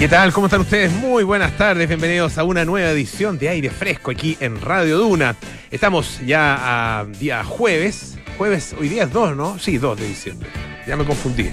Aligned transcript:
¿Qué 0.00 0.08
tal? 0.08 0.32
¿Cómo 0.32 0.46
están 0.46 0.62
ustedes? 0.62 0.90
Muy 0.92 1.24
buenas 1.24 1.54
tardes, 1.58 1.86
bienvenidos 1.86 2.38
a 2.38 2.44
una 2.44 2.64
nueva 2.64 2.88
edición 2.88 3.36
de 3.38 3.50
Aire 3.50 3.68
Fresco 3.68 4.10
aquí 4.10 4.34
en 4.40 4.58
Radio 4.58 4.96
Duna. 4.96 5.36
Estamos 5.70 6.20
ya 6.24 7.00
a 7.00 7.04
día 7.04 7.44
jueves, 7.44 8.16
jueves, 8.38 8.74
hoy 8.80 8.88
día 8.88 9.04
es 9.04 9.12
2, 9.12 9.36
¿no? 9.36 9.58
Sí, 9.58 9.76
2 9.76 10.00
de 10.00 10.08
diciembre. 10.08 10.48
Ya 10.86 10.96
me 10.96 11.04
confundí. 11.04 11.50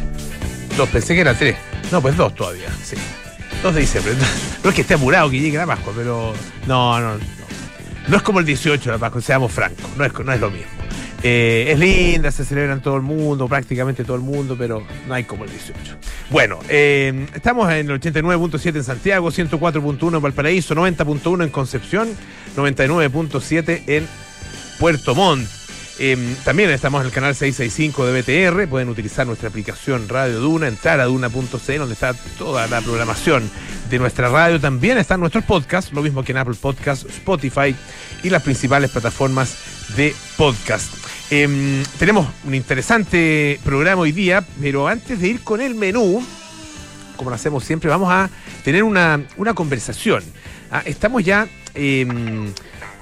2, 0.78 0.88
pensé 0.88 1.14
que 1.14 1.20
era 1.20 1.34
3. 1.34 1.58
No, 1.92 2.02
pues 2.02 2.16
2 2.16 2.36
todavía, 2.36 2.70
sí. 2.82 2.96
2 3.64 3.76
de 3.76 3.82
diciembre. 3.82 4.14
No 4.64 4.70
es 4.70 4.76
que 4.78 4.82
esté 4.82 4.94
apurado 4.94 5.30
que 5.30 5.42
llegue 5.42 5.58
la 5.58 5.66
Pascua, 5.66 5.92
pero 5.94 6.34
no, 6.68 7.02
no, 7.02 7.16
no. 7.16 7.20
No 8.08 8.16
es 8.16 8.24
como 8.24 8.40
el 8.40 8.46
18 8.46 8.82
de 8.82 8.96
la 8.96 8.98
Pascua, 8.98 9.22
seamos 9.22 9.52
francos, 9.52 9.86
no 9.98 10.06
es, 10.06 10.14
no 10.14 10.32
es 10.32 10.40
lo 10.40 10.50
mismo. 10.50 10.87
Eh, 11.24 11.72
es 11.72 11.80
linda, 11.80 12.32
se 12.32 12.46
celebra 12.46 12.74
en 12.74 12.82
todo 12.82 12.96
el 12.96 13.02
mundo, 13.02 13.48
prácticamente 13.48 14.04
todo 14.04 14.16
el 14.16 14.22
mundo, 14.22 14.56
pero 14.58 14.84
no 15.08 15.14
hay 15.14 15.24
como 15.24 15.46
el 15.46 15.50
18. 15.50 15.98
Bueno, 16.30 16.60
eh, 16.70 17.28
estamos 17.34 17.72
en 17.72 17.90
el 17.90 18.00
89.7 18.00 18.76
en 18.76 18.84
Santiago, 18.84 19.32
104.1 19.32 20.16
en 20.16 20.22
Valparaíso, 20.22 20.76
90.1 20.76 21.44
en 21.44 21.50
Concepción, 21.50 22.10
99.7 22.56 23.84
en 23.88 24.08
Puerto 24.80 25.16
Montt. 25.16 25.48
Eh, 26.00 26.36
también 26.46 26.70
estamos 26.70 27.02
en 27.02 27.08
el 27.08 27.14
canal 27.14 27.34
665 27.34 28.06
de 28.06 28.22
BTR. 28.22 28.68
Pueden 28.70 28.90
utilizar 28.90 29.26
nuestra 29.26 29.50
aplicación 29.50 30.08
Radio 30.08 30.40
Duna, 30.40 30.68
entrar 30.68 31.00
a 31.00 31.06
duna.c, 31.06 31.78
donde 31.78 31.94
está 31.94 32.14
toda 32.38 32.68
la 32.68 32.82
programación 32.82 33.50
de 33.90 33.98
nuestra 34.00 34.30
radio. 34.30 34.60
También 34.60 34.98
están 34.98 35.20
nuestros 35.20 35.44
podcasts, 35.44 35.92
lo 35.94 36.04
mismo 36.04 36.24
que 36.24 36.34
en 36.34 36.38
Apple 36.38 36.58
Podcasts, 36.60 37.06
Spotify 37.10 37.76
y 38.24 38.30
las 38.30 38.44
principales 38.44 38.92
plataformas 38.92 39.58
de 39.96 40.16
podcast. 40.38 41.07
Eh, 41.30 41.84
tenemos 42.00 42.28
un 42.46 42.56
interesante 42.56 43.60
programa 43.66 44.04
hoy 44.04 44.14
día, 44.14 44.46
pero 44.62 44.88
antes 44.88 45.20
de 45.20 45.28
ir 45.28 45.42
con 45.42 45.60
el 45.60 45.76
menú, 45.76 46.24
como 47.18 47.30
lo 47.30 47.36
hacemos 47.36 47.66
siempre, 47.66 47.90
vamos 47.90 48.10
a 48.10 48.30
tener 48.64 48.84
una, 48.84 49.22
una 49.36 49.54
conversación. 49.54 50.24
Ah, 50.72 50.84
estamos 50.86 51.26
ya 51.26 51.48
eh, 51.76 52.08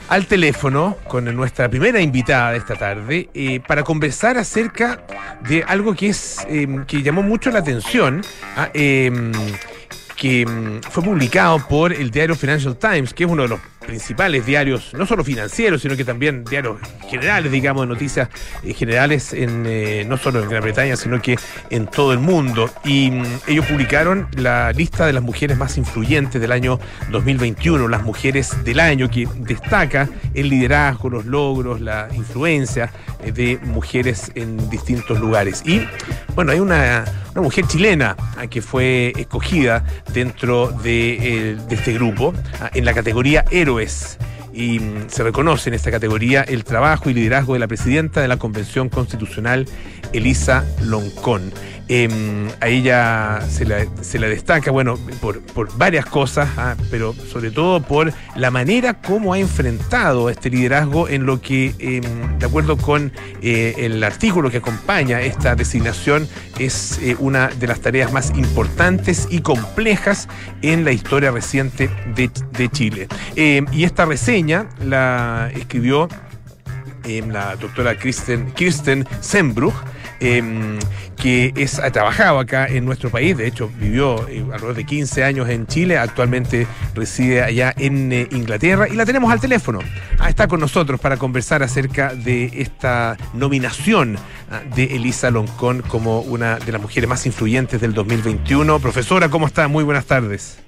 al 0.09 0.25
teléfono 0.25 0.97
con 1.07 1.25
nuestra 1.35 1.69
primera 1.69 2.01
invitada 2.01 2.51
de 2.51 2.57
esta 2.57 2.75
tarde 2.75 3.29
eh, 3.35 3.59
para 3.59 3.83
conversar 3.83 4.37
acerca 4.39 5.05
de 5.47 5.63
algo 5.63 5.93
que 5.93 6.09
es 6.09 6.47
que 6.87 7.03
llamó 7.03 7.21
mucho 7.21 7.51
la 7.51 7.59
atención. 7.59 8.21
Ah, 8.55 8.69
que 10.15 10.47
fue 10.89 11.03
publicado 11.03 11.59
por 11.67 11.91
el 11.91 12.09
diario 12.09 12.35
Financial 12.35 12.75
Times, 12.77 13.13
que 13.13 13.25
es 13.25 13.29
uno 13.29 13.43
de 13.43 13.49
los 13.49 13.59
principales 13.85 14.45
diarios, 14.45 14.93
no 14.93 15.05
solo 15.05 15.23
financieros, 15.23 15.81
sino 15.81 15.95
que 15.95 16.03
también 16.03 16.43
diarios 16.43 16.77
generales, 17.09 17.51
digamos, 17.51 17.83
de 17.83 17.93
noticias 17.93 18.29
eh, 18.63 18.73
generales, 18.73 19.33
en, 19.33 19.65
eh, 19.65 20.05
no 20.07 20.17
solo 20.17 20.41
en 20.43 20.49
Gran 20.49 20.63
Bretaña, 20.63 20.95
sino 20.95 21.21
que 21.21 21.37
en 21.69 21.87
todo 21.87 22.13
el 22.13 22.19
mundo. 22.19 22.69
Y 22.83 23.11
mm, 23.11 23.23
ellos 23.47 23.65
publicaron 23.65 24.27
la 24.35 24.71
lista 24.71 25.05
de 25.05 25.13
las 25.13 25.23
mujeres 25.23 25.57
más 25.57 25.77
influyentes 25.77 26.41
del 26.41 26.51
año 26.51 26.79
2021, 27.11 27.87
las 27.87 28.03
mujeres 28.03 28.63
del 28.63 28.79
año, 28.79 29.09
que 29.09 29.27
destaca 29.39 30.09
el 30.33 30.49
liderazgo, 30.49 31.09
los 31.09 31.25
logros, 31.25 31.81
la 31.81 32.09
influencia 32.13 32.91
eh, 33.23 33.31
de 33.31 33.59
mujeres 33.63 34.31
en 34.35 34.69
distintos 34.69 35.19
lugares. 35.19 35.63
Y 35.65 35.81
bueno, 36.35 36.51
hay 36.51 36.59
una, 36.59 37.05
mujer 37.35 37.67
chilena 37.67 38.15
ah, 38.37 38.47
que 38.47 38.61
fue 38.61 39.13
escogida 39.17 39.83
dentro 40.13 40.71
de, 40.71 41.57
de 41.67 41.75
este 41.75 41.93
grupo 41.93 42.33
ah, 42.61 42.69
en 42.73 42.85
la 42.85 42.93
categoría 42.93 43.43
héroe 43.51 43.74
y 44.53 44.79
mm, 44.79 45.09
se 45.09 45.23
reconoce 45.23 45.69
en 45.69 45.73
esta 45.73 45.91
categoría 45.91 46.41
el 46.41 46.63
trabajo 46.63 47.09
y 47.09 47.13
liderazgo 47.13 47.53
de 47.53 47.59
la 47.59 47.67
presidenta 47.67 48.21
de 48.21 48.27
la 48.27 48.37
Convención 48.37 48.89
Constitucional, 48.89 49.65
Elisa 50.13 50.65
Loncón. 50.81 51.51
Em, 51.87 52.47
a 52.61 52.67
ella 52.67 53.41
se 53.47 53.63
la, 53.63 53.85
se 54.01 54.17
la, 54.17 54.27
destaca, 54.27 54.71
bueno, 54.71 54.97
por, 55.21 55.77
varias 55.77 56.05
cosas, 56.05 56.49
ah, 56.57 56.75
pero 56.89 57.13
sobre 57.13 57.51
todo 57.51 57.79
por 57.79 58.11
la 58.35 58.49
manera 58.49 58.95
como 58.95 59.33
ha 59.33 59.39
enfrentado 59.39 60.31
este 60.31 60.49
liderazgo 60.49 61.07
en 61.07 61.27
lo 61.27 61.41
que, 61.41 61.75
em, 61.77 62.39
de 62.39 62.45
acuerdo 62.45 62.77
con 62.77 63.11
eh, 63.43 63.75
el 63.77 64.03
artículo 64.03 64.49
que 64.49 64.57
acompaña 64.57 65.21
esta 65.21 65.55
designación, 65.55 66.27
es 66.57 66.97
eh, 67.03 67.15
una 67.19 67.49
de 67.49 67.67
las 67.67 67.81
tareas 67.81 68.11
más 68.11 68.31
importantes 68.35 69.27
y 69.29 69.41
complejas 69.41 70.27
en 70.63 70.85
la 70.85 70.91
historia 70.91 71.29
reciente 71.29 71.89
de, 72.15 72.69
Chile. 72.69 73.07
Em, 73.35 73.67
y 73.71 73.83
esta 73.83 74.05
reseña 74.05 74.67
la 74.83 75.51
escribió 75.53 76.09
la 77.27 77.55
doctora 77.55 77.97
Kirsten, 77.97 78.51
Kirsten 78.53 79.07
Sembruch, 79.21 79.75
Em, 80.19 80.79
que 81.17 81.53
es, 81.55 81.79
ha 81.79 81.91
trabajado 81.91 82.39
acá 82.39 82.67
en 82.67 82.85
nuestro 82.85 83.09
país, 83.09 83.35
de 83.37 83.47
hecho 83.47 83.69
vivió 83.79 84.27
eh, 84.29 84.41
alrededor 84.41 84.75
de 84.75 84.85
15 84.85 85.23
años 85.23 85.49
en 85.49 85.67
Chile, 85.67 85.97
actualmente 85.97 86.67
reside 86.93 87.41
allá 87.41 87.73
en 87.77 88.11
eh, 88.11 88.27
Inglaterra 88.31 88.87
y 88.87 88.93
la 88.95 89.05
tenemos 89.05 89.31
al 89.31 89.41
teléfono. 89.41 89.79
Ah, 90.19 90.29
está 90.29 90.47
con 90.47 90.59
nosotros 90.59 90.99
para 90.99 91.17
conversar 91.17 91.63
acerca 91.63 92.13
de 92.13 92.45
esta 92.61 93.17
nominación 93.33 94.17
ah, 94.51 94.61
de 94.75 94.95
Elisa 94.95 95.31
Loncón 95.31 95.81
como 95.81 96.21
una 96.21 96.59
de 96.59 96.71
las 96.71 96.81
mujeres 96.81 97.09
más 97.09 97.25
influyentes 97.25 97.81
del 97.81 97.93
2021. 97.93 98.79
Profesora, 98.79 99.29
¿cómo 99.29 99.47
está? 99.47 99.67
Muy 99.67 99.83
buenas 99.83 100.05
tardes. 100.05 100.61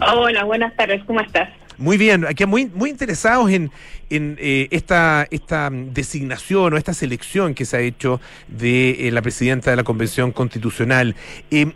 Hola, 0.00 0.44
buenas 0.44 0.74
tardes, 0.74 1.02
¿cómo 1.04 1.20
estás? 1.20 1.48
Muy 1.82 1.98
bien, 1.98 2.24
aquí 2.26 2.46
muy, 2.46 2.66
muy 2.66 2.90
interesados 2.90 3.50
en, 3.50 3.72
eh, 4.08 4.68
esta, 4.70 5.26
esta 5.32 5.68
designación 5.72 6.72
o 6.72 6.76
esta 6.76 6.94
selección 6.94 7.54
que 7.54 7.64
se 7.64 7.76
ha 7.76 7.80
hecho 7.80 8.20
de 8.46 9.08
eh, 9.08 9.10
la 9.10 9.20
presidenta 9.20 9.72
de 9.72 9.76
la 9.76 9.82
Convención 9.82 10.30
Constitucional. 10.30 11.16
Eh, 11.50 11.72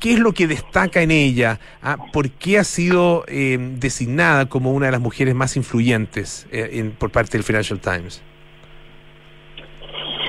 ¿Qué 0.00 0.12
es 0.12 0.18
lo 0.18 0.32
que 0.32 0.46
destaca 0.46 1.00
en 1.00 1.12
ella? 1.12 1.58
Ah, 1.80 1.96
¿Por 2.12 2.28
qué 2.28 2.58
ha 2.58 2.64
sido 2.64 3.24
designada 3.26 4.44
como 4.44 4.74
una 4.74 4.86
de 4.86 4.92
las 4.92 5.00
mujeres 5.00 5.34
más 5.34 5.56
influyentes 5.56 6.46
por 6.98 7.10
parte 7.10 7.38
del 7.38 7.44
Financial 7.44 7.80
Times? 7.80 8.22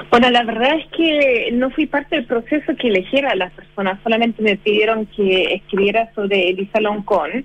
Bueno, 0.09 0.29
la 0.29 0.45
verdad 0.45 0.77
es 0.79 0.85
que 0.95 1.49
no 1.51 1.69
fui 1.71 1.85
parte 1.85 2.15
del 2.15 2.25
proceso 2.25 2.73
que 2.79 2.87
eligiera 2.87 3.31
a 3.31 3.35
las 3.35 3.51
personas, 3.51 3.99
solamente 4.01 4.41
me 4.41 4.55
pidieron 4.55 5.05
que 5.07 5.55
escribiera 5.55 6.09
sobre 6.15 6.49
Elisa 6.51 6.79
Loncón 6.79 7.43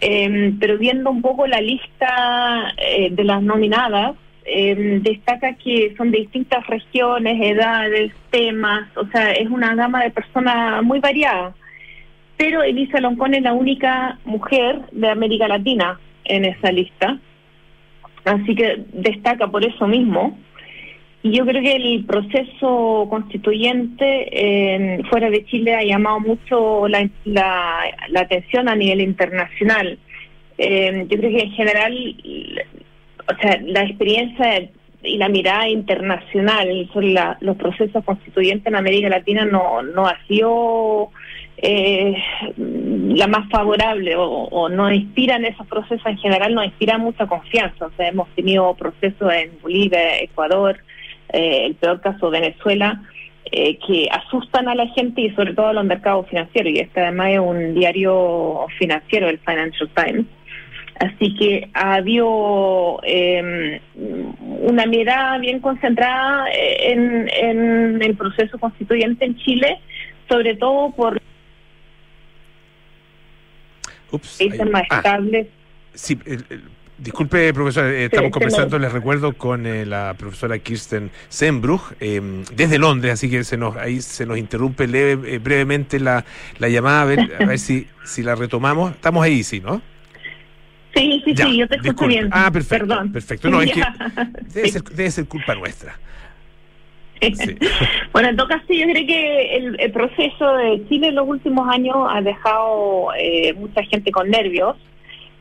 eh, 0.00 0.54
pero 0.60 0.78
viendo 0.78 1.10
un 1.10 1.22
poco 1.22 1.46
la 1.46 1.60
lista 1.60 2.72
eh, 2.76 3.08
de 3.10 3.24
las 3.24 3.42
nominadas, 3.42 4.16
eh, 4.50 5.00
destaca 5.02 5.54
que 5.54 5.94
son 5.96 6.10
de 6.10 6.20
distintas 6.20 6.66
regiones, 6.66 7.38
edades, 7.40 8.12
temas, 8.30 8.88
o 8.96 9.06
sea, 9.08 9.32
es 9.32 9.48
una 9.50 9.74
gama 9.74 10.02
de 10.02 10.10
personas 10.10 10.82
muy 10.82 11.00
variada. 11.00 11.54
Pero 12.38 12.62
Elisa 12.62 13.00
Loncón 13.00 13.34
es 13.34 13.42
la 13.42 13.52
única 13.52 14.18
mujer 14.24 14.80
de 14.92 15.10
América 15.10 15.48
Latina 15.48 16.00
en 16.24 16.44
esa 16.44 16.72
lista, 16.72 17.18
así 18.24 18.54
que 18.54 18.84
destaca 18.92 19.48
por 19.48 19.64
eso 19.64 19.86
mismo. 19.86 20.38
Yo 21.24 21.44
creo 21.44 21.60
que 21.60 21.74
el 21.74 22.04
proceso 22.04 23.06
constituyente 23.10 25.02
fuera 25.10 25.30
de 25.30 25.44
Chile 25.46 25.74
ha 25.74 25.82
llamado 25.82 26.20
mucho 26.20 26.86
la, 26.86 27.08
la, 27.24 28.20
atención 28.20 28.68
a 28.68 28.76
nivel 28.76 29.00
internacional. 29.00 29.98
Eh, 30.58 31.06
yo 31.08 31.18
creo 31.18 31.30
que 31.30 31.44
en 31.44 31.52
general, 31.52 32.16
o 33.26 33.42
sea, 33.42 33.60
la 33.64 33.82
experiencia 33.82 34.70
y 35.02 35.16
la 35.16 35.28
mirada 35.28 35.68
internacional 35.68 36.88
sobre 36.92 37.14
los 37.40 37.56
procesos 37.56 38.04
constituyentes 38.04 38.66
en 38.66 38.76
América 38.76 39.08
Latina 39.08 39.44
no, 39.44 39.82
no 39.82 40.06
ha 40.06 40.18
sido 40.26 41.10
eh, 41.56 42.16
la 42.56 43.26
más 43.26 43.48
favorable 43.50 44.14
o, 44.16 44.24
o, 44.24 44.68
no 44.68 44.92
inspiran 44.92 45.44
esos 45.44 45.66
procesos 45.66 46.06
en 46.06 46.18
general, 46.18 46.54
no 46.54 46.64
inspiran 46.64 47.00
mucha 47.00 47.26
confianza. 47.26 47.86
O 47.86 47.92
sea, 47.96 48.08
hemos 48.08 48.28
tenido 48.30 48.74
procesos 48.74 49.32
en 49.32 49.60
Bolivia, 49.60 50.20
Ecuador, 50.20 50.78
eh, 51.32 51.66
el 51.66 51.74
peor 51.74 52.00
caso 52.00 52.30
Venezuela, 52.30 53.02
eh, 53.50 53.78
que 53.86 54.08
asustan 54.10 54.68
a 54.68 54.74
la 54.74 54.86
gente 54.88 55.22
y 55.22 55.30
sobre 55.30 55.54
todo 55.54 55.68
a 55.68 55.72
los 55.72 55.84
mercados 55.84 56.28
financieros. 56.28 56.72
Y 56.72 56.80
este 56.80 57.00
además 57.00 57.28
es 57.30 57.38
un 57.38 57.74
diario 57.74 58.66
financiero, 58.78 59.28
el 59.28 59.38
Financial 59.38 59.88
Times. 59.94 60.26
Así 61.00 61.34
que 61.36 61.70
ha 61.74 61.94
habido 61.94 62.98
em, 63.04 63.78
una 63.94 64.84
mirada 64.86 65.38
bien 65.38 65.60
concentrada 65.60 66.46
en, 66.52 67.28
en, 67.32 68.02
el 68.02 68.16
proceso 68.16 68.58
constituyente 68.58 69.24
en 69.24 69.36
Chile, 69.36 69.78
sobre 70.28 70.56
todo 70.56 70.90
por 70.90 71.20
países 74.10 74.70
más 74.70 74.82
ah. 74.90 74.96
estables. 74.96 75.46
Sí, 75.94 76.18
Disculpe, 76.98 77.54
profesor, 77.54 77.84
eh, 77.84 78.06
estamos 78.06 78.32
conversando, 78.32 78.76
les 78.78 78.92
recuerdo, 78.92 79.32
con 79.32 79.66
eh, 79.66 79.86
la 79.86 80.14
profesora 80.18 80.58
Kirsten 80.58 81.12
Sembruch, 81.28 81.92
em, 82.00 82.42
desde 82.56 82.76
Londres, 82.78 83.12
así 83.12 83.30
que 83.30 83.44
se 83.44 83.56
nos 83.56 83.76
ahí 83.76 84.00
se 84.00 84.26
nos 84.26 84.36
interrumpe 84.36 84.84
eh, 84.84 85.38
brevemente 85.38 86.00
la, 86.00 86.24
la 86.58 86.68
llamada, 86.68 87.02
a 87.02 87.04
ver, 87.04 87.36
a 87.40 87.46
ver 87.46 87.58
si, 87.60 87.86
si 88.04 88.24
la 88.24 88.34
retomamos. 88.34 88.92
Estamos 88.92 89.22
ahí, 89.22 89.44
sí, 89.44 89.60
¿no? 89.60 89.80
Sí, 90.94 91.22
sí, 91.24 91.36
sí, 91.36 91.56
yo 91.56 91.68
te 91.68 91.76
escucho 91.76 92.08
bien. 92.08 92.28
Ah, 92.32 92.50
perfecto. 92.50 92.88
Perdón. 92.88 93.12
Perfecto, 93.12 93.48
no, 93.48 93.62
es 93.62 93.70
que 93.70 93.82
debe, 94.52 94.68
ser, 94.68 94.82
debe 94.82 95.10
ser 95.12 95.26
culpa 95.26 95.54
nuestra. 95.54 95.96
bueno, 98.12 98.28
en 98.28 98.36
todo 98.36 98.48
caso, 98.48 98.64
yo 98.68 98.86
creo 98.86 99.06
que 99.06 99.56
el, 99.56 99.92
proceso 99.92 100.56
de 100.56 100.84
Chile 100.88 101.08
en 101.08 101.14
los 101.14 101.28
últimos 101.28 101.68
años 101.68 101.96
ha 102.08 102.20
dejado 102.22 103.08
eh, 103.18 103.52
mucha 103.54 103.82
gente 103.84 104.10
con 104.10 104.28
nervios, 104.30 104.76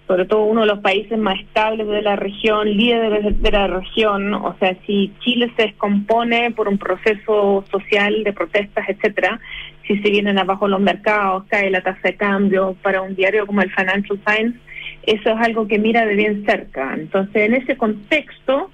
sobre 0.07 0.25
todo 0.25 0.45
uno 0.45 0.61
de 0.61 0.67
los 0.67 0.79
países 0.79 1.17
más 1.17 1.39
estables 1.39 1.85
de 1.87 2.01
la 2.01 2.15
región, 2.15 2.69
líder 2.69 3.35
de 3.35 3.51
la 3.51 3.67
región. 3.67 4.33
O 4.33 4.55
sea, 4.59 4.75
si 4.85 5.13
Chile 5.19 5.51
se 5.57 5.63
descompone 5.63 6.51
por 6.51 6.69
un 6.69 6.77
proceso 6.77 7.65
social 7.69 8.23
de 8.23 8.33
protestas, 8.33 8.87
etcétera, 8.87 9.39
si 9.85 9.97
se 9.99 10.09
vienen 10.09 10.39
abajo 10.39 10.67
los 10.67 10.79
mercados, 10.79 11.43
cae 11.49 11.69
la 11.69 11.81
tasa 11.81 11.99
de 12.03 12.15
cambio 12.15 12.75
para 12.81 13.01
un 13.01 13.15
diario 13.15 13.45
como 13.45 13.61
el 13.61 13.71
Financial 13.71 14.19
Times, 14.25 14.55
eso 15.03 15.29
es 15.29 15.37
algo 15.39 15.67
que 15.67 15.79
mira 15.79 16.05
de 16.05 16.15
bien 16.15 16.45
cerca. 16.45 16.93
Entonces, 16.93 17.35
en 17.43 17.53
ese 17.53 17.77
contexto, 17.77 18.71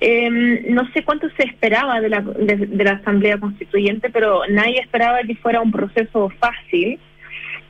eh, 0.00 0.30
no 0.68 0.90
sé 0.92 1.02
cuánto 1.04 1.28
se 1.36 1.44
esperaba 1.44 2.00
de 2.00 2.08
la, 2.08 2.20
de, 2.20 2.84
la 2.84 2.92
Asamblea 2.92 3.38
Constituyente, 3.38 4.10
pero 4.10 4.42
nadie 4.48 4.80
esperaba 4.80 5.22
que 5.22 5.36
fuera 5.36 5.60
un 5.60 5.72
proceso 5.72 6.30
fácil. 6.38 6.98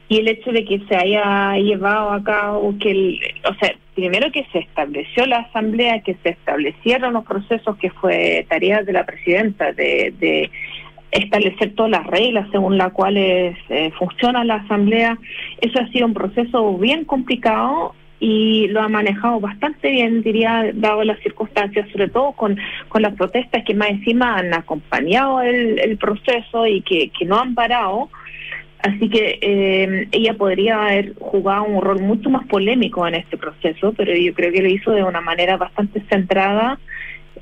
Y 0.09 0.19
el 0.19 0.29
hecho 0.29 0.53
de 0.53 0.65
que 0.65 0.81
se 0.89 0.97
haya 0.97 1.57
llevado 1.57 2.13
a 2.13 2.23
cabo, 2.23 2.75
que 2.79 2.91
el, 2.91 3.21
o 3.45 3.55
sea, 3.55 3.75
primero 3.95 4.31
que 4.31 4.47
se 4.53 4.61
estableció 4.61 5.27
la 5.27 5.39
Asamblea, 5.39 6.03
que 6.03 6.17
se 6.23 6.31
establecieron 6.31 7.15
los 7.15 7.25
procesos, 7.25 7.77
que 7.79 7.91
fue 7.91 8.47
tarea 8.49 8.83
de 8.83 8.93
la 8.93 9.05
presidenta 9.05 9.73
de, 9.73 10.15
de 10.19 10.51
establecer 11.11 11.75
todas 11.75 11.91
las 11.91 12.07
reglas 12.07 12.49
según 12.51 12.79
las 12.79 12.93
cuales 12.93 13.57
eh, 13.69 13.91
funciona 13.99 14.45
la 14.45 14.57
Asamblea, 14.57 15.19
eso 15.61 15.81
ha 15.81 15.89
sido 15.89 16.07
un 16.07 16.15
proceso 16.15 16.77
bien 16.79 17.05
complicado 17.05 17.95
y 18.19 18.69
lo 18.69 18.81
ha 18.81 18.89
manejado 18.89 19.41
bastante 19.41 19.91
bien, 19.91 20.23
diría, 20.23 20.71
dado 20.75 21.05
las 21.05 21.21
circunstancias, 21.21 21.89
sobre 21.91 22.09
todo 22.09 22.33
con, 22.33 22.59
con 22.89 23.03
las 23.03 23.15
protestas 23.15 23.63
que 23.65 23.75
más 23.75 23.91
encima 23.91 24.37
han 24.37 24.55
acompañado 24.55 25.43
el, 25.43 25.97
proceso 25.99 26.67
y 26.67 26.81
que, 26.83 27.11
que 27.11 27.25
no 27.27 27.39
han 27.39 27.55
parado. 27.55 28.09
Así 28.87 29.09
que 29.09 29.41
eh, 29.43 30.09
ella 30.13 30.35
podría 30.35 30.81
haber 30.81 31.15
jugado 31.19 31.65
un 31.65 31.83
rol 31.83 32.01
mucho 32.03 32.31
más 32.31 32.47
polémico 32.47 33.05
en 33.09 33.17
este 33.17 33.37
proceso, 33.37 33.93
pero 33.97 34.15
yo 34.15 34.33
creo 34.33 34.53
que 34.53 34.63
lo 34.63 34.69
hizo 34.69 34.93
de 34.93 35.03
una 35.03 35.21
manera 35.21 35.57
bastante 35.57 36.01
centrada, 36.09 36.79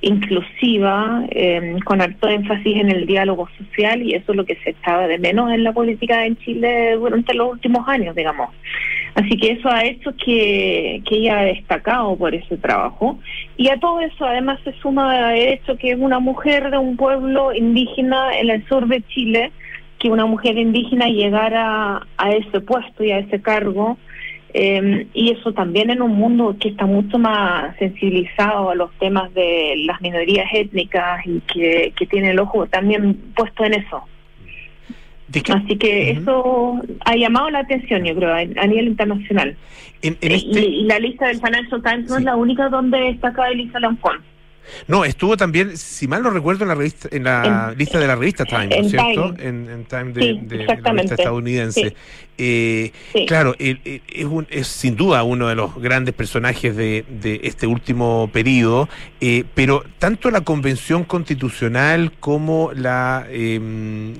inclusiva, 0.00 1.22
eh, 1.28 1.76
con 1.84 2.00
alto 2.00 2.28
énfasis 2.28 2.76
en 2.76 2.90
el 2.90 3.04
diálogo 3.04 3.46
social 3.58 4.02
y 4.02 4.14
eso 4.14 4.32
es 4.32 4.36
lo 4.36 4.46
que 4.46 4.56
se 4.64 4.70
echaba 4.70 5.06
de 5.06 5.18
menos 5.18 5.52
en 5.52 5.64
la 5.64 5.74
política 5.74 6.24
en 6.24 6.38
Chile 6.38 6.94
durante 6.94 7.34
los 7.34 7.52
últimos 7.52 7.86
años, 7.88 8.16
digamos. 8.16 8.48
Así 9.14 9.36
que 9.36 9.52
eso 9.52 9.68
ha 9.68 9.84
hecho 9.84 10.14
que, 10.16 11.02
que 11.06 11.16
ella 11.16 11.40
ha 11.40 11.44
destacado 11.44 12.16
por 12.16 12.34
ese 12.34 12.56
trabajo. 12.56 13.18
Y 13.58 13.68
a 13.68 13.78
todo 13.78 14.00
eso 14.00 14.24
además 14.24 14.60
se 14.64 14.72
suma 14.80 15.36
el 15.36 15.52
hecho 15.52 15.76
que 15.76 15.90
es 15.90 15.98
una 15.98 16.20
mujer 16.20 16.70
de 16.70 16.78
un 16.78 16.96
pueblo 16.96 17.52
indígena 17.52 18.38
en 18.38 18.48
el 18.48 18.66
sur 18.66 18.88
de 18.88 19.02
Chile, 19.08 19.52
que 20.04 20.10
una 20.10 20.26
mujer 20.26 20.58
indígena 20.58 21.06
llegara 21.06 22.06
a 22.18 22.30
ese 22.30 22.60
puesto 22.60 23.02
y 23.02 23.10
a 23.10 23.20
ese 23.20 23.40
cargo. 23.40 23.96
Eh, 24.52 25.06
y 25.14 25.30
eso 25.30 25.54
también 25.54 25.88
en 25.88 26.02
un 26.02 26.14
mundo 26.14 26.54
que 26.60 26.68
está 26.68 26.84
mucho 26.84 27.18
más 27.18 27.74
sensibilizado 27.78 28.68
a 28.68 28.74
los 28.74 28.92
temas 28.98 29.32
de 29.32 29.72
las 29.86 30.02
minorías 30.02 30.46
étnicas 30.52 31.26
y 31.26 31.40
que, 31.40 31.94
que 31.96 32.06
tiene 32.06 32.32
el 32.32 32.38
ojo 32.38 32.66
también 32.66 33.14
puesto 33.34 33.64
en 33.64 33.74
eso. 33.74 34.04
Así 35.48 35.78
que 35.78 36.10
eso 36.10 36.82
ha 37.06 37.16
llamado 37.16 37.48
la 37.48 37.60
atención, 37.60 38.04
yo 38.04 38.14
creo, 38.14 38.34
a, 38.34 38.66
nivel 38.66 38.88
internacional. 38.88 39.56
Eh, 40.02 40.14
este 40.20 40.60
y, 40.60 40.84
la 40.84 40.98
lista 40.98 41.28
del 41.28 41.40
Financial 41.40 41.82
Times 41.82 42.10
no 42.10 42.18
es 42.18 42.24
la 42.24 42.36
única 42.36 42.68
donde 42.68 42.98
destaca 42.98 43.48
Elisa 43.48 43.80
Lampón. 43.80 44.18
No, 44.88 45.04
estuvo 45.04 45.36
también, 45.36 45.76
si 45.76 46.08
mal 46.08 46.22
no 46.22 46.30
recuerdo, 46.30 46.64
en 46.64 46.68
la 46.68 46.74
revista, 46.74 47.08
en 47.10 47.24
la 47.24 47.74
lista 47.76 47.98
de 47.98 48.06
la 48.06 48.16
revista 48.16 48.44
Time, 48.44 48.68
¿no 48.68 48.76
es 48.76 48.90
cierto? 48.90 49.34
En, 49.38 49.84
Time 49.88 50.12
de, 50.12 50.64
la 50.66 50.74
revista 50.92 51.14
estadounidense. 51.14 51.94
Eh, 52.36 52.90
claro, 53.28 53.54
es, 53.60 53.76
es, 54.50 54.66
sin 54.66 54.96
duda 54.96 55.22
uno 55.22 55.46
de 55.46 55.54
los 55.54 55.76
grandes 55.76 56.14
personajes 56.14 56.74
de, 56.74 57.04
este 57.44 57.66
último 57.66 58.28
periodo, 58.32 58.88
eh, 59.20 59.44
pero 59.54 59.84
tanto 59.98 60.30
la 60.30 60.40
convención 60.40 61.04
constitucional 61.04 62.12
como 62.18 62.72
em, 62.72 64.14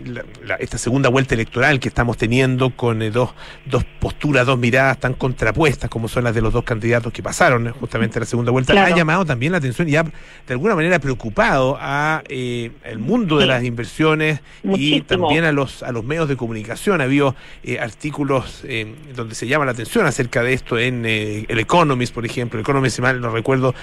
la, 0.45 0.55
esta 0.61 0.79
segunda 0.79 1.09
vuelta 1.09 1.35
electoral 1.35 1.81
que 1.81 1.89
estamos 1.89 2.17
teniendo 2.17 2.71
con 2.77 3.03
eh, 3.03 3.11
dos, 3.11 3.35
dos 3.67 3.85
posturas, 3.99 4.47
dos 4.47 4.59
miradas 4.59 5.01
tan 5.01 5.15
contrapuestas 5.15 5.91
como 5.91 6.07
son 6.07 6.25
las 6.25 6.35
de 6.35 6.41
los 6.41 6.53
dos 6.53 6.63
candidatos 6.63 7.13
que 7.13 7.23
pasaron 7.23 7.73
justamente 7.73 8.19
a 8.19 8.21
la 8.21 8.27
segunda 8.27 8.53
vuelta, 8.53 8.73
ha 8.85 8.95
llamado 8.95 9.25
también 9.25 9.53
la 9.53 9.59
atención 9.59 9.89
y 9.89 9.97
ha 9.97 10.05
de 10.47 10.53
alguna 10.53 10.75
manera 10.75 10.99
preocupado 10.99 11.77
a 11.81 12.23
el 12.29 12.99
mundo 12.99 13.39
de 13.39 13.47
las 13.47 13.65
inversiones 13.65 14.41
y 14.63 15.01
también 15.03 15.45
a 15.45 15.53
los 15.53 15.83
a 15.83 15.93
los 15.93 16.05
medios 16.05 16.29
de 16.29 16.37
comunicación. 16.37 17.01
Ha 17.01 17.05
habido 17.05 17.35
artículos 17.81 18.63
eh, 18.65 18.95
donde 19.15 19.35
se 19.35 19.47
llama 19.47 19.65
la 19.65 19.73
atención 19.73 20.07
acerca 20.07 20.43
de 20.43 20.53
esto 20.53 20.79
en 20.79 21.05
eh, 21.07 21.47
el 21.49 21.59
Economist, 21.59 22.15
por 22.15 22.25
ejemplo. 22.27 22.59
El 22.59 22.63
Economist, 22.63 22.97
si 22.97 23.03
mal 23.03 23.21
no 23.21 23.31
recuerdo, 23.31 23.75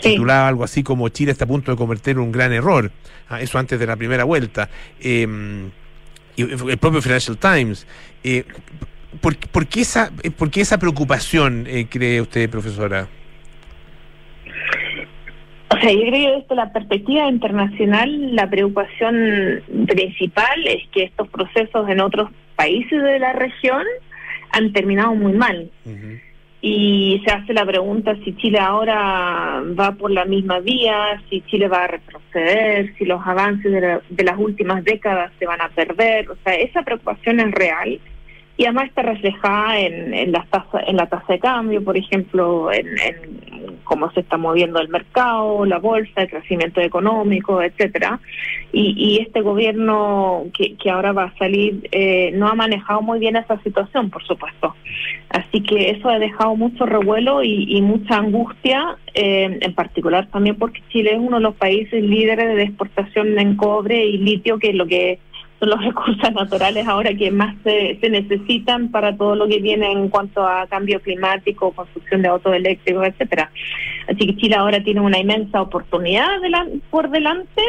titulaba 0.00 0.48
algo 0.48 0.64
así 0.64 0.82
como 0.82 1.08
Chile 1.08 1.32
está 1.32 1.44
a 1.44 1.48
punto 1.48 1.70
de 1.70 1.76
cometer 1.76 2.18
un 2.18 2.32
gran 2.32 2.52
error. 2.52 2.90
Ah, 3.28 3.40
eso 3.40 3.58
antes 3.58 3.78
de 3.78 3.86
la 3.86 3.96
primera 3.96 4.24
vuelta. 4.24 4.68
Em, 5.00 5.70
y 6.36 6.42
el 6.42 6.78
propio 6.78 7.02
Financial 7.02 7.36
Times. 7.36 7.86
Eh, 8.24 8.44
¿por, 9.20 9.36
por, 9.36 9.66
qué 9.66 9.82
esa, 9.82 10.10
¿Por 10.36 10.50
qué 10.50 10.62
esa 10.62 10.78
preocupación, 10.78 11.66
cree 11.90 12.20
usted, 12.20 12.48
profesora? 12.48 13.08
O 15.72 15.80
sea, 15.80 15.92
yo 15.92 16.00
creo 16.00 16.12
que 16.12 16.40
desde 16.40 16.54
la 16.56 16.72
perspectiva 16.72 17.28
internacional, 17.28 18.34
la 18.34 18.50
preocupación 18.50 19.62
principal 19.86 20.66
es 20.66 20.88
que 20.88 21.04
estos 21.04 21.28
procesos 21.28 21.88
en 21.88 22.00
otros 22.00 22.30
países 22.56 23.02
de 23.02 23.18
la 23.20 23.32
región 23.32 23.82
han 24.50 24.72
terminado 24.72 25.14
muy 25.14 25.32
mal. 25.32 25.70
Y 26.60 27.22
se 27.24 27.32
hace 27.32 27.54
la 27.54 27.64
pregunta 27.64 28.16
si 28.24 28.36
Chile 28.36 28.58
ahora 28.58 29.62
va 29.78 29.92
por 29.92 30.10
la 30.10 30.24
misma 30.24 30.58
vía, 30.58 31.22
si 31.30 31.40
Chile 31.42 31.68
va 31.68 31.84
a 31.84 31.86
retroceder, 31.86 32.92
si 32.98 33.04
los 33.04 33.24
avances 33.24 33.70
de, 33.70 34.00
de 34.10 34.24
las 34.24 34.36
últimas 34.36 34.84
décadas 34.84 35.32
se 35.38 35.46
van 35.46 35.60
a 35.60 35.68
perder. 35.68 36.30
O 36.30 36.36
sea, 36.44 36.54
esa 36.54 36.82
preocupación 36.82 37.40
es 37.40 37.52
real 37.52 38.00
y 38.60 38.64
además 38.66 38.88
está 38.88 39.00
reflejada 39.00 39.78
en, 39.78 40.12
en, 40.12 40.32
la 40.32 40.44
tasa, 40.50 40.80
en 40.86 40.96
la 40.98 41.06
tasa 41.06 41.32
de 41.32 41.38
cambio, 41.38 41.82
por 41.82 41.96
ejemplo, 41.96 42.70
en, 42.70 42.88
cómo 43.84 44.12
se 44.12 44.20
está 44.20 44.36
moviendo 44.36 44.80
el 44.80 44.90
mercado, 44.90 45.64
la 45.64 45.78
bolsa, 45.78 46.20
el 46.20 46.28
crecimiento 46.28 46.78
económico, 46.82 47.62
etcétera. 47.62 48.20
Y, 48.70 49.18
este 49.22 49.40
gobierno 49.40 50.44
que, 50.52 50.74
que, 50.76 50.90
ahora 50.90 51.12
va 51.12 51.24
a 51.24 51.38
salir 51.38 51.88
eh, 51.90 52.32
no 52.34 52.48
ha 52.48 52.54
manejado 52.54 53.00
muy 53.00 53.18
bien 53.18 53.36
esa 53.36 53.58
situación, 53.62 54.10
por 54.10 54.22
supuesto. 54.24 54.76
Así 55.30 55.62
que 55.62 55.92
eso 55.92 56.10
ha 56.10 56.18
dejado 56.18 56.54
mucho 56.54 56.84
revuelo 56.84 57.42
y, 57.42 57.80
mucha 57.80 58.18
angustia, 58.18 58.98
eh, 59.14 59.58
en 59.58 59.74
particular 59.74 60.28
también 60.30 60.56
porque 60.56 60.82
Chile 60.90 61.12
es 61.14 61.18
uno 61.18 61.38
de 61.38 61.44
los 61.44 61.54
países 61.54 62.04
líderes 62.04 62.56
de 62.56 62.64
exportación 62.64 63.38
en 63.38 63.56
cobre 63.56 64.04
y 64.04 64.18
litio, 64.18 64.58
que 64.58 64.68
es 64.68 64.74
lo 64.74 64.86
que 64.86 65.18
son 65.60 65.70
los 65.70 65.84
recursos 65.84 66.32
naturales 66.32 66.88
ahora 66.88 67.14
que 67.14 67.30
más 67.30 67.54
se, 67.62 67.98
necesitan 68.08 68.90
para 68.90 69.16
todo 69.16 69.36
lo 69.36 69.46
que 69.46 69.60
viene 69.60 69.92
en 69.92 70.08
cuanto 70.08 70.46
a 70.46 70.66
cambio 70.66 71.00
climático, 71.00 71.72
construcción 71.72 72.22
de 72.22 72.28
autos 72.28 72.54
eléctricos, 72.54 73.06
etcétera. 73.06 73.52
Así 74.08 74.26
que 74.26 74.36
Chile 74.36 74.56
ahora 74.56 74.82
tiene 74.82 75.00
una 75.00 75.18
inmensa 75.18 75.60
oportunidad 75.60 76.28
por 76.90 77.10
delante 77.10 77.62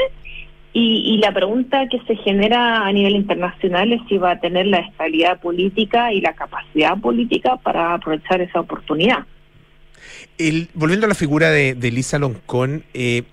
y, 0.73 1.17
la 1.17 1.33
pregunta 1.33 1.87
que 1.89 1.99
se 2.07 2.15
genera 2.15 2.87
a 2.87 2.93
nivel 2.93 3.15
internacional 3.15 3.91
es 3.91 4.01
si 4.07 4.17
va 4.17 4.31
a 4.31 4.39
tener 4.39 4.67
la 4.67 4.77
estabilidad 4.77 5.41
política 5.41 6.13
y 6.13 6.21
la 6.21 6.33
capacidad 6.33 6.97
política 6.97 7.57
para 7.57 7.93
aprovechar 7.93 8.39
esa 8.39 8.61
oportunidad. 8.61 9.25
Volviendo 10.73 11.05
a 11.07 11.09
la 11.09 11.15
figura 11.15 11.49
de, 11.49 11.75
de 11.75 11.91
Lisa 11.91 12.17
Loncón, 12.19 12.85
eh, 12.93 13.23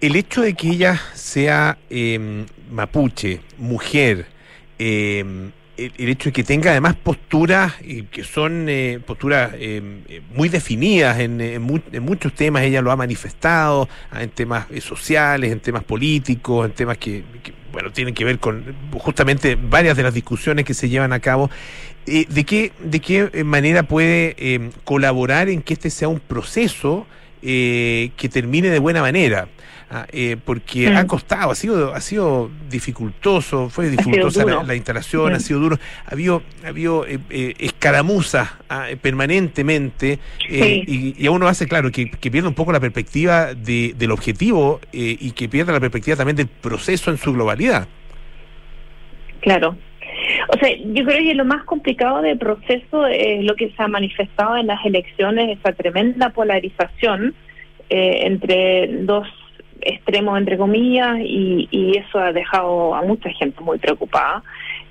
el 0.00 0.16
hecho 0.16 0.40
de 0.40 0.54
que 0.54 0.68
ella 0.68 1.00
sea 1.14 1.78
em, 1.90 2.46
mapuche, 2.70 3.40
mujer, 3.58 4.26
em, 4.78 5.52
el, 5.76 6.08
hecho 6.08 6.28
de 6.28 6.32
que 6.32 6.44
tenga 6.44 6.72
además 6.72 6.94
posturas 6.94 7.74
que 8.10 8.22
son 8.22 8.66
eh, 8.68 9.00
posturas 9.04 9.52
em, 9.58 10.02
muy 10.34 10.48
definidas 10.48 11.18
en, 11.20 11.62
muchos 12.02 12.34
temas, 12.34 12.62
ella 12.62 12.82
lo 12.82 12.90
ha 12.90 12.96
manifestado, 12.96 13.88
ah, 14.10 14.22
en 14.22 14.30
temas 14.30 14.66
eh, 14.70 14.80
sociales, 14.80 15.52
en 15.52 15.60
temas 15.60 15.84
políticos, 15.84 16.66
en 16.66 16.72
temas 16.72 16.98
que, 16.98 17.22
bueno, 17.72 17.92
tienen 17.92 18.14
que 18.14 18.24
ver 18.24 18.38
con 18.38 18.64
justamente 18.98 19.56
varias 19.56 19.96
de 19.96 20.02
las 20.02 20.14
discusiones 20.14 20.64
que 20.64 20.74
se 20.74 20.88
llevan 20.88 21.12
a 21.12 21.20
cabo. 21.20 21.50
Eh, 22.06 22.26
¿De 22.28 22.44
qué, 22.44 22.72
de 22.82 23.00
qué 23.00 23.44
manera 23.44 23.82
puede 23.84 24.70
colaborar 24.84 25.48
en 25.48 25.62
que 25.62 25.74
este 25.74 25.90
sea 25.90 26.08
un 26.08 26.20
proceso 26.20 27.06
que 27.42 28.30
termine 28.30 28.68
de 28.68 28.78
buena 28.78 29.00
manera. 29.00 29.48
Ah, 29.92 30.06
eh, 30.12 30.36
porque 30.44 30.86
ha 30.86 31.04
costado, 31.04 31.50
ha 31.50 31.54
sido, 31.56 31.92
ha 31.92 32.00
sido 32.00 32.48
dificultoso, 32.70 33.68
fue 33.70 33.90
dificultosa 33.90 34.44
la, 34.62 34.76
instalación, 34.76 35.32
ha 35.32 35.40
sido 35.40 35.58
duro, 35.58 35.78
ha 36.06 36.12
habido, 36.12 36.44
ha 36.64 36.68
habido 36.68 37.04
eh, 37.08 37.18
eh, 37.28 37.54
escaramuzas 37.58 38.52
ah, 38.68 38.86
permanentemente 39.02 40.20
y, 40.48 41.26
a 41.26 41.32
uno 41.32 41.48
hace 41.48 41.66
claro 41.66 41.90
que, 41.90 42.08
que 42.08 42.30
pierde 42.30 42.46
un 42.46 42.54
poco 42.54 42.70
la 42.70 42.78
perspectiva 42.78 43.52
de, 43.52 43.94
del 43.98 44.12
objetivo 44.12 44.80
y 44.92 45.32
que 45.32 45.48
pierde 45.48 45.72
la 45.72 45.80
perspectiva 45.80 46.16
también 46.16 46.36
del 46.36 46.46
proceso 46.46 47.10
en 47.10 47.16
su 47.16 47.32
globalidad. 47.32 47.88
Claro, 49.40 49.76
o 50.54 50.58
sea, 50.60 50.70
yo 50.72 51.04
creo 51.04 51.18
que 51.18 51.34
lo 51.34 51.44
más 51.44 51.64
complicado 51.64 52.22
del 52.22 52.38
proceso 52.38 53.08
es 53.08 53.42
lo 53.42 53.56
que 53.56 53.70
se 53.70 53.82
ha 53.82 53.88
manifestado 53.88 54.56
en 54.56 54.68
las 54.68 54.86
elecciones, 54.86 55.58
esa 55.58 55.72
tremenda 55.72 56.30
polarización 56.30 57.34
entre 57.88 58.86
dos 59.02 59.26
extremo, 59.82 60.36
entre 60.36 60.56
comillas, 60.56 61.18
y, 61.20 61.68
y, 61.70 61.96
eso 61.98 62.18
ha 62.18 62.32
dejado 62.32 62.94
a 62.94 63.02
mucha 63.02 63.30
gente 63.30 63.60
muy 63.60 63.78
preocupada. 63.78 64.42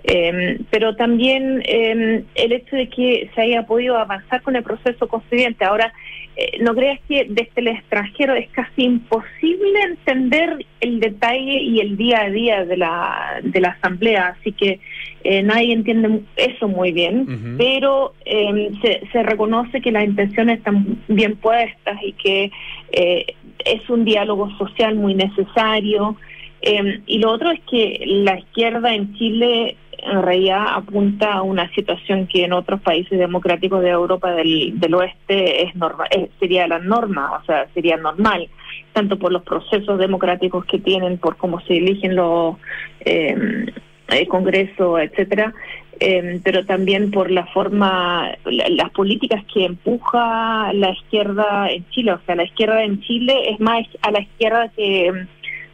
Eh, 0.03 0.59
pero 0.69 0.95
también 0.95 1.61
eh, 1.65 2.23
el 2.35 2.51
hecho 2.51 2.75
de 2.75 2.87
que 2.89 3.29
se 3.35 3.41
haya 3.41 3.63
podido 3.63 3.97
avanzar 3.97 4.41
con 4.41 4.55
el 4.55 4.63
proceso 4.63 5.07
constituyente. 5.07 5.65
Ahora, 5.65 5.93
eh, 6.41 6.57
no 6.61 6.73
creas 6.73 7.01
que 7.05 7.25
desde 7.27 7.51
el 7.55 7.67
extranjero 7.67 8.33
es 8.33 8.49
casi 8.51 8.83
imposible 8.83 9.81
entender 9.81 10.65
el 10.79 11.01
detalle 11.01 11.61
y 11.61 11.81
el 11.81 11.97
día 11.97 12.21
a 12.21 12.29
día 12.29 12.63
de 12.63 12.77
la, 12.77 13.41
de 13.43 13.59
la 13.59 13.69
asamblea, 13.71 14.37
así 14.39 14.53
que 14.53 14.79
eh, 15.25 15.43
nadie 15.43 15.73
entiende 15.73 16.21
eso 16.37 16.69
muy 16.69 16.93
bien, 16.93 17.57
pero 17.57 18.13
em, 18.23 18.79
se, 18.81 19.01
se 19.11 19.21
reconoce 19.21 19.81
que 19.81 19.91
las 19.91 20.05
intenciones 20.05 20.59
están 20.59 21.03
bien 21.09 21.35
puestas 21.35 21.97
y 22.01 22.13
que 22.13 22.51
eh, 22.93 23.25
es 23.65 23.89
un 23.89 24.05
diálogo 24.05 24.49
social 24.57 24.95
muy 24.95 25.13
necesario. 25.13 26.15
Em, 26.61 27.01
y 27.05 27.19
lo 27.19 27.31
otro 27.31 27.51
es 27.51 27.61
que 27.69 28.03
la 28.05 28.37
izquierda 28.37 28.93
en 28.93 29.13
Chile 29.15 29.77
en 30.01 30.21
realidad 30.21 30.65
apunta 30.75 31.33
a 31.33 31.41
una 31.41 31.69
situación 31.73 32.27
que 32.27 32.45
en 32.45 32.53
otros 32.53 32.81
países 32.81 33.19
democráticos 33.19 33.81
de 33.81 33.89
Europa 33.89 34.31
del, 34.31 34.93
oeste 34.93 35.63
es 35.63 35.75
normal, 35.75 36.07
sería 36.39 36.67
la 36.67 36.79
norma, 36.79 37.37
o 37.41 37.45
sea, 37.45 37.67
sería 37.73 37.97
normal, 37.97 38.47
tanto 38.93 39.17
por 39.19 39.31
los 39.31 39.43
procesos 39.43 39.99
democráticos 39.99 40.65
que 40.65 40.79
tienen, 40.79 41.17
por 41.17 41.35
cómo 41.37 41.59
se 41.61 41.77
eligen 41.77 42.15
los 42.15 42.55
eh, 43.01 43.65
el 44.11 44.27
Congreso, 44.27 44.99
etcétera, 44.99 45.53
em, 45.99 46.41
pero 46.41 46.65
también 46.65 47.11
por 47.11 47.29
la 47.29 47.45
forma, 47.47 48.31
las 48.45 48.89
políticas 48.91 49.43
que 49.53 49.65
empuja 49.65 50.71
la 50.73 50.91
izquierda 50.91 51.69
en 51.69 51.87
Chile, 51.89 52.13
o 52.13 52.19
sea, 52.25 52.35
la 52.35 52.43
izquierda 52.43 52.83
en 52.83 53.01
Chile 53.01 53.51
es 53.51 53.59
más 53.59 53.85
a 54.01 54.11
la 54.11 54.21
izquierda 54.21 54.69
que 54.75 55.27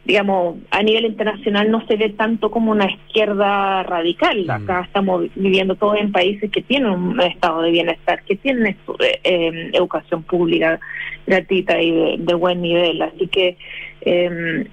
digamos, 0.06 0.58
a 0.70 0.82
nivel 0.84 1.04
internacional 1.06 1.68
no 1.68 1.84
se 1.86 1.96
ve 1.96 2.10
tanto 2.10 2.50
como 2.50 2.70
una 2.70 2.88
izquierda 2.88 3.82
radical. 3.82 4.44
Mm. 4.46 4.50
Acá 4.50 4.82
estamos 4.82 5.24
viviendo 5.34 5.74
todos 5.74 5.98
en 5.98 6.12
países 6.12 6.50
que 6.50 6.62
tienen 6.62 6.90
un 6.90 7.20
estado 7.20 7.62
de 7.62 7.72
bienestar, 7.72 8.22
que 8.22 8.36
tienen 8.36 8.66
eh, 8.66 8.76
eh, 9.24 9.70
educación 9.72 10.22
pública 10.22 10.78
gratuita 11.26 11.80
y 11.82 12.18
de, 12.18 12.34
buen 12.34 12.62
nivel. 12.62 13.02
Así 13.02 13.26
que 13.26 13.56
eh, 14.02 14.68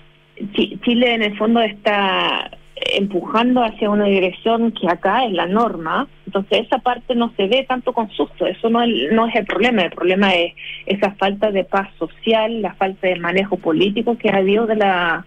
Chile 0.53 1.15
en 1.15 1.24
el 1.24 1.36
fondo 1.36 1.62
está 1.62 2.51
empujando 2.93 3.63
hacia 3.63 3.89
una 3.89 4.05
dirección 4.05 4.71
que 4.71 4.87
acá 4.87 5.25
es 5.25 5.33
la 5.33 5.45
norma, 5.45 6.07
entonces 6.25 6.65
esa 6.65 6.79
parte 6.79 7.15
no 7.15 7.31
se 7.35 7.47
ve 7.47 7.65
tanto 7.67 7.93
con 7.93 8.09
susto, 8.11 8.45
eso 8.45 8.69
no 8.69 8.81
es, 8.81 9.11
no 9.11 9.27
es 9.27 9.35
el 9.35 9.45
problema, 9.45 9.83
el 9.83 9.91
problema 9.91 10.33
es 10.33 10.53
esa 10.85 11.11
falta 11.11 11.51
de 11.51 11.63
paz 11.63 11.89
social, 11.97 12.61
la 12.61 12.73
falta 12.73 13.07
de 13.07 13.17
manejo 13.17 13.57
político 13.57 14.17
que 14.17 14.29
ha 14.29 14.37
habido 14.37 14.65
de 14.67 14.75
la 14.75 15.25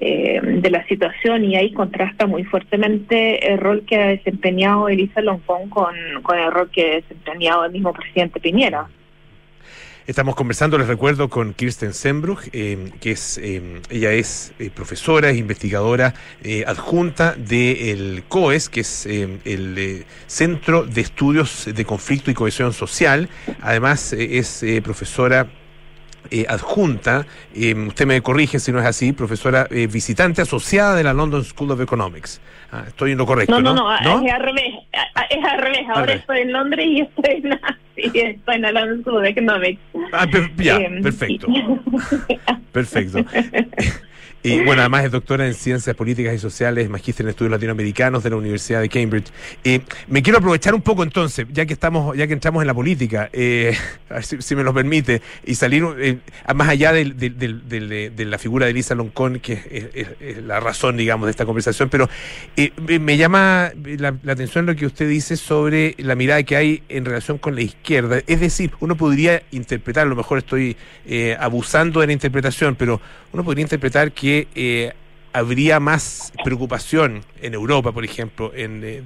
eh, 0.00 0.40
de 0.40 0.70
la 0.70 0.86
situación. 0.86 1.44
Y 1.44 1.56
ahí 1.56 1.72
contrasta 1.72 2.26
muy 2.26 2.44
fuertemente 2.44 3.52
el 3.52 3.58
rol 3.58 3.82
que 3.84 3.96
ha 3.96 4.06
desempeñado 4.06 4.88
Elisa 4.88 5.20
Loncón 5.20 5.68
con, 5.70 5.92
con 6.22 6.38
el 6.38 6.52
rol 6.52 6.70
que 6.70 6.82
ha 6.82 6.94
desempeñado 6.96 7.64
el 7.64 7.72
mismo 7.72 7.92
presidente 7.92 8.38
Piñera. 8.38 8.86
Estamos 10.08 10.36
conversando, 10.36 10.78
les 10.78 10.88
recuerdo, 10.88 11.28
con 11.28 11.52
Kirsten 11.52 11.92
Sembruch, 11.92 12.48
eh, 12.54 12.92
que 12.98 13.10
es, 13.10 13.36
eh, 13.36 13.82
ella 13.90 14.12
es 14.12 14.54
eh, 14.58 14.70
profesora, 14.74 15.28
es 15.28 15.36
investigadora 15.36 16.14
adjunta 16.66 17.34
del 17.34 18.24
COES, 18.26 18.70
que 18.70 18.80
es 18.80 19.04
el 19.04 20.06
Centro 20.26 20.84
de 20.86 21.02
Estudios 21.02 21.66
de 21.66 21.84
Conflicto 21.84 22.30
y 22.30 22.34
Cohesión 22.34 22.72
Social. 22.72 23.28
Además, 23.60 24.14
es 24.14 24.64
profesora 24.82 25.46
eh, 26.30 26.44
adjunta, 26.46 27.24
eh, 27.54 27.74
usted 27.74 28.06
me 28.06 28.20
corrige 28.20 28.58
si 28.58 28.70
no 28.70 28.80
es 28.80 28.84
así, 28.84 29.12
profesora 29.12 29.66
eh, 29.70 29.86
visitante 29.86 30.42
asociada 30.42 30.94
de 30.94 31.02
la 31.02 31.14
London 31.14 31.42
School 31.42 31.70
of 31.70 31.80
Economics. 31.80 32.40
Ah, 32.70 32.84
estoy 32.86 33.12
en 33.12 33.18
lo 33.18 33.24
correcto, 33.24 33.60
¿no? 33.62 33.74
No, 33.74 34.00
no, 34.00 34.26
es 34.26 34.32
al 34.32 34.42
revés. 34.42 34.74
Es 35.30 35.44
al 35.44 35.58
revés. 35.58 35.86
Ahora 35.88 36.12
estoy 36.12 36.40
en 36.40 36.52
Londres 36.52 36.86
y 36.86 37.00
estoy 37.00 37.42
en, 37.44 37.60
estoy 38.02 38.58
la 38.58 38.72
London 38.72 39.02
School 39.02 39.16
of 39.18 39.24
Economics. 39.24 39.80
Ah, 40.12 40.26
ya, 40.58 40.78
perfecto. 41.02 41.46
perfecto. 42.72 43.24
Y 44.42 44.60
bueno, 44.60 44.82
además 44.82 45.04
es 45.04 45.10
doctora 45.10 45.46
en 45.46 45.54
Ciencias 45.54 45.96
Políticas 45.96 46.32
y 46.32 46.38
Sociales, 46.38 46.88
magíster 46.88 47.26
en 47.26 47.30
Estudios 47.30 47.50
Latinoamericanos 47.50 48.22
de 48.22 48.30
la 48.30 48.36
Universidad 48.36 48.80
de 48.80 48.88
Cambridge. 48.88 49.32
Eh, 49.64 49.80
me 50.06 50.22
quiero 50.22 50.38
aprovechar 50.38 50.74
un 50.74 50.82
poco 50.82 51.02
entonces, 51.02 51.46
ya 51.50 51.66
que 51.66 51.72
estamos, 51.72 52.16
ya 52.16 52.26
que 52.28 52.34
entramos 52.34 52.62
en 52.62 52.68
la 52.68 52.74
política, 52.74 53.30
eh, 53.32 53.76
si, 54.20 54.54
me 54.54 54.62
lo 54.62 54.72
permite, 54.72 55.22
y 55.44 55.56
salir 55.56 55.84
eh, 55.98 56.18
más 56.54 56.68
allá 56.68 56.92
de, 56.92 57.04
la 58.26 58.38
figura 58.38 58.66
de 58.66 58.74
Lisa 58.74 58.94
Loncón, 58.94 59.40
que 59.40 60.16
es, 60.20 60.42
la 60.44 60.60
razón, 60.60 60.96
digamos, 60.96 61.26
de 61.26 61.32
esta 61.32 61.44
conversación, 61.44 61.88
pero 61.88 62.08
me 62.76 63.16
llama 63.16 63.72
la, 63.74 64.14
la, 64.22 64.32
atención 64.32 64.66
lo 64.66 64.76
que 64.76 64.86
usted 64.86 65.08
dice 65.08 65.36
sobre 65.36 65.96
la 65.98 66.14
mirada 66.14 66.42
que 66.44 66.56
hay 66.56 66.82
en 66.88 67.04
relación 67.04 67.38
con 67.38 67.56
la 67.56 67.62
izquierda. 67.62 67.87
Es 67.88 68.40
decir, 68.40 68.72
uno 68.80 68.96
podría 68.96 69.42
interpretar, 69.50 70.06
a 70.06 70.08
lo 70.10 70.16
mejor 70.16 70.38
estoy 70.38 70.76
abusando 71.38 72.00
de 72.00 72.06
la 72.06 72.12
interpretación, 72.12 72.76
pero 72.76 73.00
uno 73.32 73.44
podría 73.44 73.62
interpretar 73.62 74.12
que 74.12 74.48
eh, 74.54 74.92
habría 75.32 75.78
más 75.80 76.32
preocupación 76.44 77.24
en 77.40 77.54
Europa, 77.54 77.92
por 77.92 78.04
ejemplo, 78.04 78.52
en, 78.54 78.82
eh, 78.84 79.02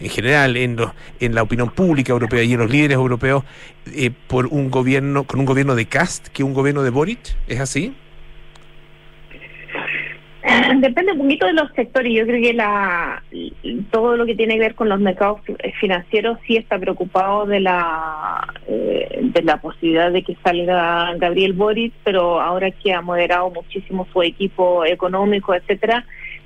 en, 0.00 0.10
general, 0.10 0.56
en, 0.56 0.76
en 1.20 1.34
la 1.34 1.42
opinión 1.42 1.70
pública 1.70 2.12
europea 2.12 2.42
y 2.42 2.52
en 2.52 2.58
los 2.58 2.70
líderes 2.70 2.96
europeos, 2.96 3.44
eh, 3.92 4.10
por 4.26 4.46
un 4.46 4.70
gobierno, 4.70 5.24
con 5.24 5.40
un 5.40 5.46
gobierno 5.46 5.74
de 5.74 5.86
Cast 5.86 6.28
que 6.28 6.42
un 6.42 6.54
gobierno 6.54 6.82
de 6.82 6.90
Boric? 6.90 7.36
¿Es 7.46 7.60
así? 7.60 7.94
Depende 10.80 11.12
un 11.12 11.18
poquito 11.18 11.46
de 11.46 11.54
los 11.54 11.70
sectores. 11.72 12.12
Yo 12.12 12.26
creo 12.26 12.40
que 12.40 12.52
la 12.52 13.22
todo 13.90 14.16
lo 14.16 14.26
que 14.26 14.34
tiene 14.34 14.54
que 14.54 14.60
ver 14.60 14.74
con 14.74 14.88
los 14.88 15.00
mercados 15.00 15.40
financieros 15.80 16.38
sí 16.46 16.56
está 16.56 16.78
preocupado 16.78 17.46
de 17.46 17.60
la 17.60 18.46
eh, 18.68 19.18
de 19.22 19.42
la 19.42 19.60
posibilidad 19.60 20.12
de 20.12 20.22
que 20.22 20.36
salga 20.44 21.14
Gabriel 21.16 21.52
Boric, 21.52 21.92
pero 22.04 22.40
ahora 22.40 22.70
que 22.70 22.92
ha 22.92 23.00
moderado 23.00 23.50
muchísimo 23.50 24.06
su 24.12 24.22
equipo 24.22 24.84
económico, 24.84 25.54
etcétera, 25.54 26.04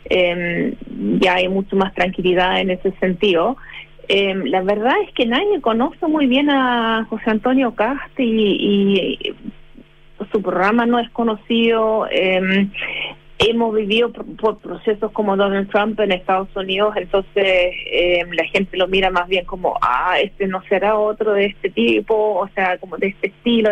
eh, 0.08 0.74
ya 1.20 1.34
hay 1.34 1.48
mucho 1.48 1.76
más 1.76 1.92
tranquilidad 1.94 2.60
en 2.60 2.70
ese 2.70 2.92
sentido. 2.92 3.56
Eh, 4.08 4.34
la 4.46 4.62
verdad 4.62 4.94
es 5.06 5.12
que 5.14 5.26
nadie 5.26 5.60
conoce 5.60 6.06
muy 6.06 6.26
bien 6.26 6.50
a 6.50 7.06
José 7.08 7.30
Antonio 7.30 7.74
Cast 7.74 8.18
y, 8.18 9.18
su 10.32 10.42
programa 10.42 10.84
no 10.84 10.98
es 10.98 11.08
conocido. 11.10 12.06
Eh, 12.10 12.68
hemos 13.48 13.74
vivido 13.74 14.12
por, 14.12 14.58
procesos 14.58 15.10
como 15.12 15.36
Donald 15.36 15.70
Trump 15.70 15.98
en 16.00 16.12
Estados 16.12 16.54
Unidos, 16.54 16.94
entonces 16.96 17.72
eh, 17.90 18.24
la 18.32 18.44
gente 18.44 18.76
lo 18.76 18.86
mira 18.86 19.10
más 19.10 19.28
bien 19.28 19.44
como, 19.46 19.78
ah, 19.80 20.18
este 20.20 20.46
no 20.46 20.62
será 20.68 20.98
otro 20.98 21.32
de 21.32 21.46
este 21.46 21.70
tipo, 21.70 22.14
o 22.14 22.48
sea, 22.54 22.76
como 22.78 22.98
de 22.98 23.08
este 23.08 23.28
estilo. 23.28 23.70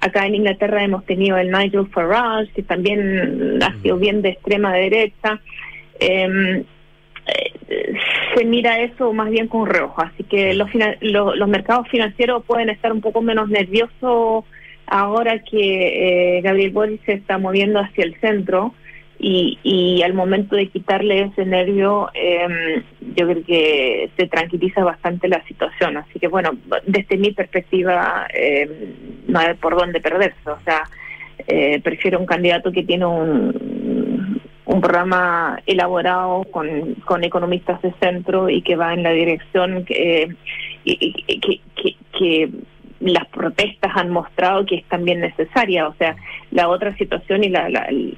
acá 0.00 0.26
en 0.26 0.36
Inglaterra 0.36 0.82
hemos 0.82 1.04
tenido 1.04 1.36
el 1.36 1.50
Nigel 1.50 1.86
Farage, 1.88 2.50
que 2.52 2.62
también 2.62 3.62
ha 3.62 3.74
sido 3.82 3.98
bien 3.98 4.22
de 4.22 4.30
extrema 4.30 4.72
derecha. 4.72 5.40
Eh, 6.00 6.64
se 8.34 8.44
mira 8.44 8.80
eso 8.80 9.12
más 9.12 9.30
bien 9.30 9.48
con 9.48 9.66
reojo, 9.66 10.00
así 10.00 10.22
que 10.24 10.54
los, 10.54 10.70
los 11.00 11.48
mercados 11.48 11.88
financieros 11.88 12.44
pueden 12.44 12.70
estar 12.70 12.92
un 12.92 13.00
poco 13.00 13.20
menos 13.20 13.48
nerviosos 13.48 14.44
ahora 14.86 15.40
que 15.40 16.38
eh, 16.38 16.40
Gabriel 16.42 16.70
Boric 16.70 17.04
se 17.04 17.14
está 17.14 17.38
moviendo 17.38 17.80
hacia 17.80 18.04
el 18.04 18.18
centro 18.20 18.72
y, 19.18 19.58
y 19.62 20.02
al 20.02 20.14
momento 20.14 20.56
de 20.56 20.68
quitarle 20.68 21.22
ese 21.22 21.46
nervio, 21.46 22.10
eh, 22.14 22.82
yo 23.14 23.26
creo 23.26 23.44
que 23.44 24.10
se 24.16 24.26
tranquiliza 24.26 24.84
bastante 24.84 25.28
la 25.28 25.42
situación. 25.46 25.96
Así 25.96 26.18
que, 26.18 26.28
bueno, 26.28 26.50
desde 26.86 27.16
mi 27.16 27.32
perspectiva, 27.32 28.26
eh, 28.34 28.94
no 29.26 29.38
hay 29.38 29.54
por 29.54 29.76
dónde 29.76 30.00
perderse. 30.00 30.50
O 30.50 30.58
sea, 30.64 30.82
eh, 31.46 31.80
prefiero 31.82 32.18
un 32.18 32.26
candidato 32.26 32.72
que 32.72 32.82
tiene 32.82 33.06
un, 33.06 34.40
un 34.66 34.80
programa 34.80 35.60
elaborado 35.64 36.44
con, 36.50 36.94
con 37.06 37.24
economistas 37.24 37.80
de 37.82 37.94
centro 38.00 38.50
y 38.50 38.62
que 38.62 38.76
va 38.76 38.92
en 38.92 39.02
la 39.02 39.12
dirección 39.12 39.84
que, 39.84 40.28
que, 40.84 42.50
las 43.00 43.26
protestas 43.26 43.92
han 43.94 44.10
mostrado 44.10 44.64
que 44.64 44.76
es 44.76 44.84
también 44.84 45.20
necesaria. 45.20 45.88
O 45.88 45.94
sea, 45.94 46.16
la 46.50 46.68
otra 46.68 46.96
situación 46.96 47.44
y 47.44 47.48
la, 47.48 47.68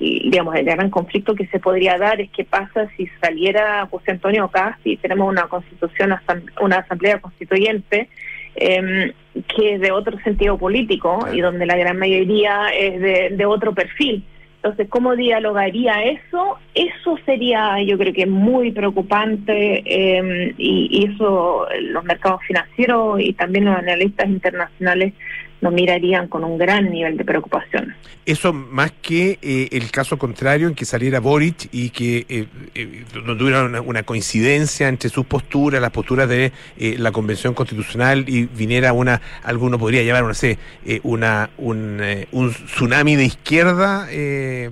digamos 0.01 0.55
el 0.55 0.65
gran 0.65 0.91
conflicto 0.91 1.35
que 1.35 1.47
se 1.47 1.59
podría 1.59 1.99
dar 1.99 2.21
es 2.21 2.31
qué 2.31 2.45
pasa 2.45 2.89
si 2.97 3.07
saliera 3.21 3.87
José 3.91 4.13
Antonio 4.13 4.49
Cast 4.49 4.87
y 4.87 4.97
tenemos 4.97 5.29
una 5.29 5.49
constitución, 5.49 6.15
una 6.61 6.77
asamblea 6.79 7.21
constituyente 7.21 8.09
eh, 8.57 9.13
que 9.57 9.75
es 9.75 9.81
de 9.81 9.93
otro 9.93 10.19
sentido 10.21 10.59
político 10.59 11.27
y 11.33 11.41
donde 11.41 11.67
la 11.67 11.77
gran 11.77 11.99
mayoría 11.99 12.69
es 12.71 13.01
de, 13.01 13.37
de 13.37 13.47
otro 13.47 13.73
perfil. 13.73 14.25
Entonces, 14.69 14.91
¿cómo 14.91 15.17
dialogaría 15.17 16.03
eso? 16.03 16.59
Eso 16.75 17.19
sería, 17.25 17.83
yo 17.83 17.97
creo 17.97 18.13
que 18.13 18.27
muy 18.27 18.71
preocupante 18.71 19.83
eh, 19.87 20.55
y, 20.59 20.89
y, 20.91 21.15
eso 21.15 21.67
los 21.81 22.05
mercados 22.05 22.43
financieros 22.47 23.19
y 23.19 23.33
también 23.33 23.65
los 23.65 23.77
analistas 23.79 24.29
internacionales 24.29 25.15
lo 25.61 25.71
mirarían 25.71 26.29
con 26.29 26.45
un 26.45 26.59
gran 26.59 26.91
nivel 26.91 27.17
de 27.17 27.25
preocupación. 27.25 27.95
Eso 28.25 28.53
más 28.53 28.93
que 28.93 29.39
eh, 29.43 29.69
el 29.73 29.91
caso 29.91 30.19
contrario 30.19 30.69
en 30.69 30.75
que 30.75 30.85
saliera 30.85 31.19
Boric 31.19 31.69
y 31.73 31.91
que 31.91 32.27
eh, 32.29 32.47
eh, 32.75 33.05
no 33.25 33.37
tuviera 33.37 33.65
una, 33.65 34.03
coincidencia 34.03 34.89
entre 34.89 35.09
sus 35.11 35.27
posturas, 35.27 35.81
las 35.81 35.91
posturas 35.91 36.29
de 36.29 36.53
la 36.79 37.11
Convención 37.11 37.55
Constitucional 37.55 38.25
y 38.29 38.45
viniera 38.45 38.93
una, 38.93 39.21
alguno 39.43 39.79
podría 39.79 40.03
llamar, 40.03 40.25
no 40.25 40.35
sé, 40.35 40.59
una, 41.03 41.51
un, 41.59 42.01
un, 42.33 42.51
tsunami 42.53 43.17
de 43.17 43.25
izquierda, 43.25 44.07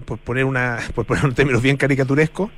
por 0.04 0.18
poner 0.18 0.44
una, 0.44 0.78
por 0.94 1.04
poner 1.04 1.24
un 1.24 1.34
término 1.34 1.60
bien 1.60 1.76
caricaturesco. 1.76 2.50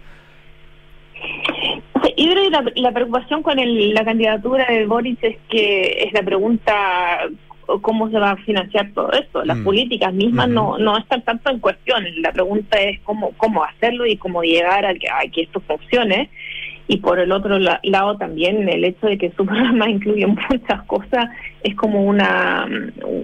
Yo 2.16 2.32
creo 2.32 2.42
que 2.44 2.50
la, 2.50 2.64
la 2.74 2.92
preocupación 2.92 3.42
con 3.42 3.58
el, 3.58 3.94
la 3.94 4.04
candidatura 4.04 4.66
de 4.66 4.86
Boric 4.86 5.22
es 5.22 5.36
que 5.48 6.04
es 6.04 6.12
la 6.12 6.22
pregunta 6.22 7.28
cómo 7.82 8.10
se 8.10 8.18
va 8.18 8.32
a 8.32 8.36
financiar 8.36 8.90
todo 8.92 9.12
esto. 9.12 9.44
Las 9.44 9.58
mm. 9.58 9.64
políticas 9.64 10.14
mismas 10.14 10.48
no, 10.48 10.78
no 10.78 10.96
están 10.96 11.22
tanto 11.22 11.50
en 11.50 11.60
cuestión. 11.60 12.04
La 12.22 12.32
pregunta 12.32 12.78
es 12.80 12.98
cómo, 13.00 13.32
cómo 13.36 13.62
hacerlo 13.62 14.06
y 14.06 14.16
cómo 14.16 14.42
llegar 14.42 14.86
a 14.86 14.94
que, 14.94 15.08
a 15.08 15.20
que 15.30 15.42
esto 15.42 15.60
funcione. 15.60 16.30
Y 16.90 16.98
por 16.98 17.18
el 17.18 17.30
otro 17.32 17.58
lado 17.58 18.16
también 18.16 18.66
el 18.68 18.82
hecho 18.82 19.06
de 19.06 19.18
que 19.18 19.30
su 19.32 19.44
programa 19.44 19.88
incluye 19.90 20.26
muchas 20.26 20.82
cosas 20.86 21.26
es 21.62 21.74
como 21.76 22.02
una, 22.02 22.66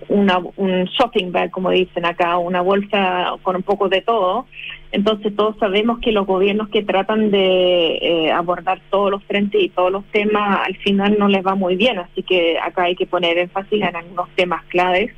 una 0.09 0.38
un 0.56 0.85
shopping 0.85 1.33
bag, 1.33 1.50
como 1.50 1.71
dicen 1.71 2.04
acá, 2.04 2.37
una 2.37 2.61
bolsa 2.61 3.33
con 3.42 3.56
un 3.56 3.62
poco 3.62 3.88
de 3.88 4.02
todo 4.02 4.47
entonces 4.94 5.35
todos 5.35 5.56
sabemos 5.59 5.99
que 5.99 6.12
los 6.12 6.25
gobiernos 6.25 6.68
que 6.68 6.85
tratan 6.85 7.33
de 7.33 7.97
eh, 7.97 8.30
abordar 8.30 8.80
todos 8.90 9.11
los 9.11 9.25
frentes 9.25 9.61
y 9.61 9.68
todos 9.68 9.90
los 9.90 10.04
temas 10.12 10.61
al 10.64 10.76
final 10.76 11.16
no 11.18 11.26
les 11.26 11.44
va 11.44 11.56
muy 11.56 11.75
bien, 11.75 11.99
así 11.99 12.23
que 12.23 12.61
acá 12.61 12.85
hay 12.85 12.94
que 12.94 13.04
poner 13.04 13.37
énfasis 13.37 13.83
en 13.83 13.97
algunos 13.97 14.28
temas 14.37 14.64
claves 14.66 15.11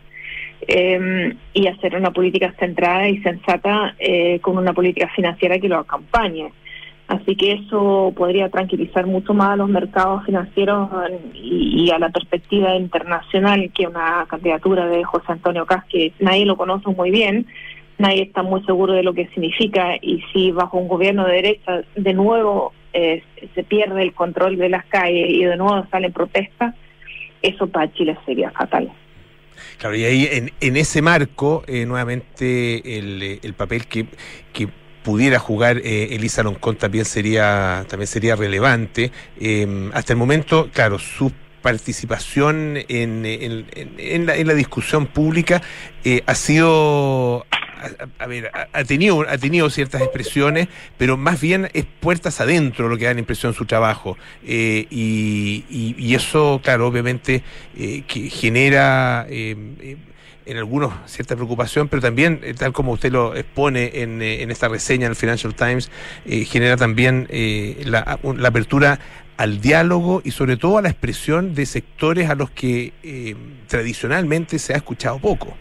eh, 0.67 1.35
y 1.53 1.67
hacer 1.67 1.95
una 1.95 2.11
política 2.11 2.55
centrada 2.59 3.07
y 3.07 3.19
sensata 3.19 3.95
eh, 3.99 4.41
con 4.41 4.57
una 4.57 4.73
política 4.73 5.11
financiera 5.15 5.59
que 5.59 5.69
lo 5.69 5.77
acompañe. 5.77 6.51
Así 7.09 7.37
que 7.37 7.53
eso 7.53 8.13
podría 8.17 8.49
tranquilizar 8.49 9.07
mucho 9.07 9.33
más 9.33 9.51
a 9.51 9.57
los 9.57 9.69
mercados 9.69 10.25
financieros 10.25 10.89
y, 11.35 11.89
a 11.91 12.01
la 12.01 12.09
perspectiva 12.09 12.75
internacional 12.75 13.71
que 13.73 13.87
una 13.87 14.27
candidatura 14.29 14.87
de 14.87 15.05
José 15.05 15.27
Antonio 15.29 15.67
Cas, 15.67 15.85
que 15.85 16.13
nadie 16.19 16.45
lo 16.45 16.57
conoce 16.57 16.89
muy 16.89 17.13
bien, 17.13 17.47
nadie 17.99 18.23
está 18.23 18.43
muy 18.43 18.63
seguro 18.65 18.93
de 18.93 19.05
lo 19.05 19.15
que 19.15 19.29
significa 19.29 19.95
y 20.01 20.21
si 20.33 20.51
bajo 20.51 20.79
un 20.79 20.89
gobierno 20.89 21.25
de 21.27 21.35
derecha 21.35 21.83
de 21.95 22.13
nuevo 22.13 22.73
eh, 22.93 23.23
se 23.55 23.63
pierde 23.63 24.03
el 24.03 24.13
control 24.13 24.57
de 24.57 24.69
las 24.69 24.85
calles 24.87 25.31
y 25.31 25.45
de 25.45 25.57
nuevo 25.57 25.87
salen 25.91 26.13
protestas, 26.13 26.75
eso 27.41 27.69
para 27.69 27.93
Chile 27.93 28.19
sería 28.27 28.51
fatal. 28.51 28.91
Claro, 29.79 29.95
y 29.95 30.05
ahí 30.05 30.29
en, 30.61 30.77
ese 30.77 31.03
marco, 31.03 31.63
eh, 31.69 31.87
nuevamente 31.87 32.99
el, 32.99 33.39
el, 33.43 33.55
papel 33.55 33.87
que, 33.87 34.07
que 34.53 34.69
pudiera 35.07 35.39
jugar 35.39 35.79
eh, 35.85 36.17
Elisa 36.17 36.43
Loncón 36.43 36.75
también 36.75 37.05
sería, 37.05 37.87
también 37.89 38.09
sería 38.09 38.35
relevante. 38.35 39.13
Eh, 39.41 39.89
hasta 39.95 40.13
el 40.15 40.19
momento, 40.19 40.69
claro, 40.73 40.99
su 40.99 41.31
participación 41.63 42.77
en, 42.89 43.25
en, 43.25 43.67
en, 43.99 44.27
la, 44.27 44.35
en 44.35 44.47
la 44.49 44.55
discusión 44.55 45.07
pública 45.07 45.63
eh, 46.03 46.25
ha 46.27 46.35
sido 46.35 47.47
a, 48.19 48.27
ver, 48.27 48.51
ha, 48.73 48.83
tenido, 48.83 49.25
ha 49.29 49.39
tenido 49.39 49.71
ciertas 49.71 50.03
expresiones, 50.03 50.67
pero 50.99 51.17
más 51.17 51.41
bien 51.41 51.69
es 51.73 51.85
puertas 51.85 52.41
adentro 52.41 52.89
lo 52.89 52.99
que 52.99 53.05
da 53.05 53.15
la 53.15 53.21
impresión 53.21 53.55
su 53.55 53.65
trabajo. 53.65 54.19
Eh, 54.45 54.89
y, 54.91 55.95
y, 55.97 56.15
eso, 56.17 56.61
claro, 56.65 56.89
obviamente 56.89 57.45
que 57.77 58.29
genera 58.29 59.25
en 60.47 60.57
algunos 60.57 60.93
cierta 61.07 61.35
preocupación, 61.35 61.89
pero 61.89 62.03
también, 62.03 62.41
eh, 62.43 62.55
tal 62.55 62.73
como 62.73 62.93
usted 62.93 63.13
lo 63.13 63.35
expone 63.35 63.91
en, 64.03 64.23
eh, 64.23 64.43
en 64.43 64.51
esta 64.51 64.69
reseña 64.69 65.07
en 65.07 65.13
el 65.13 65.17
Financial 65.17 65.55
Times, 65.55 65.91
genera 66.25 66.77
también 66.77 67.29
la, 67.85 68.19
la 68.23 68.49
apertura 68.49 68.99
al 69.37 69.61
diálogo 69.61 70.23
y 70.25 70.31
sobre 70.31 70.57
todo 70.57 70.79
a 70.79 70.83
la 70.83 70.89
expresión 70.89 71.55
de 71.55 71.67
sectores 71.67 72.31
a 72.31 72.35
los 72.35 72.51
que 72.51 72.93
tradicionalmente 73.67 74.59
se 74.59 74.75
ha 74.75 74.77
escuchado 74.77 75.19
poco. 75.19 75.57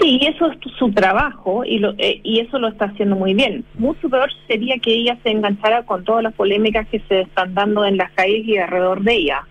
Sí, 0.00 0.20
eso 0.22 0.50
es 0.50 0.58
su 0.78 0.92
trabajo 0.92 1.64
y, 1.64 1.78
lo, 1.78 1.92
eh, 1.98 2.20
y 2.22 2.40
eso 2.40 2.58
lo 2.58 2.68
está 2.68 2.86
haciendo 2.86 3.16
muy 3.16 3.34
bien. 3.34 3.64
Mucho 3.74 4.08
peor 4.08 4.30
sería 4.46 4.78
que 4.78 4.92
ella 4.92 5.18
se 5.22 5.30
enganchara 5.30 5.82
con 5.84 6.04
todas 6.04 6.22
las 6.22 6.34
polémicas 6.34 6.86
que 6.88 7.00
se 7.08 7.22
están 7.22 7.54
dando 7.54 7.84
en 7.84 7.96
las 7.96 8.12
calles 8.12 8.46
y 8.46 8.56
alrededor 8.58 9.02
de 9.02 9.14
ella. 9.14 9.46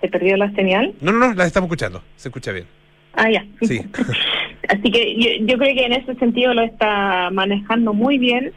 ¿Se 0.00 0.08
perdió 0.08 0.36
la 0.36 0.50
señal? 0.52 0.94
No, 1.00 1.12
no, 1.12 1.18
no, 1.18 1.34
la 1.34 1.46
estamos 1.46 1.66
escuchando. 1.68 2.02
Se 2.16 2.28
escucha 2.28 2.52
bien. 2.52 2.66
Ah, 3.14 3.30
ya. 3.30 3.44
Sí. 3.62 3.80
Así 4.68 4.90
que 4.90 5.16
yo, 5.16 5.46
yo, 5.46 5.58
creo 5.58 5.74
que 5.74 5.86
en 5.86 5.92
ese 5.92 6.14
sentido 6.16 6.54
lo 6.54 6.62
está 6.62 7.30
manejando 7.30 7.94
muy 7.94 8.18
bien 8.18 8.52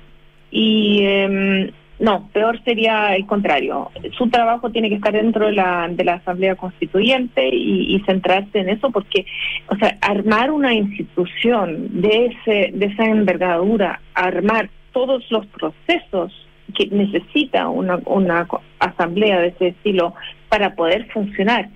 y 0.51 0.99
eh, 1.03 1.71
no, 2.01 2.29
peor 2.33 2.61
sería 2.63 3.15
el 3.15 3.27
contrario. 3.27 3.91
Su 4.17 4.27
trabajo 4.29 4.71
tiene 4.71 4.89
que 4.89 4.95
estar 4.95 5.13
dentro 5.13 5.45
de 5.45 5.53
la, 5.53 5.87
de 5.87 6.03
la 6.03 6.15
Asamblea 6.15 6.55
Constituyente 6.55 7.47
y, 7.47 7.95
y, 7.95 7.99
centrarse 8.01 8.59
en 8.59 8.69
eso, 8.69 8.89
porque, 8.89 9.25
o 9.67 9.75
sea, 9.75 9.97
armar 10.01 10.51
una 10.51 10.73
institución 10.73 12.01
de, 12.01 12.25
ese, 12.25 12.71
de 12.73 12.87
esa 12.87 13.05
envergadura, 13.05 14.01
armar 14.15 14.69
todos 14.91 15.23
los 15.29 15.45
procesos 15.45 16.33
que 16.73 16.87
necesita 16.87 17.69
una, 17.69 17.99
una 18.05 18.47
asamblea 18.79 19.39
de 19.39 19.47
ese 19.49 19.67
estilo 19.69 20.13
para 20.49 20.75
poder 20.75 21.07
funcionar, 21.11 21.69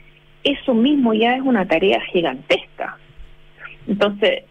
eso 0.43 0.73
mismo 0.73 1.13
ya 1.13 1.35
es 1.35 1.41
una 1.41 1.67
tarea 1.67 1.99
gigantesca. 2.11 2.97
Entonces, 3.87 4.43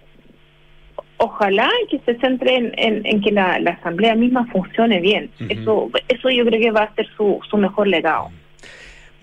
ojalá 1.19 1.71
que 1.91 1.99
se 2.01 2.19
centre 2.19 2.57
en, 2.57 2.73
en, 2.77 3.21
que 3.21 3.31
la, 3.33 3.59
la, 3.59 3.73
asamblea 3.73 4.15
misma 4.15 4.47
funcione 4.47 5.01
bien. 5.01 5.31
Uh 5.41 5.45
-huh. 5.45 5.61
Eso 5.61 5.91
eso 6.09 6.31
yo 6.31 6.45
creo 6.45 6.61
que 6.61 6.71
va 6.71 6.85
a 6.85 6.95
ser 6.95 7.07
su, 7.17 7.41
su 7.49 7.57
mejor 7.57 7.87
legado. 7.89 8.31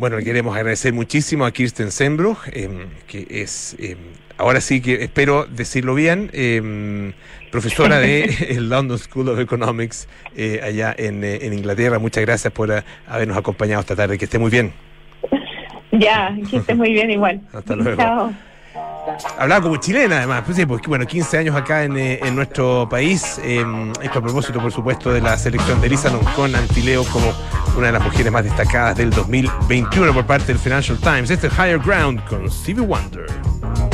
Bueno, 0.01 0.17
le 0.17 0.23
queremos 0.23 0.55
agradecer 0.55 0.93
muchísimo 0.93 1.45
a 1.45 1.51
Kirsten 1.51 1.91
Sembruch, 1.91 2.47
eh, 2.47 2.87
que 3.05 3.27
es, 3.29 3.75
eh, 3.77 3.95
ahora 4.39 4.59
sí 4.59 4.81
que 4.81 5.03
espero 5.03 5.45
decirlo 5.45 5.93
bien, 5.93 6.31
eh, 6.33 7.13
profesora 7.51 7.99
de 7.99 8.23
el 8.49 8.67
London 8.67 8.97
School 8.97 9.29
of 9.29 9.39
Economics 9.39 10.07
eh, 10.35 10.59
allá 10.63 10.95
en, 10.97 11.23
eh, 11.23 11.41
en, 11.43 11.53
Inglaterra. 11.53 11.99
Muchas 11.99 12.25
gracias 12.25 12.51
por 12.51 12.71
uh, 12.71 12.81
habernos 13.07 13.37
acompañado 13.37 13.81
esta 13.81 13.95
tarde. 13.95 14.17
Que 14.17 14.25
esté 14.25 14.39
muy 14.39 14.49
bien. 14.49 14.73
Ya, 15.91 16.35
que 16.49 16.57
esté 16.57 16.73
muy 16.73 16.93
bien 16.93 17.11
igual. 17.11 17.39
Hasta 17.53 17.75
luego. 17.75 18.01
Chao. 18.01 18.33
Hablaba 19.37 19.61
como 19.61 19.77
chilena, 19.77 20.17
además. 20.17 20.43
Pues 20.45 20.57
sí, 20.57 20.65
porque, 20.65 20.87
bueno, 20.87 21.05
15 21.05 21.37
años 21.37 21.55
acá 21.55 21.83
en, 21.83 21.97
eh, 21.97 22.19
en 22.23 22.35
nuestro 22.35 22.87
país. 22.89 23.39
Eh, 23.43 23.65
esto 24.01 24.19
a 24.19 24.21
propósito, 24.21 24.59
por 24.61 24.71
supuesto, 24.71 25.11
de 25.11 25.21
la 25.21 25.37
selección 25.37 25.81
de 25.81 25.87
Elisa 25.87 26.09
Loncón 26.09 26.55
Antileo 26.55 27.03
como 27.05 27.33
una 27.75 27.87
de 27.87 27.93
las 27.93 28.03
mujeres 28.03 28.31
más 28.31 28.43
destacadas 28.43 28.97
del 28.97 29.09
2021 29.11 30.13
por 30.13 30.25
parte 30.25 30.47
del 30.47 30.59
Financial 30.59 30.97
Times. 30.97 31.29
Este 31.29 31.47
es 31.47 31.53
Higher 31.53 31.79
Ground 31.79 32.23
con 32.25 32.49
Stevie 32.49 32.85
Wonder. 32.85 33.90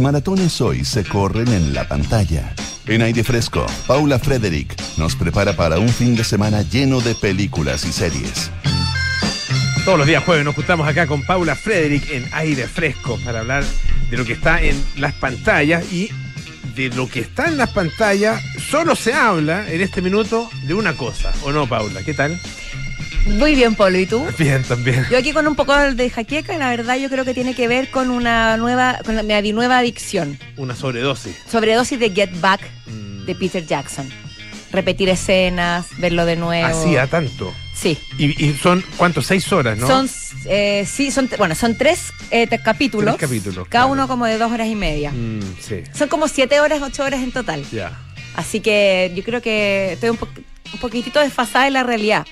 Maratones 0.00 0.60
hoy 0.60 0.84
se 0.84 1.04
corren 1.04 1.48
en 1.48 1.74
la 1.74 1.86
pantalla. 1.86 2.54
En 2.86 3.02
aire 3.02 3.22
fresco, 3.24 3.66
Paula 3.86 4.18
Frederick 4.18 4.74
nos 4.96 5.16
prepara 5.16 5.54
para 5.54 5.78
un 5.78 5.88
fin 5.88 6.16
de 6.16 6.24
semana 6.24 6.62
lleno 6.62 7.00
de 7.00 7.14
películas 7.14 7.84
y 7.84 7.92
series. 7.92 8.50
Todos 9.84 9.98
los 9.98 10.06
días 10.06 10.24
jueves 10.24 10.44
nos 10.44 10.54
juntamos 10.54 10.86
acá 10.86 11.06
con 11.06 11.22
Paula 11.22 11.54
Frederick 11.54 12.10
en 12.10 12.24
aire 12.32 12.66
fresco 12.68 13.18
para 13.24 13.40
hablar 13.40 13.64
de 14.10 14.16
lo 14.16 14.24
que 14.24 14.32
está 14.32 14.62
en 14.62 14.82
las 14.96 15.12
pantallas 15.14 15.84
y 15.92 16.10
de 16.74 16.88
lo 16.90 17.08
que 17.08 17.20
está 17.20 17.48
en 17.48 17.56
las 17.56 17.70
pantallas 17.70 18.42
solo 18.70 18.96
se 18.96 19.12
habla 19.12 19.70
en 19.70 19.80
este 19.80 20.00
minuto 20.00 20.48
de 20.64 20.74
una 20.74 20.94
cosa, 20.96 21.32
¿o 21.42 21.52
no, 21.52 21.66
Paula? 21.66 22.02
¿Qué 22.02 22.14
tal? 22.14 22.40
Muy 23.26 23.54
bien, 23.54 23.74
Polo, 23.76 23.98
¿y 23.98 24.06
tú? 24.06 24.24
Bien, 24.38 24.62
también. 24.64 25.06
Yo 25.10 25.18
aquí 25.18 25.32
con 25.32 25.46
un 25.46 25.54
poco 25.54 25.76
de 25.76 26.10
jaqueca, 26.10 26.56
la 26.58 26.70
verdad 26.70 26.96
yo 26.96 27.08
creo 27.08 27.24
que 27.24 27.34
tiene 27.34 27.54
que 27.54 27.68
ver 27.68 27.90
con 27.90 28.10
una 28.10 28.56
nueva, 28.56 28.98
con 29.04 29.24
mi 29.26 29.52
nueva 29.52 29.78
adicción. 29.78 30.38
Una 30.56 30.74
sobredosis. 30.74 31.36
Sobredosis 31.50 31.98
de 31.98 32.10
Get 32.10 32.40
Back 32.40 32.60
Mm. 32.86 33.24
de 33.26 33.34
Peter 33.36 33.64
Jackson. 33.64 34.08
Repetir 34.72 35.08
escenas, 35.08 35.86
verlo 35.98 36.24
de 36.24 36.34
nuevo. 36.36 36.66
Hacía 36.66 37.06
tanto. 37.06 37.52
Sí. 37.74 37.96
Y, 38.18 38.44
y 38.44 38.54
son, 38.54 38.82
¿cuántos? 38.96 39.26
Seis 39.26 39.50
horas, 39.52 39.78
¿no? 39.78 39.86
Son, 39.86 40.08
eh, 40.46 40.86
sí, 40.90 41.10
son, 41.10 41.28
bueno, 41.38 41.54
son 41.54 41.76
tres 41.76 42.12
eh, 42.30 42.48
capítulos. 42.64 43.16
Tres 43.16 43.28
capítulos, 43.30 43.68
Cada 43.68 43.84
claro. 43.84 43.92
uno 43.92 44.08
como 44.08 44.26
de 44.26 44.38
dos 44.38 44.50
horas 44.50 44.66
y 44.68 44.74
media. 44.74 45.12
Mm, 45.12 45.40
sí, 45.60 45.82
Son 45.94 46.08
como 46.08 46.26
siete 46.26 46.58
horas, 46.60 46.80
ocho 46.82 47.04
horas 47.04 47.20
en 47.22 47.30
total. 47.32 47.64
ya. 47.70 47.92
Así 48.34 48.60
que 48.60 49.12
yo 49.14 49.22
creo 49.22 49.42
que 49.42 49.92
estoy 49.92 50.08
un, 50.10 50.16
po- 50.16 50.28
un 50.72 50.80
poquitito 50.80 51.20
desfasada 51.20 51.66
de 51.66 51.70
la 51.70 51.82
realidad. 51.82 52.26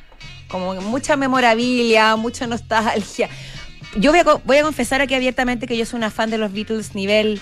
Como 0.50 0.74
mucha 0.80 1.16
memorabilia, 1.16 2.16
mucha 2.16 2.46
nostalgia. 2.46 3.28
Yo 3.96 4.10
voy 4.10 4.20
a, 4.20 4.24
voy 4.44 4.56
a 4.58 4.62
confesar 4.62 5.00
aquí 5.00 5.14
abiertamente 5.14 5.66
que 5.66 5.76
yo 5.76 5.86
soy 5.86 5.98
una 5.98 6.10
fan 6.10 6.30
de 6.30 6.38
los 6.38 6.52
Beatles 6.52 6.94
nivel. 6.94 7.40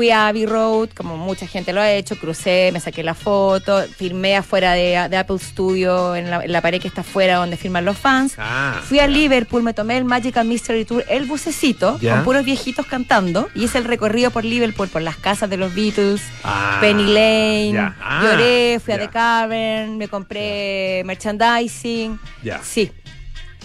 Fui 0.00 0.10
a 0.10 0.28
Abbey 0.28 0.46
Road, 0.46 0.88
como 0.96 1.18
mucha 1.18 1.46
gente 1.46 1.74
lo 1.74 1.80
ha 1.82 1.92
hecho, 1.92 2.16
crucé, 2.16 2.70
me 2.72 2.80
saqué 2.80 3.02
la 3.02 3.12
foto, 3.12 3.82
firmé 3.98 4.34
afuera 4.34 4.72
de, 4.72 5.06
de 5.10 5.16
Apple 5.18 5.36
Studio, 5.38 6.16
en 6.16 6.30
la, 6.30 6.42
en 6.42 6.50
la 6.50 6.62
pared 6.62 6.80
que 6.80 6.88
está 6.88 7.02
afuera 7.02 7.36
donde 7.36 7.58
firman 7.58 7.84
los 7.84 7.98
fans. 7.98 8.32
Ah, 8.38 8.80
Fui 8.82 8.98
a. 8.98 9.06
Liverpool, 9.06 9.62
me 9.62 9.74
tomé 9.74 9.98
el 9.98 10.06
Magical 10.06 10.46
Mystery 10.46 10.86
Tour, 10.86 11.04
el 11.06 11.26
bucecito, 11.26 11.98
con 12.00 12.24
puros 12.24 12.46
viejitos 12.46 12.86
cantando, 12.86 13.50
y 13.54 13.64
hice 13.64 13.76
el 13.76 13.84
recorrido 13.84 14.30
por 14.30 14.42
Liverpool, 14.42 14.88
por 14.88 15.02
las 15.02 15.18
casas 15.18 15.50
de 15.50 15.58
los 15.58 15.74
Beatles, 15.74 16.22
Ah, 16.44 16.78
Penny 16.80 17.04
Lane. 17.04 17.92
Ah, 18.00 18.22
lloré, 18.24 18.80
fui 18.82 18.94
a. 18.94 18.98
The 19.00 19.08
Cavern, 19.10 19.98
me 19.98 20.08
compré 20.08 21.02
merchandising. 21.04 22.18
Sí, 22.62 22.90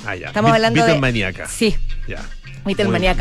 Ah, 0.06 0.16
ya. 0.18 0.28
estamos 0.28 0.52
hablando 0.52 0.76
Beatle 0.80 0.96
de... 0.96 1.00
maníaca. 1.00 1.48
Sí, 1.48 1.74
Ya. 2.10 2.20
Muy, 2.66 2.74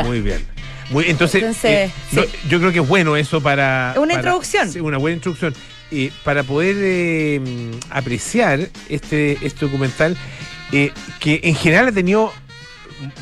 muy 0.05 0.21
bien. 0.21 0.54
Muy, 0.91 1.09
entonces, 1.09 1.43
Entonces, 1.43 1.91
eh, 1.91 1.93
sí. 2.11 2.17
no, 2.17 2.23
yo 2.49 2.59
creo 2.61 2.73
que 2.73 2.81
es 2.81 2.89
bueno 2.89 3.17
eso 3.17 3.41
para... 3.41 3.95
Una 3.97 4.07
para- 4.09 4.15
introducción. 4.15 4.71
sí, 4.71 4.81
una 4.81 4.99
buena 4.99 5.17
introducción. 5.17 5.55
Y 5.91 6.09
para 6.25 6.43
poder 6.43 6.77
eh, 6.79 7.41
apreciar 7.91 8.69
este, 8.89 9.39
este 9.43 9.67
documental, 9.67 10.17
eh, 10.73 10.93
que 11.21 11.41
en 11.45 11.55
general 11.55 11.89
ha 11.89 11.93
tenido 11.93 12.33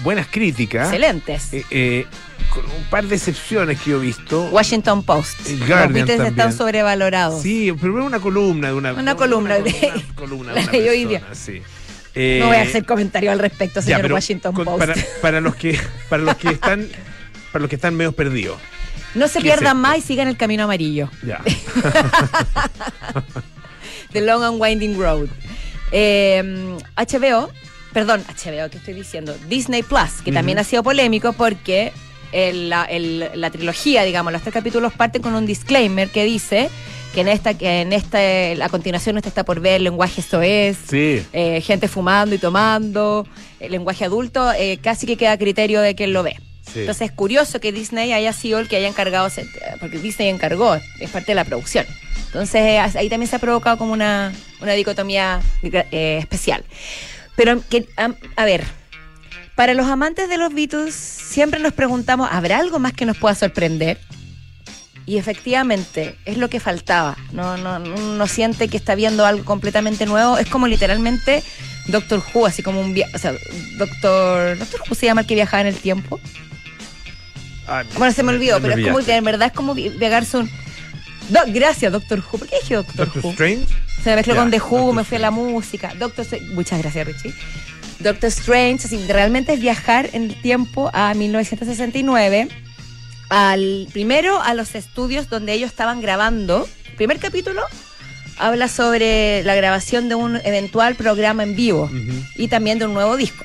buenas 0.03 0.27
críticas. 0.27 0.87
excelentes. 0.89 1.53
eh, 1.53 1.65
eh, 1.71 2.07
con 2.51 2.65
un 2.67 2.85
par 2.91 3.05
de 3.05 3.17
excepciones 3.17 3.81
que 3.81 3.91
yo 3.91 4.03
he 4.03 4.07
visto. 4.07 4.45
Washington 4.51 5.03
Post. 5.05 5.47
El 5.47 5.61
Los 5.61 5.69
Guardian 5.69 6.07
también. 6.07 6.27
están 6.29 6.53
sobrevalorados. 6.53 7.43
Sí, 7.43 7.73
pero 7.81 8.05
una 8.05 8.21
columna 8.21 8.69
de 8.69 8.75
una... 8.75 8.93
Una 8.93 9.15
columna 9.17 9.55
de- 9.59 9.93
Una 9.95 10.15
columna 10.15 10.53
de 10.55 10.63
la 10.63 10.69
una 10.71 10.79
hoy 10.91 11.05
día. 11.07 11.21
No 11.21 12.47
voy 12.47 12.57
a 12.57 12.65
Eh, 12.65 12.69
hacer 12.69 12.85
comentario 12.85 13.33
al 13.33 13.39
respecto, 13.39 13.81
señor 13.81 14.13
Washington 14.13 14.53
con- 14.55 14.65
Post. 14.67 14.79
Para, 14.81 14.95
para 15.23 15.41
los 15.41 15.55
que 15.57 15.79
para 16.11 16.23
los 16.23 16.37
que 16.37 16.49
están 16.51 16.87
para 17.53 17.61
los 17.63 17.69
que 17.69 17.77
están 17.77 17.95
medio 17.95 18.13
perdidos. 18.13 18.59
no 19.15 19.29
se 19.29 19.35
¿qué 19.41 19.49
es 19.49 19.55
pierdan 19.55 19.77
más 19.77 19.99
y 19.99 20.01
sigan 20.01 20.29
el 20.29 20.37
camino 20.37 20.65
amarillo. 20.65 21.09
Ya. 21.27 21.41
The 24.13 24.21
Long 24.21 24.43
and 24.45 24.61
Winding 24.61 24.99
Road. 24.99 25.29
Eh, 25.91 26.43
HBO, 26.97 27.51
perdón, 27.93 28.23
HBO, 28.29 28.71
¿qué 28.71 28.79
estoy 28.79 28.95
diciendo? 28.95 29.35
Disney 29.49 29.83
Plus, 29.83 30.23
que 30.25 30.33
también 30.33 30.59
ha 30.59 30.65
sido 30.65 30.83
polémico 30.83 31.33
porque 31.33 31.93
el- 32.33 32.69
la, 32.71 32.85
el- 32.85 33.31
la 33.35 33.51
trilogía, 33.51 34.03
digamos, 34.05 34.33
los 34.33 34.43
tres 34.43 34.55
capítulos 34.55 34.93
parten 34.93 35.23
con 35.23 35.35
un 35.35 35.47
disclaimer 35.47 36.09
que 36.11 36.25
dice 36.25 36.69
que 37.15 37.21
en 37.21 37.29
esta, 37.29 37.53
que 37.55 37.83
en 37.83 37.93
esta, 37.93 38.19
a 38.65 38.69
continuación 38.71 39.17
este 39.19 39.29
está 39.29 39.45
por 39.45 39.61
ver 39.61 39.83
lenguaje 39.83 40.23
esto 40.23 40.41
es. 40.41 40.79
Sí. 40.89 41.23
eh, 41.35 41.61
gente 41.61 41.89
fumando 41.89 42.35
y 42.35 42.39
tomando, 42.39 43.27
el 43.61 43.73
lenguaje 43.73 44.07
adulto, 44.07 44.51
eh, 44.53 44.79
casi 44.83 45.07
que 45.07 45.17
queda 45.19 45.33
a 45.33 45.39
criterio 45.39 45.81
de 45.83 45.95
quien 45.95 46.13
lo 46.15 46.23
ve. 46.23 46.37
Sí. 46.73 46.81
Entonces 46.81 47.11
es 47.11 47.13
curioso 47.13 47.61
que 47.61 47.73
Disney 47.73 48.13
haya 48.13 48.33
sido 48.33 48.59
el 48.59 48.69
que 48.69 48.77
haya 48.77 48.89
encargado, 48.89 49.29
porque 49.81 49.99
Disney 49.99 50.29
encargó, 50.29 50.75
es 51.01 51.11
parte 51.11 51.33
de 51.33 51.35
la 51.35 51.45
producción. 51.45 51.87
Entonces 52.27 52.61
eh, 52.63 52.79
ahí 52.79 53.09
también 53.11 53.29
se 53.29 53.37
ha 53.37 53.39
provocado 53.39 53.77
como 53.77 53.93
una, 53.93 54.33
una 54.61 54.73
dicotomía 54.73 55.41
eh, 55.63 56.17
especial. 56.19 56.65
Pero, 57.37 57.61
que, 57.69 57.87
am- 57.97 58.17
a 58.37 58.45
ver, 58.45 58.65
para 59.55 59.75
los 59.75 59.87
amantes 59.87 60.29
de 60.31 60.39
los 60.39 60.55
Beatles 60.55 60.95
siempre 60.95 61.61
nos 61.61 61.75
preguntamos, 61.75 62.29
¿habrá 62.33 62.59
algo 62.59 62.79
más 62.79 62.93
que 62.95 63.05
nos 63.05 63.19
pueda 63.19 63.35
sorprender? 63.35 63.99
Y 65.05 65.19
efectivamente, 65.19 66.17
es 66.25 66.37
lo 66.39 66.49
que 66.49 66.61
faltaba. 66.61 67.19
No, 67.33 67.57
no, 67.57 67.79
no 67.81 68.27
siente 68.29 68.69
que 68.69 68.77
está 68.77 68.95
viendo 68.95 69.27
algo 69.27 69.45
completamente 69.45 70.07
nuevo. 70.07 70.39
Es 70.39 70.49
como 70.49 70.69
literalmente 70.69 71.43
Doctor 71.89 72.23
Who, 72.33 72.47
así 72.47 72.63
como 72.63 72.81
un 72.81 72.95
viaje. 72.95 73.13
O 73.15 73.19
sea, 73.19 73.35
Doctor. 73.79 74.57
¿Doctor 74.59 74.81
Who 74.89 74.95
se 74.95 75.07
llama 75.07 75.23
el 75.23 75.27
que 75.27 75.35
viajaba 75.35 75.63
en 75.63 75.67
el 75.67 75.77
tiempo? 75.77 76.21
Ah, 77.67 77.85
Bueno, 77.97 78.13
se 78.13 78.23
me 78.23 78.31
olvidó, 78.33 78.59
me 78.61 78.69
pero 78.69 78.81
es 78.81 78.85
como, 78.87 78.99
pillaste. 78.99 79.17
en 79.17 79.25
verdad 79.25 79.47
es 79.49 79.53
como 79.53 79.75
vi- 79.75 79.91
pegarse 79.91 80.37
un. 80.39 80.51
Do- 81.29 81.41
gracias, 81.49 81.93
Doctor 81.93 82.19
Who. 82.21 82.39
¿Por 82.39 82.49
qué 82.49 82.57
dije 82.63 82.75
Doctor, 82.75 82.97
Doctor 82.97 83.23
Who? 83.25 83.31
Strange. 83.33 83.67
Se 84.03 84.11
me 84.11 84.17
mezcló 84.17 84.35
Ya, 84.35 84.41
con 84.41 84.51
The 84.51 84.59
Who, 84.61 84.77
Doctor 84.79 84.95
me 84.95 85.05
fui 85.05 85.17
a 85.17 85.21
la 85.21 85.31
música. 85.31 85.93
Doctor. 85.99 86.27
Muchas 86.55 86.81
gracias, 86.83 87.07
Richie. 87.07 87.33
Doctor 88.01 88.29
Strange, 88.31 88.87
así, 88.87 88.99
realmente 89.09 89.53
es 89.53 89.61
viajar 89.61 90.11
en 90.13 90.25
el 90.25 90.35
tiempo 90.43 90.91
a 90.93 91.15
1969. 91.15 92.49
Al, 93.29 93.89
primero 93.93 94.43
a 94.43 94.55
los 94.55 94.75
estudios 94.75 95.29
donde 95.31 95.53
ellos 95.55 95.71
estaban 95.71 96.01
grabando. 96.03 96.69
Primer 96.97 97.19
capítulo 97.19 97.63
habla 98.39 98.67
sobre 98.69 99.43
la 99.45 99.55
grabación 99.55 100.09
de 100.09 100.17
un 100.17 100.37
eventual 100.45 100.97
programa 100.97 101.43
en 101.45 101.55
vivo 101.57 101.91
y 102.37 102.49
también 102.49 102.79
de 102.79 102.87
un 102.87 102.95
nuevo 102.95 103.17
disco. 103.17 103.45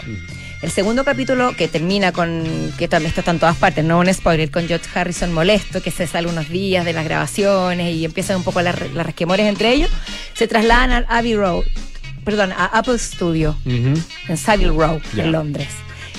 El 0.61 0.71
segundo 0.71 1.05
capítulo, 1.05 1.55
que 1.55 1.67
termina 1.67 2.11
con, 2.11 2.73
que 2.79 2.87
también 2.87 3.13
está 3.15 3.29
en 3.29 3.37
todas 3.39 3.55
partes, 3.57 3.85
no 3.85 3.99
un 3.99 4.11
spoiler, 4.11 4.49
con 4.49 4.67
George 4.67 4.87
Harrison 4.93 5.31
molesto, 5.31 5.83
que 5.83 5.91
se 5.91 6.07
sale 6.07 6.27
unos 6.27 6.49
días 6.49 6.83
de 6.83 6.93
las 6.93 7.05
grabaciones 7.05 7.95
y 7.95 8.03
empiezan 8.05 8.37
un 8.37 8.43
poco 8.43 8.61
las, 8.63 8.75
las 8.93 9.05
resquemores 9.05 9.45
entre 9.47 9.71
ellos, 9.71 9.89
se 10.33 10.47
trasladan 10.47 10.91
al 10.91 11.05
Abbey 11.09 11.35
Road, 11.35 11.63
perdón, 12.25 12.51
a 12.53 12.65
Apple 12.65 12.97
Studio, 12.97 13.55
Ujú. 13.65 14.01
en 14.29 14.37
Savile 14.37 14.69
Row, 14.71 14.99
Ya. 15.13 15.25
en 15.25 15.31
Londres. 15.31 15.69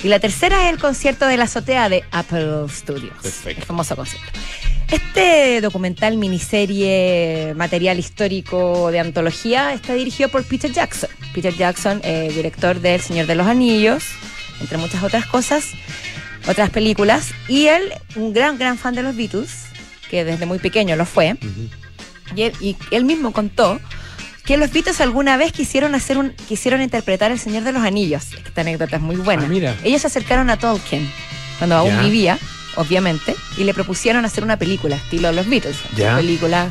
Y 0.04 0.08
la 0.08 0.20
tercera 0.20 0.68
es 0.68 0.72
el 0.74 0.78
concierto 0.78 1.26
de 1.26 1.36
la 1.36 1.44
azotea 1.44 1.88
de 1.88 2.04
Apple 2.12 2.66
Studios, 2.70 3.14
Perfecto. 3.20 3.60
el 3.62 3.66
famoso 3.66 3.96
concierto. 3.96 4.28
Este 4.90 5.60
documental, 5.60 6.16
miniserie, 6.16 7.52
material 7.54 7.98
histórico 7.98 8.90
de 8.90 9.00
antología, 9.00 9.74
está 9.74 9.92
dirigido 9.92 10.30
por 10.30 10.44
Peter 10.44 10.72
Jackson. 10.72 11.10
Peter 11.34 11.54
Jackson, 11.54 12.00
eh, 12.04 12.32
director 12.34 12.80
de 12.80 12.94
El 12.94 13.00
Señor 13.02 13.26
de 13.26 13.34
los 13.34 13.46
Anillos, 13.46 14.04
entre 14.60 14.78
muchas 14.78 15.02
otras 15.02 15.26
cosas, 15.26 15.66
otras 16.48 16.70
películas. 16.70 17.32
Y 17.48 17.66
él, 17.66 17.92
un 18.16 18.32
gran, 18.32 18.56
gran 18.56 18.78
fan 18.78 18.94
de 18.94 19.02
los 19.02 19.14
Beatles, 19.14 19.66
que 20.08 20.24
desde 20.24 20.46
muy 20.46 20.58
pequeño 20.58 20.96
lo 20.96 21.04
fue. 21.04 21.36
Y 22.34 22.42
él, 22.42 22.52
y 22.60 22.76
él 22.90 23.04
mismo 23.04 23.32
contó 23.32 23.78
que 24.46 24.56
los 24.56 24.72
Beatles 24.72 25.02
alguna 25.02 25.36
vez 25.36 25.52
quisieron 25.52 25.94
hacer 25.94 26.16
un, 26.16 26.30
quisieron 26.48 26.80
interpretar 26.80 27.30
El 27.30 27.38
Señor 27.38 27.62
de 27.64 27.72
los 27.72 27.82
Anillos. 27.82 28.28
Esta 28.46 28.62
anécdota 28.62 28.96
es 28.96 29.02
muy 29.02 29.16
buena. 29.16 29.44
Ah, 29.44 29.48
mira. 29.48 29.76
Ellos 29.84 30.00
se 30.00 30.06
acercaron 30.06 30.48
a 30.48 30.56
Tolkien 30.56 31.06
cuando 31.58 31.76
aún 31.76 32.00
vivía, 32.02 32.38
obviamente, 32.78 33.36
y 33.58 33.64
le 33.64 33.74
propusieron 33.74 34.24
hacer 34.24 34.42
una 34.42 34.56
película 34.56 34.96
estilo 34.96 35.30
Los 35.32 35.48
Beatles. 35.48 35.76
Ya. 35.94 36.08
Una 36.12 36.16
película 36.18 36.70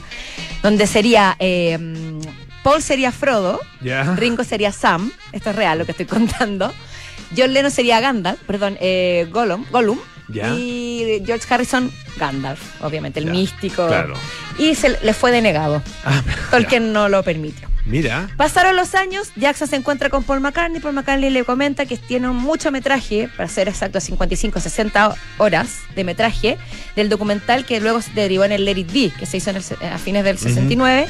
donde 0.64 0.88
sería 0.88 1.36
eh, 1.40 1.78
Paul 2.64 2.82
sería 2.82 3.12
Frodo, 3.12 3.62
Ya. 3.82 4.04
Ringo 4.16 4.44
sería 4.44 4.72
Sam, 4.72 5.12
esto 5.32 5.52
es 5.52 5.56
real 5.56 5.78
lo 5.80 5.86
que 5.86 5.92
estoy 5.92 6.06
contando. 6.18 6.74
John 7.38 7.54
Lennon 7.54 7.72
sería 7.72 8.00
Gandalf, 8.00 8.40
perdón, 8.48 8.78
eh, 8.82 9.28
Gollum, 9.32 9.66
Gollum 9.70 10.00
Ya. 10.30 10.50
y 10.56 11.22
George 11.26 11.46
Harrison 11.54 11.92
Gandalf, 12.18 12.60
obviamente 12.82 13.20
el 13.20 13.28
místico. 13.28 13.88
Claro. 13.88 14.16
Y 14.58 14.76
se 14.76 14.90
le 15.04 15.14
fue 15.14 15.32
denegado. 15.32 15.82
Ah, 16.04 16.22
Tolkien 16.52 16.92
no 16.94 17.10
lo 17.10 17.22
permitió. 17.24 17.68
Mira. 17.88 18.30
Pasaron 18.38 18.76
los 18.76 18.94
años, 18.96 19.32
Jackson 19.36 19.68
se 19.68 19.76
encuentra 19.78 20.10
con 20.10 20.24
Paul 20.24 20.42
McCartney. 20.42 20.82
Paul 20.82 20.94
McCartney 20.94 21.30
le 21.30 21.44
comenta 21.46 21.86
que 21.86 21.98
tiene 21.98 22.28
mucho 22.30 22.72
metraje, 22.72 23.30
para 23.38 23.48
ser 23.48 23.68
exacto, 23.70 24.00
55, 24.02 24.60
60 24.60 25.16
horas 25.38 25.70
de 25.96 26.04
metraje, 26.04 26.58
del 26.96 27.08
documental 27.10 27.66
que 27.66 27.80
luego 27.80 28.02
se 28.02 28.12
derivó 28.12 28.44
en 28.44 28.52
el 28.52 28.66
Let 28.66 28.78
It 28.78 28.92
Be, 28.92 29.12
que 29.18 29.26
se 29.26 29.38
hizo 29.38 29.50
en 29.52 29.56
el 29.58 29.64
a 29.92 29.98
fines 29.98 30.24
del 30.24 30.38
69. 30.38 31.08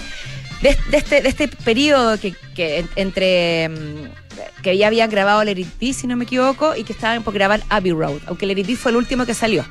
de, 0.62 0.78
de 0.92 0.98
este, 0.98 1.22
de 1.22 1.30
este 1.30 1.48
periodo 1.48 2.20
que, 2.20 2.34
que 2.56 2.80
en- 2.80 2.90
entre 2.96 3.70
mm, 3.70 4.62
que 4.62 4.78
ya 4.78 4.88
habían 4.88 5.10
grabado 5.10 5.44
Let 5.44 5.58
It 5.60 5.68
Be, 5.80 5.94
si 5.94 6.06
no 6.08 6.16
me 6.16 6.26
equivoco, 6.26 6.76
y 6.76 6.84
que 6.84 6.94
estaban 6.94 7.24
por 7.24 7.34
grabar 7.34 7.62
Abbey 7.70 7.92
Road, 7.92 8.20
aunque 8.28 8.46
Let 8.46 8.60
It 8.60 8.68
Be 8.68 8.76
fue 8.76 8.92
el 8.92 8.98
último 8.98 9.26
que 9.26 9.34
salió. 9.34 9.66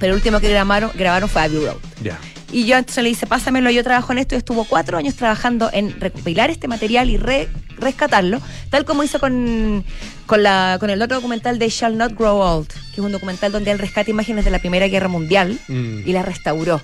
Pero 0.00 0.12
el 0.12 0.16
último 0.16 0.40
que 0.40 0.48
grabaron, 0.48 0.90
grabaron 0.94 1.28
fue 1.28 1.42
Abbey 1.42 1.64
Road. 1.64 1.76
Ya. 2.02 2.18
Y 2.50 2.64
yo 2.64 2.76
entonces 2.78 3.02
le 3.02 3.10
dice, 3.10 3.26
pásamelo, 3.26 3.70
yo 3.70 3.84
trabajo 3.84 4.12
en 4.12 4.18
esto 4.18 4.34
y 4.34 4.38
estuvo 4.38 4.64
cuatro 4.64 4.96
años 4.96 5.14
trabajando 5.16 5.68
en 5.72 6.00
recopilar 6.00 6.50
este 6.50 6.66
material 6.66 7.10
y 7.10 7.16
re- 7.18 7.48
rescatarlo, 7.78 8.40
tal 8.70 8.84
como 8.86 9.04
hizo 9.04 9.20
con, 9.20 9.84
con, 10.26 10.42
la, 10.42 10.78
con 10.80 10.88
el 10.90 11.00
otro 11.02 11.16
documental 11.16 11.58
de 11.58 11.68
Shall 11.68 11.96
Not 11.98 12.14
Grow 12.16 12.38
Old, 12.38 12.68
que 12.68 12.92
es 12.94 12.98
un 13.00 13.12
documental 13.12 13.52
donde 13.52 13.70
él 13.70 13.78
rescata 13.78 14.10
imágenes 14.10 14.44
de 14.46 14.50
la 14.50 14.58
Primera 14.60 14.88
Guerra 14.88 15.08
Mundial 15.08 15.58
Mm. 15.68 16.00
y 16.08 16.12
las 16.12 16.24
restauró. 16.24 16.80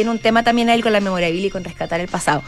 Tiene 0.00 0.12
un 0.12 0.18
tema 0.18 0.42
también 0.42 0.70
ahí 0.70 0.80
con 0.80 0.94
la 0.94 1.00
memorabilia 1.00 1.48
y 1.48 1.50
con 1.50 1.62
rescatar 1.62 2.00
el 2.00 2.08
pasado. 2.08 2.42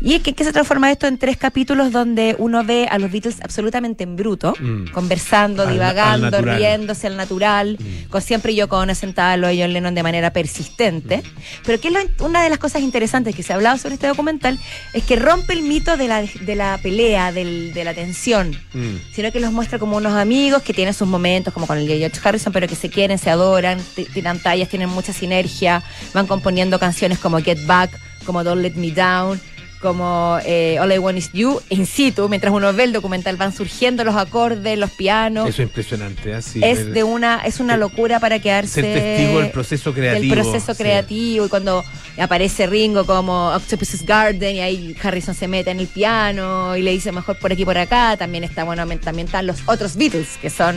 Y 0.00 0.14
es 0.14 0.22
que, 0.22 0.32
que 0.32 0.42
se 0.42 0.52
transforma 0.54 0.90
esto 0.90 1.06
en 1.06 1.18
tres 1.18 1.36
capítulos 1.36 1.92
donde 1.92 2.34
uno 2.38 2.64
ve 2.64 2.88
a 2.90 2.98
los 2.98 3.12
Beatles 3.12 3.36
absolutamente 3.42 4.04
en 4.04 4.16
bruto, 4.16 4.54
Mm. 4.58 4.86
conversando, 4.90 5.62
Al- 5.64 5.68
al 5.68 5.74
divagando, 5.74 6.30
natural. 6.30 6.56
riéndose 6.58 7.06
al 7.08 7.16
natural, 7.18 7.76
Mm. 7.78 8.08
con 8.08 8.22
siempre 8.22 8.54
Yoko 8.54 8.78
Ono 8.78 8.94
sentada 8.94 9.34
al 9.34 9.42
lado 9.42 9.54
de 9.54 9.60
John 9.60 9.74
Lennon 9.74 9.94
de 9.94 10.02
manera 10.02 10.32
persistente. 10.32 11.22
Pero 11.66 11.78
que 11.78 11.88
es 11.88 11.94
lo- 11.94 12.24
una 12.26 12.42
de 12.42 12.48
las 12.48 12.58
cosas 12.58 12.80
interesantes 12.80 13.34
que 13.36 13.42
se 13.42 13.52
ha 13.52 13.56
hablado 13.56 13.76
sobre 13.76 13.94
este 13.96 14.06
documental 14.06 14.58
es 14.94 15.04
que 15.04 15.16
rompe 15.16 15.52
el 15.52 15.60
mito 15.62 15.98
de 15.98 16.08
la, 16.08 16.22
de 16.22 16.54
la 16.56 16.78
pelea, 16.82 17.32
del- 17.32 17.74
de 17.74 17.84
la 17.84 17.92
tensión 17.92 18.56
Mm. 18.72 18.96
sino 19.14 19.30
que 19.30 19.40
los 19.40 19.52
muestra 19.52 19.78
como 19.78 19.98
unos 19.98 20.14
amigos 20.14 20.62
que 20.62 20.72
tienen 20.72 20.94
sus 20.94 21.06
momentos, 21.06 21.52
como 21.52 21.66
con 21.66 21.76
el 21.76 21.86
de 21.86 21.98
George 21.98 22.18
Harrison, 22.24 22.50
pero 22.52 22.66
que 22.66 22.76
se 22.76 22.88
quieren, 22.88 23.18
se 23.18 23.28
adoran, 23.28 23.78
tiran 24.14 24.38
tallas, 24.40 24.70
tienen 24.70 24.88
mucha 24.88 25.12
sinergia, 25.12 25.82
van 26.14 26.26
componiendo 26.26 26.78
canciones 26.78 26.93
como 27.20 27.38
Get 27.40 27.64
Back, 27.66 27.90
como 28.24 28.44
Don't 28.44 28.62
Let 28.62 28.74
Me 28.74 28.90
Down, 28.90 29.40
como 29.84 30.38
eh, 30.46 30.78
All 30.80 30.90
I 30.92 30.98
Want 30.98 31.18
Is 31.18 31.30
You, 31.34 31.60
in 31.68 31.84
situ, 31.84 32.26
mientras 32.30 32.54
uno 32.54 32.72
ve 32.72 32.84
el 32.84 32.92
documental 32.94 33.36
van 33.36 33.54
surgiendo 33.54 34.02
los 34.02 34.16
acordes, 34.16 34.78
los 34.78 34.90
pianos. 34.90 35.46
Eso 35.46 35.60
es 35.60 35.68
impresionante. 35.68 36.32
Así 36.32 36.58
es 36.62 36.94
de 36.94 37.04
una 37.04 37.42
es 37.44 37.60
una 37.60 37.76
locura 37.76 38.18
para 38.18 38.38
quedarse 38.38 38.80
ser 38.80 38.84
testigo 38.84 39.40
del 39.40 39.50
proceso 39.50 39.92
creativo. 39.92 40.34
del 40.34 40.42
proceso 40.42 40.72
sí. 40.72 40.82
creativo 40.82 41.44
y 41.44 41.48
cuando 41.50 41.84
aparece 42.16 42.66
Ringo 42.66 43.04
como 43.04 43.48
Octopus's 43.48 44.06
Garden 44.06 44.56
y 44.56 44.60
ahí 44.60 44.96
Harrison 45.02 45.34
se 45.34 45.48
mete 45.48 45.70
en 45.70 45.80
el 45.80 45.86
piano 45.86 46.74
y 46.76 46.82
le 46.82 46.92
dice 46.92 47.12
mejor 47.12 47.38
por 47.38 47.52
aquí 47.52 47.66
por 47.66 47.76
acá 47.76 48.16
también 48.16 48.42
está 48.42 48.64
bueno 48.64 48.86
también 49.00 49.26
están 49.26 49.46
los 49.46 49.58
otros 49.66 49.96
Beatles 49.96 50.38
que 50.40 50.48
son 50.48 50.76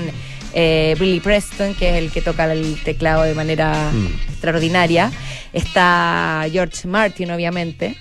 eh, 0.53 0.95
Billy 0.99 1.19
Preston 1.19 1.73
que 1.75 1.89
es 1.89 1.95
el 1.95 2.11
que 2.11 2.21
toca 2.21 2.51
el 2.51 2.77
teclado 2.83 3.23
de 3.23 3.33
manera 3.33 3.91
Mm. 3.91 4.07
extraordinaria 4.29 5.11
está 5.53 6.45
George 6.51 6.87
Martin 6.87 7.31
obviamente 7.31 7.95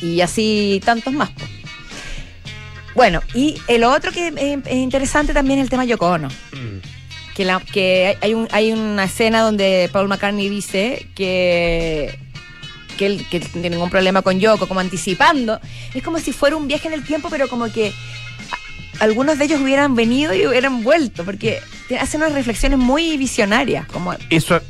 y 0.00 0.20
así 0.20 0.80
tantos 0.84 1.12
más 1.12 1.30
bueno 2.94 3.20
y 3.34 3.56
el 3.68 3.84
otro 3.84 4.12
que 4.12 4.28
eh, 4.28 4.58
es 4.64 4.74
interesante 4.74 5.32
también 5.32 5.58
es 5.58 5.64
el 5.64 5.70
tema 5.70 5.84
Yoko 5.84 6.06
Ono 6.06 6.28
Mm. 6.28 6.78
que, 7.34 7.44
la, 7.44 7.60
que 7.60 8.16
hay, 8.20 8.34
un, 8.34 8.48
hay 8.50 8.72
una 8.72 9.04
escena 9.04 9.42
donde 9.42 9.88
Paul 9.92 10.08
McCartney 10.08 10.48
dice 10.48 11.06
que, 11.14 12.18
que 12.96 13.06
él 13.06 13.24
que 13.30 13.38
tiene 13.40 13.70
ningún 13.70 13.90
problema 13.90 14.22
con 14.22 14.40
Yoko, 14.40 14.66
como 14.66 14.80
anticipando. 14.80 15.60
Es 15.94 16.02
como 16.02 16.18
si 16.18 16.32
fuera 16.32 16.56
un 16.56 16.66
viaje 16.66 16.88
en 16.88 16.94
el 16.94 17.04
tiempo, 17.04 17.28
pero 17.30 17.46
como 17.48 17.70
que 17.72 17.92
algunos 19.00 19.38
de 19.38 19.44
ellos 19.44 19.60
hubieran 19.60 19.94
venido 19.94 20.34
y 20.34 20.46
hubieran 20.46 20.82
vuelto, 20.82 21.24
porque 21.24 21.60
te- 21.88 21.98
hace 21.98 22.16
unas 22.16 22.32
reflexiones 22.32 22.78
muy 22.78 23.16
visionarias, 23.16 23.86
como, 23.86 24.14
Eso 24.30 24.60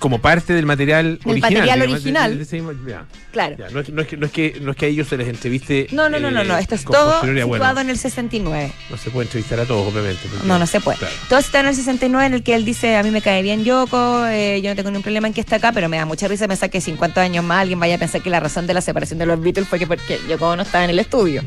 como 0.00 0.18
parte 0.20 0.54
del 0.54 0.66
material 0.66 1.18
Del 1.24 1.30
original. 1.30 1.52
material 1.52 1.82
original. 1.82 2.46
ya, 2.88 3.04
claro. 3.30 3.56
ya. 3.58 3.68
No, 3.70 3.80
es, 3.80 3.90
no 3.90 4.00
es 4.02 4.08
que, 4.08 4.16
no, 4.16 4.26
es 4.26 4.32
que, 4.32 4.58
no 4.60 4.70
es 4.72 4.76
que 4.76 4.86
a 4.86 4.88
ellos 4.88 5.06
se 5.06 5.16
les 5.16 5.28
entreviste. 5.28 5.86
No, 5.92 6.08
no, 6.08 6.18
no, 6.18 6.30
no, 6.32 6.40
eh, 6.40 6.44
no, 6.44 6.58
esto 6.58 6.74
es 6.74 6.84
todo 6.84 7.20
situado 7.20 7.46
Bueno, 7.46 7.80
en 7.80 7.90
el 7.90 7.98
69. 7.98 8.72
no 8.90 8.96
se 8.96 9.10
puede 9.10 9.26
entrevistar 9.26 9.60
a 9.60 9.66
todos, 9.66 9.92
obviamente. 9.92 10.22
No, 10.44 10.58
no 10.58 10.66
se 10.66 10.80
puede. 10.80 10.98
Claro. 10.98 11.14
Todo 11.28 11.38
está 11.38 11.60
en 11.60 11.66
el 11.68 11.76
69 11.76 12.26
en 12.26 12.34
el 12.34 12.42
que 12.42 12.54
él 12.54 12.64
dice, 12.64 12.96
a 12.96 13.02
mí 13.04 13.10
me 13.12 13.22
cae 13.22 13.42
bien 13.42 13.62
Yoko, 13.64 14.26
eh, 14.26 14.60
yo 14.62 14.70
no 14.70 14.76
tengo 14.76 14.90
ningún 14.90 15.02
problema 15.02 15.28
en 15.28 15.34
que 15.34 15.40
está 15.42 15.56
acá, 15.56 15.70
pero 15.70 15.88
me 15.88 15.98
da 15.98 16.06
mucha 16.06 16.26
risa 16.26 16.48
pensar 16.48 16.70
que 16.70 16.80
50 16.80 17.20
años 17.20 17.44
más 17.44 17.60
alguien 17.60 17.78
vaya 17.78 17.94
a 17.94 17.98
pensar 17.98 18.20
que 18.22 18.30
la 18.30 18.40
razón 18.40 18.66
de 18.66 18.74
la 18.74 18.80
separación 18.80 19.18
de 19.20 19.26
los 19.26 19.40
Beatles 19.40 19.68
fue 19.68 19.78
que 19.78 19.86
porque 19.86 20.18
Yoko 20.28 20.56
no 20.56 20.62
estaba 20.62 20.82
en 20.84 20.90
el 20.90 20.98
estudio. 20.98 21.42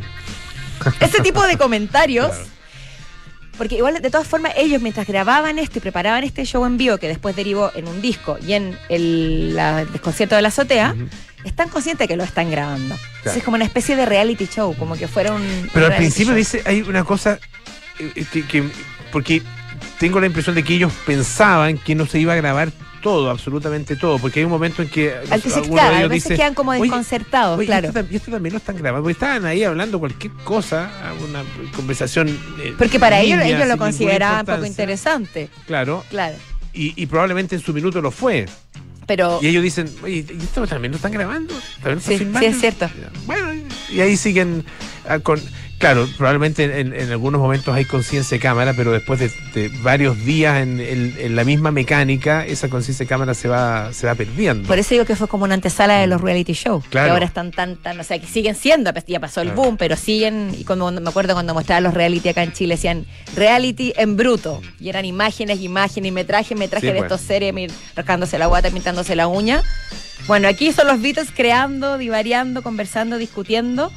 Ese 1.00 1.22
tipo 1.22 1.44
de 1.46 1.58
comentarios, 1.58 2.28
Claro. 2.32 2.46
porque 3.58 3.76
igual 3.76 4.02
de 4.02 4.10
todas 4.10 4.28
formas 4.28 4.54
ellos 4.58 4.82
mientras 4.82 5.06
grababan 5.08 5.60
esto 5.60 5.78
y 5.78 5.82
preparaban 5.82 6.24
este 6.24 6.46
show 6.46 6.66
en 6.66 6.78
vivo 6.78 6.98
que 6.98 7.08
después 7.08 7.36
derivó 7.36 7.72
en 7.76 7.88
un 7.88 8.02
disco 8.02 8.38
y 8.46 8.54
en 8.54 8.78
el, 8.90 9.56
la- 9.56 9.82
el 9.82 10.02
concierto 10.02 10.36
de 10.36 10.42
la 10.42 10.48
azotea, 10.48 10.96
están 11.44 11.70
conscientes 11.70 12.08
que 12.08 12.16
lo 12.16 12.24
están 12.24 12.50
grabando. 12.52 12.96
Entonces 13.18 13.38
es 13.38 13.44
como 13.44 13.56
una 13.56 13.66
especie 13.66 13.96
de 13.96 14.06
reality 14.06 14.48
show, 14.48 14.76
como 14.78 14.96
que 14.96 15.08
fuera 15.08 15.34
un... 15.34 15.70
Pero 15.74 15.88
al 15.88 15.96
principio 15.96 16.28
show. 16.34 16.36
dice, 16.38 16.64
hay 16.66 16.82
una 16.82 17.04
cosa 17.04 17.40
eh, 18.00 18.26
que, 18.32 18.46
que- 18.46 18.70
porque 19.12 19.42
tengo 20.00 20.20
la 20.20 20.26
impresión 20.28 20.56
de 20.56 20.64
que 20.64 20.76
ellos 20.76 20.92
pensaban 21.06 21.78
que 21.78 21.94
no 21.96 22.06
se 22.06 22.20
iba 22.20 22.34
a 22.34 22.36
grabar 22.36 22.72
todo, 23.02 23.30
absolutamente 23.30 23.96
todo, 23.96 24.18
porque 24.20 24.40
hay 24.40 24.46
un 24.46 24.52
momento 24.52 24.82
en 24.82 24.90
que 24.90 25.14
alguno 25.30 25.62
claro, 25.74 26.06
a 26.06 26.08
veces 26.08 26.38
quedan 26.38 26.54
como 26.54 26.72
"Oye, 26.72 26.82
desconcertados, 26.84 27.58
Oye, 27.60 27.66
claro. 27.68 27.88
esto, 27.88 28.04
y 28.10 28.16
esto 28.16 28.32
también 28.32 28.54
lo 28.54 28.58
están 28.60 28.78
grabando, 28.78 29.04
porque 29.04 29.14
estaban 29.14 29.46
ahí 29.46 29.64
hablando 29.64 30.00
cualquier 30.00 30.32
cosa, 30.44 30.90
una 31.28 31.44
conversación. 31.76 32.30
eh, 32.64 32.74
Porque 32.78 33.00
para 33.00 33.20
ellos, 33.20 33.42
ellos 33.44 33.68
lo 33.68 33.78
consideraban 33.78 34.46
poco 34.46 34.66
interesante. 34.66 35.50
Claro, 35.68 36.04
Claro. 36.10 36.36
y, 36.74 36.94
y 37.02 37.06
probablemente 37.08 37.56
en 37.56 37.62
su 37.62 37.74
minuto 37.74 38.02
lo 38.02 38.12
fue. 38.12 38.46
Pero 39.08 39.40
Y 39.42 39.48
ellos 39.48 39.64
dicen, 39.64 39.90
oye, 40.04 40.24
¿y 40.30 40.38
esto 40.44 40.66
también 40.68 40.92
lo 40.92 40.96
están 40.96 41.12
grabando? 41.12 41.54
¿También 41.82 41.96
lo 41.96 42.00
están 42.00 42.14
Sí, 42.14 42.18
filmando?" 42.20 42.40
sí, 42.48 42.54
es 42.54 42.60
cierto. 42.60 42.90
Bueno, 43.26 43.48
y 43.92 44.00
ahí 44.00 44.16
siguen 44.16 44.64
ah, 45.10 45.20
con. 45.20 45.42
Claro, 45.82 46.08
probablemente 46.16 46.80
en, 46.80 46.94
en 46.94 47.12
algunos 47.12 47.42
momentos 47.42 47.76
hay 47.76 47.86
conciencia 47.86 48.36
de 48.38 48.40
cámara, 48.42 48.74
pero 48.78 48.92
después 48.92 49.20
de, 49.20 49.32
de 49.56 49.70
varios 49.82 50.24
días 50.24 50.62
en, 50.62 50.80
en- 50.80 51.16
en 51.18 51.36
la 51.36 51.44
misma 51.44 51.72
mecánica, 51.72 52.46
esa 52.46 52.70
conciencia 52.70 53.04
de 53.04 53.10
cámara 53.10 53.34
se 53.34 53.48
va, 53.48 53.92
se 53.92 54.06
va 54.06 54.14
perdiendo. 54.14 54.68
por 54.68 54.78
eso 54.78 54.92
digo 54.94 55.06
que 55.06 55.16
fue 55.16 55.28
como 55.28 55.44
una 55.46 55.56
antesala 55.56 55.96
de 56.00 56.06
los 56.06 56.22
reality 56.22 56.54
shows. 56.54 56.86
Claro. 56.90 57.08
Que 57.08 57.12
ahora 57.14 57.26
están 57.26 57.50
tan, 57.52 57.78
tan, 57.78 58.00
o 58.00 58.04
sea, 58.04 58.20
que 58.20 58.28
siguen 58.28 58.54
siendo, 58.56 58.94
pues, 58.94 59.06
ya 59.08 59.20
pasó 59.20 59.42
el 59.42 59.48
Claro. 59.50 59.64
boom, 59.64 59.78
pero 59.78 59.96
siguen, 59.98 60.56
y 60.58 60.64
como 60.66 60.92
me 60.92 61.10
acuerdo 61.10 61.34
cuando 61.34 61.56
mostraban 61.56 61.84
los 61.84 61.96
reality 61.96 62.30
acá 62.30 62.44
en 62.44 62.54
Chile, 62.54 62.76
decían 62.76 63.08
reality 63.36 63.92
en 63.98 64.16
bruto. 64.16 64.62
Y 64.80 64.90
eran 64.90 65.06
imágenes, 65.06 65.62
imágenes, 65.62 66.14
metraje, 66.14 66.54
metraje 66.54 66.88
Sí, 66.88 66.94
de 66.94 67.00
pues. 67.00 67.12
estos 67.12 67.22
seres, 67.26 67.54
mir- 67.56 67.72
rascándose 67.96 68.38
la 68.38 68.46
guata, 68.46 68.70
pintándose 68.70 69.16
la 69.16 69.26
uña. 69.28 69.64
Bueno, 70.28 70.48
aquí 70.48 70.72
son 70.72 70.86
los 70.86 71.02
Beatles 71.02 71.30
creando, 71.36 71.98
divariando, 71.98 72.62
conversando, 72.62 73.18
discutiendo. 73.18 73.92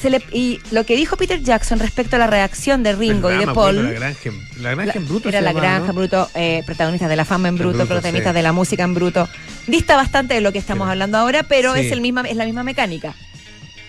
Se 0.00 0.10
le- 0.10 0.22
y 0.32 0.60
lo 0.70 0.84
que 0.84 0.94
dijo 0.96 1.16
Peter 1.16 1.42
Jackson 1.42 1.78
respecto 1.78 2.16
a 2.16 2.18
la 2.18 2.26
reacción 2.26 2.82
de 2.82 2.94
Ringo 2.94 3.32
y 3.32 3.38
de 3.38 3.46
Paul. 3.46 3.82
La 3.82 3.90
granja, 3.92 4.28
en- 4.28 4.62
la 4.62 4.74
granja 4.74 4.98
en 4.98 5.06
bruto. 5.08 5.28
Era 5.28 5.40
la 5.40 5.52
llamaba, 5.52 5.68
granja 5.72 5.92
bruto, 5.92 6.28
eh, 6.34 6.62
protagonistas 6.66 7.08
de 7.08 7.16
la 7.16 7.24
fama 7.24 7.48
en 7.48 7.56
bruto, 7.56 7.78
bruto, 7.78 7.88
protagonistas 7.88 8.32
sí. 8.32 8.36
de 8.36 8.42
la 8.42 8.52
música 8.52 8.84
en 8.84 8.94
bruto. 8.94 9.28
Dista 9.66 9.96
bastante 9.96 10.34
de 10.34 10.40
lo 10.42 10.52
que 10.52 10.58
estamos 10.58 10.86
Sí. 10.86 10.90
hablando 10.92 11.16
ahora, 11.18 11.42
pero 11.44 11.74
Sí. 11.74 11.80
es 11.80 11.92
el 11.92 12.00
misma, 12.02 12.22
es 12.22 12.36
la 12.36 12.44
misma 12.44 12.62
mecánica. 12.62 13.14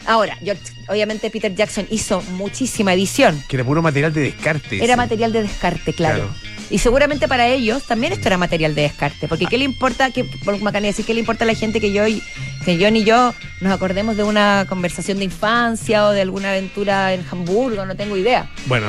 Ahora, 0.08 0.38
George- 0.44 0.64
obviamente 0.88 1.30
Peter 1.30 1.54
Jackson 1.54 1.86
hizo 1.92 2.22
muchísima 2.32 2.94
edición. 2.94 3.44
Que 3.48 3.58
era 3.58 3.66
puro 3.66 3.82
material 3.82 4.14
de 4.14 4.22
descarte. 4.22 4.84
Era 4.84 4.96
material 4.96 5.32
de 5.34 5.44
descarte, 5.44 5.94
claro. 5.94 6.24
Claro. 6.24 6.34
Y 6.70 6.80
seguramente 6.80 7.28
para 7.30 7.48
ellos 7.48 7.84
también 7.84 8.12
esto 8.14 8.28
era 8.28 8.38
material 8.38 8.74
de 8.76 8.82
descarte. 8.84 9.28
Porque 9.28 9.46
¿qué 9.46 9.58
le 9.58 9.64
importa, 9.66 10.12
que, 10.12 10.24
por 10.24 10.60
Macanía 10.62 10.90
decir, 10.90 11.06
qué 11.06 11.14
le 11.14 11.20
importa 11.22 11.44
a 11.44 11.48
la 11.48 11.54
gente 11.56 11.80
que 11.80 11.92
yo, 11.94 12.08
y- 12.08 12.22
que 12.66 12.78
yo 12.78 12.90
ni 12.92 13.04
yo 13.06 13.34
nos 13.62 13.72
acordemos 13.72 14.18
de 14.18 14.24
una 14.24 14.66
conversación 14.68 15.18
de 15.20 15.26
infancia 15.26 16.06
o 16.06 16.12
de 16.12 16.22
alguna 16.22 16.50
aventura 16.50 17.14
en 17.14 17.24
Hamburgo? 17.32 17.86
No 17.86 17.96
tengo 17.96 18.18
idea. 18.18 18.50
Bueno, 18.66 18.88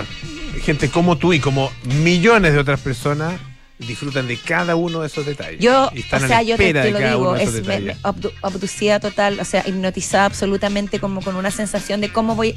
gente 0.64 0.88
como 0.88 1.18
tú 1.18 1.32
y 1.32 1.38
como 1.40 1.70
millones 2.02 2.52
de 2.52 2.58
otras 2.58 2.80
personas 2.80 3.34
disfrutan 3.78 4.26
de 4.26 4.36
cada 4.36 4.74
uno 4.76 5.00
de 5.00 5.06
esos 5.06 5.24
detalles. 5.24 5.60
Yo, 5.60 5.90
y 5.94 6.00
están 6.00 6.24
o 6.24 6.26
sea, 6.28 6.42
yo 6.42 6.56
te, 6.56 6.72
te 6.72 6.90
lo 6.90 6.98
digo, 6.98 7.36
es 7.36 7.52
me, 7.64 7.80
me 7.80 7.96
abdu- 8.02 8.32
abducida 8.42 8.98
total, 9.00 9.38
o 9.40 9.44
sea, 9.44 9.62
hipnotizada 9.66 10.24
absolutamente 10.24 10.98
como 11.00 11.22
con 11.22 11.36
una 11.36 11.50
sensación 11.50 12.00
de 12.00 12.10
cómo 12.12 12.34
voy, 12.34 12.54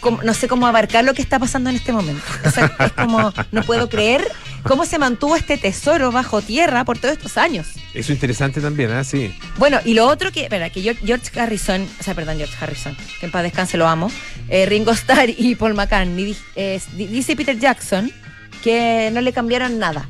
cómo- 0.00 0.22
no 0.22 0.32
sé 0.34 0.48
cómo 0.48 0.66
abarcar 0.66 1.04
lo 1.04 1.12
que 1.14 1.20
está 1.22 1.38
pasando 1.38 1.68
en 1.70 1.76
este 1.76 1.92
momento. 1.92 2.22
O 2.46 2.50
sea, 2.50 2.74
es 2.78 2.92
como, 2.92 3.32
no 3.52 3.62
puedo 3.64 3.88
creer 3.88 4.26
cómo 4.62 4.86
se 4.86 4.98
mantuvo 4.98 5.36
este 5.36 5.58
tesoro 5.58 6.10
bajo 6.12 6.40
tierra 6.40 6.84
por 6.84 6.98
todos 6.98 7.14
estos 7.16 7.36
años. 7.36 7.66
Eso 7.92 8.10
es 8.10 8.10
interesante 8.10 8.60
también, 8.62 8.90
¿ah? 8.92 9.04
Sí. 9.04 9.34
Bueno, 9.58 9.78
y 9.84 9.92
lo 9.94 10.06
otro 10.06 10.32
que, 10.32 10.44
espera, 10.44 10.70
que 10.70 10.80
George 11.04 11.38
Harrison, 11.40 11.86
o 12.00 12.02
sea, 12.02 12.14
perdón, 12.14 12.38
George 12.38 12.54
Harrison, 12.60 12.96
que 13.20 13.26
en 13.26 13.32
paz 13.32 13.42
descanse 13.42 13.76
lo 13.76 13.86
amo, 13.86 14.10
eh, 14.48 14.64
Ringo 14.66 14.92
Starr 14.92 15.28
y 15.36 15.54
Paul 15.54 15.74
McCartney, 15.74 16.34
eh, 16.56 16.80
di- 16.96 17.08
dice 17.08 17.36
Peter 17.36 17.58
Jackson 17.58 18.10
que 18.62 19.10
no 19.12 19.20
le 19.20 19.32
cambiaron 19.32 19.78
nada. 19.78 20.08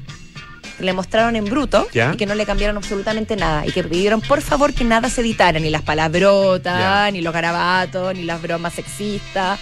Que 0.79 0.85
le 0.85 0.93
mostraron 0.93 1.37
en 1.37 1.45
bruto 1.45 1.87
Ya. 1.93 2.13
y 2.15 2.17
que 2.17 2.27
no 2.27 2.35
le 2.35 2.47
cambiaron 2.47 2.77
absolutamente 2.77 3.37
nada. 3.37 3.67
Y 3.67 3.73
que 3.73 3.83
pidieron 3.85 4.21
por 4.21 4.41
favor 4.43 4.73
que 4.75 4.85
nada 4.85 5.09
se 5.11 5.21
editara, 5.21 5.59
ni 5.61 5.71
las 5.71 5.83
palabrotas, 5.83 6.79
Ya. 6.79 7.11
ni 7.11 7.21
los 7.21 7.33
garabatos, 7.33 8.15
ni 8.15 8.23
las 8.25 8.41
bromas 8.43 8.73
sexistas. 8.75 9.59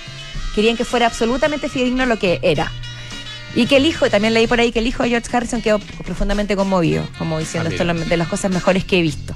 Querían 0.55 0.77
que 0.77 0.85
fuera 0.85 1.07
absolutamente 1.07 1.69
fidedigno 1.69 2.07
lo 2.07 2.19
que 2.19 2.39
era. 2.43 2.71
Y 3.55 3.67
que 3.67 3.77
el 3.79 3.87
hijo, 3.87 4.09
también 4.09 4.33
leí 4.35 4.47
por 4.47 4.61
ahí 4.61 4.71
que 4.71 4.79
el 4.79 4.87
hijo 4.87 5.03
de 5.03 5.09
George 5.11 5.29
Harrison 5.37 5.61
quedó 5.61 5.79
profundamente 6.05 6.55
conmovido, 6.55 7.09
como 7.19 7.39
diciendo 7.39 7.69
Ah, 7.69 7.73
esto 7.73 7.91
es 7.91 8.09
de 8.09 8.17
las 8.17 8.29
cosas 8.29 8.51
mejores 8.53 8.85
que 8.85 8.99
he 8.99 9.03
visto. 9.03 9.35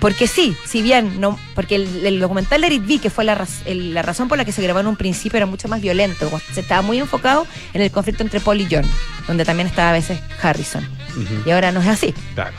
Porque 0.00 0.26
sí, 0.26 0.56
si 0.66 0.82
bien 0.82 1.20
no, 1.20 1.38
porque 1.54 1.76
el, 1.76 2.04
el 2.04 2.18
documental 2.20 2.60
de 2.60 2.66
Eric 2.66 2.82
V, 2.82 2.98
que 2.98 3.10
fue 3.10 3.24
la, 3.24 3.36
raz- 3.36 3.62
el- 3.64 3.94
la 3.94 4.02
razón 4.02 4.26
por 4.28 4.36
la 4.38 4.44
que 4.44 4.50
se 4.52 4.60
grabó 4.60 4.80
en 4.80 4.88
un 4.88 4.96
principio, 4.96 5.36
era 5.36 5.46
mucho 5.46 5.68
más 5.68 5.80
violento. 5.80 6.28
Se 6.52 6.60
estaba 6.60 6.82
muy 6.82 6.98
enfocado 6.98 7.46
en 7.72 7.80
el 7.80 7.90
conflicto 7.92 8.22
entre 8.24 8.40
Paul 8.40 8.60
y 8.60 8.66
John, 8.70 8.84
donde 9.28 9.44
también 9.44 9.68
estaba 9.68 9.90
a 9.90 9.92
veces 9.92 10.18
Harrison. 10.42 10.86
Y 11.46 11.50
ahora 11.50 11.72
no 11.72 11.80
es 11.80 11.88
así. 11.88 12.14
Claro. 12.34 12.56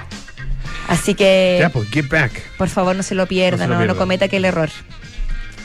Así 0.88 1.16
que, 1.16 1.58
Ya, 1.60 1.70
pues, 1.70 1.90
get 1.90 2.08
back. 2.10 2.32
por 2.58 2.70
favor, 2.70 2.96
no 2.96 3.04
se 3.04 3.16
lo 3.16 3.26
pierda, 3.28 3.58
No 3.58 3.64
se 3.64 3.68
lo 3.70 3.74
no, 3.76 3.80
no 3.82 3.86
pierda. 3.88 4.00
cometa 4.00 4.26
aquel 4.26 4.46
error. 4.46 4.70
Sí, 4.70 4.84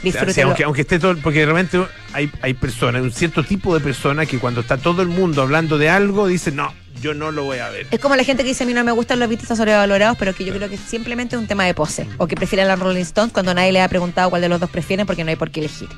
Disfrútelo. 0.04 0.46
aunque, 0.48 0.64
aunque 0.64 0.80
esté 0.80 0.98
todo, 0.98 1.14
porque 1.18 1.44
realmente 1.44 1.78
hay, 2.14 2.30
hay 2.40 2.54
personas, 2.54 3.02
un 3.02 3.12
cierto 3.12 3.44
tipo 3.44 3.74
de 3.74 3.80
personas 3.84 4.26
que 4.28 4.38
cuando 4.38 4.62
está 4.62 4.78
todo 4.78 5.02
el 5.02 5.08
mundo 5.08 5.42
hablando 5.42 5.76
de 5.76 5.90
algo, 5.90 6.26
dicen, 6.26 6.56
no, 6.56 6.72
yo 7.02 7.12
no 7.12 7.30
lo 7.32 7.44
voy 7.44 7.58
a 7.58 7.68
ver. 7.68 7.86
Es 7.90 8.00
como 8.00 8.16
la 8.16 8.24
gente 8.24 8.42
que 8.42 8.48
dice 8.48 8.64
a 8.64 8.66
mí 8.66 8.72
no 8.72 8.82
me 8.82 8.92
gustan 8.92 9.18
los 9.18 9.28
Beatles, 9.28 9.54
sobrevalorados, 9.58 10.16
pero 10.16 10.34
que 10.34 10.46
yo 10.46 10.54
creo 10.54 10.70
que 10.70 10.78
simplemente 10.78 11.36
es 11.36 11.40
un 11.42 11.46
tema 11.46 11.64
de 11.66 11.74
pose. 11.74 12.06
O 12.16 12.26
que 12.26 12.34
prefieren 12.34 12.66
a 12.70 12.76
los 12.76 12.80
Rolling 12.82 13.02
Stones 13.02 13.30
cuando 13.34 13.52
nadie 13.52 13.72
le 13.72 13.82
ha 13.82 13.88
preguntado 13.90 14.30
cuál 14.30 14.40
de 14.40 14.48
los 14.48 14.58
dos 14.58 14.70
prefieren 14.70 15.04
porque 15.06 15.22
no 15.22 15.28
hay 15.30 15.36
por 15.36 15.50
qué 15.50 15.60
elegir. 15.60 15.88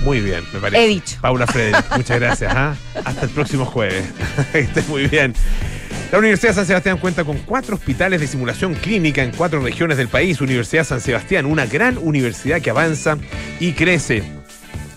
Muy 0.00 0.20
bien, 0.20 0.42
me 0.52 0.58
parece. 0.58 0.84
He 0.84 0.88
dicho. 0.88 1.16
Paula 1.20 1.46
Frederick, 1.46 1.96
muchas 1.96 2.18
gracias. 2.18 2.52
¿ah? 2.52 2.74
Hasta 3.04 3.22
el 3.22 3.30
próximo 3.30 3.64
jueves. 3.64 4.04
que 4.52 4.58
estés 4.60 4.88
muy 4.88 5.06
bien. 5.06 5.32
La 6.14 6.20
Universidad 6.20 6.50
de 6.50 6.54
San 6.54 6.66
Sebastián 6.66 6.98
cuenta 6.98 7.24
con 7.24 7.38
cuatro 7.38 7.74
hospitales 7.74 8.20
de 8.20 8.28
simulación 8.28 8.74
clínica 8.74 9.24
en 9.24 9.32
cuatro 9.32 9.60
regiones 9.60 9.96
del 9.96 10.06
país. 10.06 10.40
Universidad 10.40 10.84
San 10.84 11.00
Sebastián, 11.00 11.44
una 11.44 11.66
gran 11.66 11.98
universidad 11.98 12.62
que 12.62 12.70
avanza 12.70 13.18
y 13.58 13.72
crece. 13.72 14.22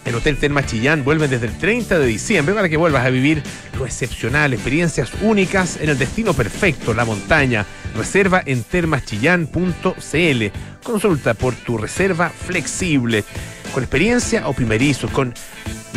El 0.08 0.16
Hotel 0.16 0.38
Termas 0.38 0.66
Chillán 0.68 1.04
vuelve 1.04 1.28
desde 1.28 1.48
el 1.48 1.58
30 1.58 2.00
de 2.00 2.08
diciembre 2.08 2.56
para 2.56 2.70
que 2.70 2.78
vuelvas 2.78 3.06
a 3.06 3.10
vivir 3.10 3.44
lo 3.78 3.86
excepcional, 3.86 4.54
experiencias 4.54 5.12
únicas 5.22 5.78
en 5.82 5.90
el 5.90 5.98
destino 5.98 6.34
perfecto, 6.34 6.94
la 6.94 7.04
montaña. 7.04 7.66
Reserva 7.94 8.42
en 8.46 8.64
termaschillán.cl. 8.64 10.46
Consulta 10.82 11.34
por 11.34 11.56
tu 11.56 11.78
reserva 11.78 12.30
flexible, 12.30 13.26
con 13.74 13.84
experiencia 13.84 14.48
o 14.48 14.54
primerizo, 14.54 15.10
con 15.10 15.34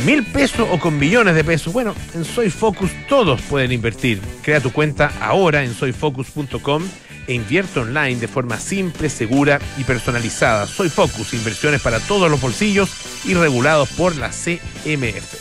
mil 0.04 0.24
pesos 0.24 0.66
o 0.68 0.80
con 0.80 0.98
millones 0.98 1.36
de 1.36 1.44
pesos. 1.44 1.72
Bueno, 1.72 1.94
en 2.12 2.24
Soy 2.24 2.50
Focus 2.50 2.90
todos 3.08 3.40
pueden 3.42 3.70
invertir. 3.70 4.20
Crea 4.42 4.60
tu 4.60 4.72
cuenta 4.72 5.12
ahora 5.20 5.62
en 5.62 5.72
soyfocus.com 5.72 6.82
e 7.30 7.34
invierte 7.34 7.78
online 7.78 8.16
de 8.18 8.26
forma 8.26 8.58
simple, 8.58 9.08
segura 9.08 9.60
y 9.78 9.84
personalizada. 9.84 10.66
Soy 10.66 10.88
Focus, 10.88 11.32
inversiones 11.32 11.80
para 11.80 12.00
todos 12.00 12.28
los 12.28 12.40
bolsillos 12.40 12.90
y 13.24 13.34
regulados 13.34 13.88
por 13.90 14.16
la 14.16 14.30
CMF. 14.30 15.34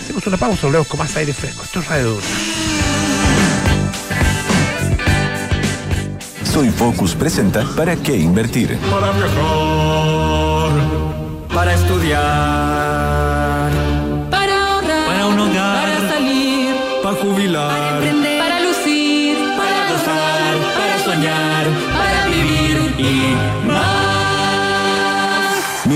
Hacemos 0.00 0.24
una 0.28 0.36
pausa, 0.36 0.66
volvemos 0.66 0.86
con 0.86 1.00
más 1.00 1.16
aire 1.16 1.32
fresco. 1.32 1.64
Esto 1.64 1.80
es 1.80 1.88
Radio 1.88 2.10
Duna. 2.10 2.26
Soy 6.44 6.70
Focus 6.70 7.16
presenta 7.16 7.66
¿Para 7.74 7.96
qué 7.96 8.16
invertir? 8.16 8.78
para 8.88 9.10
viajar, 9.10 10.70
para 11.52 11.74
estudiar, 11.74 12.73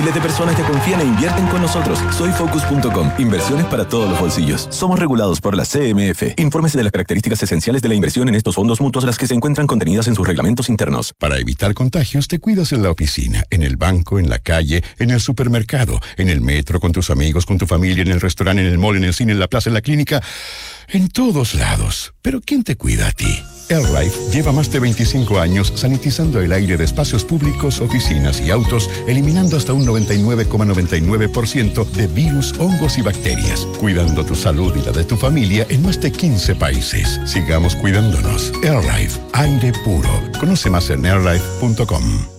De 0.08 0.22
personas 0.22 0.56
que 0.56 0.62
confían 0.62 1.02
e 1.02 1.04
invierten 1.04 1.46
con 1.48 1.60
nosotros. 1.60 1.98
Soyfocus.com. 2.16 3.12
Inversiones 3.18 3.66
para 3.66 3.86
todos 3.86 4.08
los 4.08 4.18
bolsillos. 4.18 4.66
Somos 4.70 4.98
regulados 4.98 5.38
por 5.38 5.54
la 5.54 5.64
CMF. 5.64 6.38
Infórmese 6.38 6.78
de 6.78 6.84
las 6.84 6.92
características 6.92 7.42
esenciales 7.42 7.82
de 7.82 7.90
la 7.90 7.94
inversión 7.94 8.26
en 8.26 8.34
estos 8.34 8.54
fondos 8.54 8.80
mutuos, 8.80 9.04
las 9.04 9.18
que 9.18 9.26
se 9.26 9.34
encuentran 9.34 9.66
contenidas 9.66 10.08
en 10.08 10.14
sus 10.14 10.26
reglamentos 10.26 10.70
internos. 10.70 11.12
Para 11.18 11.38
evitar 11.38 11.74
contagios, 11.74 12.26
te 12.26 12.38
cuidas 12.38 12.72
en 12.72 12.82
la 12.82 12.90
oficina, 12.90 13.44
en 13.50 13.62
el 13.62 13.76
banco, 13.76 14.18
en 14.18 14.30
la 14.30 14.38
calle, 14.38 14.82
en 14.98 15.10
el 15.10 15.20
supermercado, 15.20 16.00
en 16.16 16.30
el 16.30 16.40
metro, 16.40 16.80
con 16.80 16.90
tus 16.90 17.10
amigos, 17.10 17.44
con 17.44 17.58
tu 17.58 17.66
familia, 17.66 18.00
en 18.00 18.08
el 18.08 18.22
restaurante, 18.22 18.62
en 18.62 18.68
el 18.68 18.78
mall, 18.78 18.96
en 18.96 19.04
el 19.04 19.12
cine, 19.12 19.32
en 19.32 19.40
la 19.40 19.48
plaza, 19.48 19.68
en 19.68 19.74
la 19.74 19.82
clínica, 19.82 20.22
en 20.88 21.08
todos 21.10 21.54
lados. 21.54 22.14
Pero 22.22 22.40
¿quién 22.40 22.64
te 22.64 22.76
cuida 22.76 23.08
a 23.08 23.12
ti? 23.12 23.42
AirLife 23.70 24.30
lleva 24.32 24.52
más 24.52 24.70
de 24.70 24.80
25 24.80 25.38
años 25.38 25.72
sanitizando 25.74 26.40
el 26.40 26.52
aire 26.52 26.76
de 26.76 26.84
espacios 26.84 27.24
públicos, 27.24 27.80
oficinas 27.80 28.40
y 28.40 28.50
autos, 28.50 28.88
eliminando 29.06 29.56
hasta 29.56 29.72
un 29.72 29.86
99,99% 29.86 31.84
de 31.90 32.06
virus, 32.06 32.54
hongos 32.58 32.98
y 32.98 33.02
bacterias, 33.02 33.66
cuidando 33.78 34.24
tu 34.24 34.34
salud 34.34 34.74
y 34.76 34.84
la 34.84 34.92
de 34.92 35.04
tu 35.04 35.16
familia 35.16 35.66
en 35.68 35.82
más 35.82 36.00
de 36.00 36.12
15 36.12 36.54
países. 36.56 37.20
Sigamos 37.24 37.74
cuidándonos. 37.76 38.52
AirLife, 38.62 39.20
aire 39.34 39.72
puro. 39.84 40.10
Conoce 40.40 40.70
más 40.70 40.90
en 40.90 41.04
airlife.com. 41.04 42.38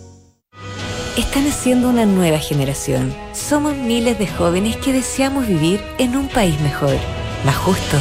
Están 1.18 1.48
haciendo 1.48 1.90
una 1.90 2.06
nueva 2.06 2.40
generación. 2.40 3.14
Somos 3.34 3.76
miles 3.76 4.18
de 4.18 4.28
jóvenes 4.28 4.78
que 4.78 4.94
deseamos 4.94 5.48
vivir 5.48 5.82
en 5.98 6.16
un 6.16 6.30
país 6.30 6.60
mejor, 6.62 6.96
más 7.44 7.58
justo. 7.58 7.98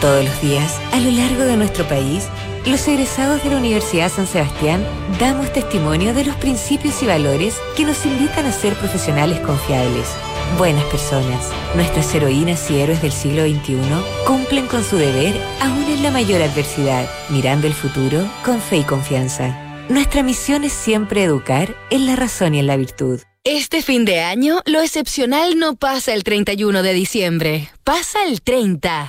Todos 0.00 0.24
los 0.24 0.40
días, 0.40 0.78
a 0.92 1.00
lo 1.00 1.10
largo 1.10 1.44
de 1.44 1.56
nuestro 1.56 1.84
país, 1.88 2.28
los 2.66 2.88
egresados 2.88 3.42
de 3.42 3.50
la 3.50 3.58
Universidad 3.58 4.10
San 4.10 4.26
Sebastián 4.26 4.84
damos 5.20 5.52
testimonio 5.52 6.14
de 6.14 6.24
los 6.24 6.36
principios 6.36 7.02
y 7.02 7.06
valores 7.06 7.56
que 7.76 7.84
nos 7.84 8.04
invitan 8.06 8.46
a 8.46 8.52
ser 8.52 8.74
profesionales 8.74 9.40
confiables, 9.40 10.08
buenas 10.56 10.84
personas. 10.84 11.50
Nuestras 11.74 12.14
heroínas 12.14 12.70
y 12.70 12.80
héroes 12.80 13.02
del 13.02 13.12
siglo 13.12 13.42
XXI 13.42 13.78
cumplen 14.26 14.66
con 14.66 14.82
su 14.82 14.96
deber 14.96 15.34
aún 15.60 15.84
en 15.84 16.02
la 16.02 16.10
mayor 16.10 16.40
adversidad, 16.40 17.08
mirando 17.28 17.66
el 17.66 17.74
futuro 17.74 18.26
con 18.44 18.60
fe 18.60 18.78
y 18.78 18.84
confianza. 18.84 19.60
Nuestra 19.88 20.22
misión 20.22 20.64
es 20.64 20.72
siempre 20.72 21.24
educar 21.24 21.76
en 21.90 22.06
la 22.06 22.16
razón 22.16 22.54
y 22.54 22.60
en 22.60 22.66
la 22.66 22.76
virtud. 22.76 23.20
Este 23.44 23.82
fin 23.82 24.06
de 24.06 24.20
año, 24.20 24.62
lo 24.64 24.80
excepcional 24.80 25.58
no 25.58 25.76
pasa 25.76 26.14
el 26.14 26.24
31 26.24 26.82
de 26.82 26.94
diciembre, 26.94 27.68
pasa 27.84 28.24
el 28.26 28.40
30. 28.40 29.08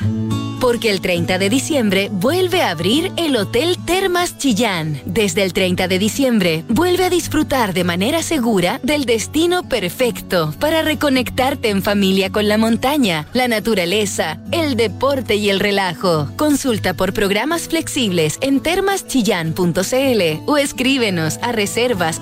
Porque 0.66 0.90
el 0.90 1.00
30 1.00 1.38
de 1.38 1.48
diciembre 1.48 2.10
vuelve 2.12 2.64
a 2.64 2.72
abrir 2.72 3.12
el 3.18 3.36
Hotel 3.36 3.78
Termas 3.86 4.40
Chillán. 4.40 5.00
Desde 5.06 5.44
el 5.44 5.54
30 5.54 5.88
de 5.88 6.00
diciembre, 6.00 6.66
vuelve 6.68 7.06
a 7.06 7.12
disfrutar 7.12 7.72
de 7.72 7.84
manera 7.84 8.24
segura 8.24 8.80
del 8.82 9.06
destino 9.06 9.70
perfecto 9.70 10.56
para 10.60 10.82
reconectarte 10.82 11.70
en 11.70 11.84
familia 11.84 12.32
con 12.32 12.48
la 12.48 12.58
montaña, 12.58 13.28
la 13.34 13.48
naturaleza, 13.48 14.40
el 14.52 14.76
deporte 14.76 15.36
y 15.36 15.52
el 15.52 15.60
relajo. 15.60 16.32
Consulta 16.36 16.96
por 16.96 17.14
programas 17.14 17.68
flexibles 17.68 18.40
en 18.42 18.60
termaschillán.cl 18.60 20.42
o 20.48 20.58
escríbenos 20.58 21.38
a 21.44 21.52
reservas. 21.52 22.20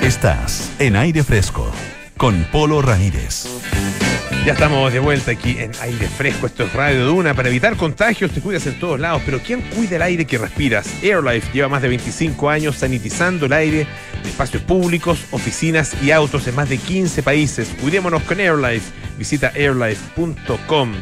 Estás 0.00 0.70
en 0.78 0.96
aire 0.96 1.22
fresco 1.22 1.70
con 2.16 2.44
Polo 2.50 2.80
Ramírez. 2.80 3.59
Ya 4.46 4.54
estamos 4.54 4.90
de 4.90 5.00
vuelta 5.00 5.32
aquí 5.32 5.58
en 5.58 5.70
aire 5.82 6.08
fresco. 6.08 6.46
Esto 6.46 6.64
es 6.64 6.72
Radio 6.72 7.04
Duna. 7.04 7.34
Para 7.34 7.50
evitar 7.50 7.76
contagios 7.76 8.32
te 8.32 8.40
cuidas 8.40 8.66
en 8.66 8.78
todos 8.78 8.98
lados. 8.98 9.20
Pero 9.26 9.38
¿quién 9.40 9.60
cuida 9.60 9.96
el 9.96 10.02
aire 10.02 10.24
que 10.24 10.38
respiras? 10.38 10.88
AirLife 11.02 11.52
lleva 11.52 11.68
más 11.68 11.82
de 11.82 11.88
25 11.88 12.48
años 12.48 12.76
sanitizando 12.76 13.44
el 13.46 13.52
aire 13.52 13.86
de 14.22 14.28
espacios 14.28 14.62
públicos, 14.62 15.26
oficinas 15.30 15.94
y 16.02 16.10
autos 16.10 16.48
en 16.48 16.54
más 16.54 16.70
de 16.70 16.78
15 16.78 17.22
países. 17.22 17.68
Cuidémonos 17.82 18.22
con 18.22 18.40
AirLife. 18.40 18.90
Visita 19.18 19.52
airlife.com. 19.54 20.94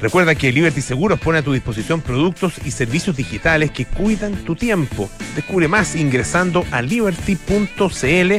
Recuerda 0.00 0.36
que 0.36 0.52
Liberty 0.52 0.80
Seguros 0.80 1.18
pone 1.18 1.38
a 1.38 1.42
tu 1.42 1.52
disposición 1.52 2.02
productos 2.02 2.54
y 2.64 2.70
servicios 2.70 3.16
digitales 3.16 3.72
que 3.72 3.86
cuidan 3.86 4.36
tu 4.44 4.54
tiempo. 4.54 5.10
Descubre 5.34 5.66
más 5.66 5.96
ingresando 5.96 6.64
a 6.70 6.82
liberty.cl 6.82 8.32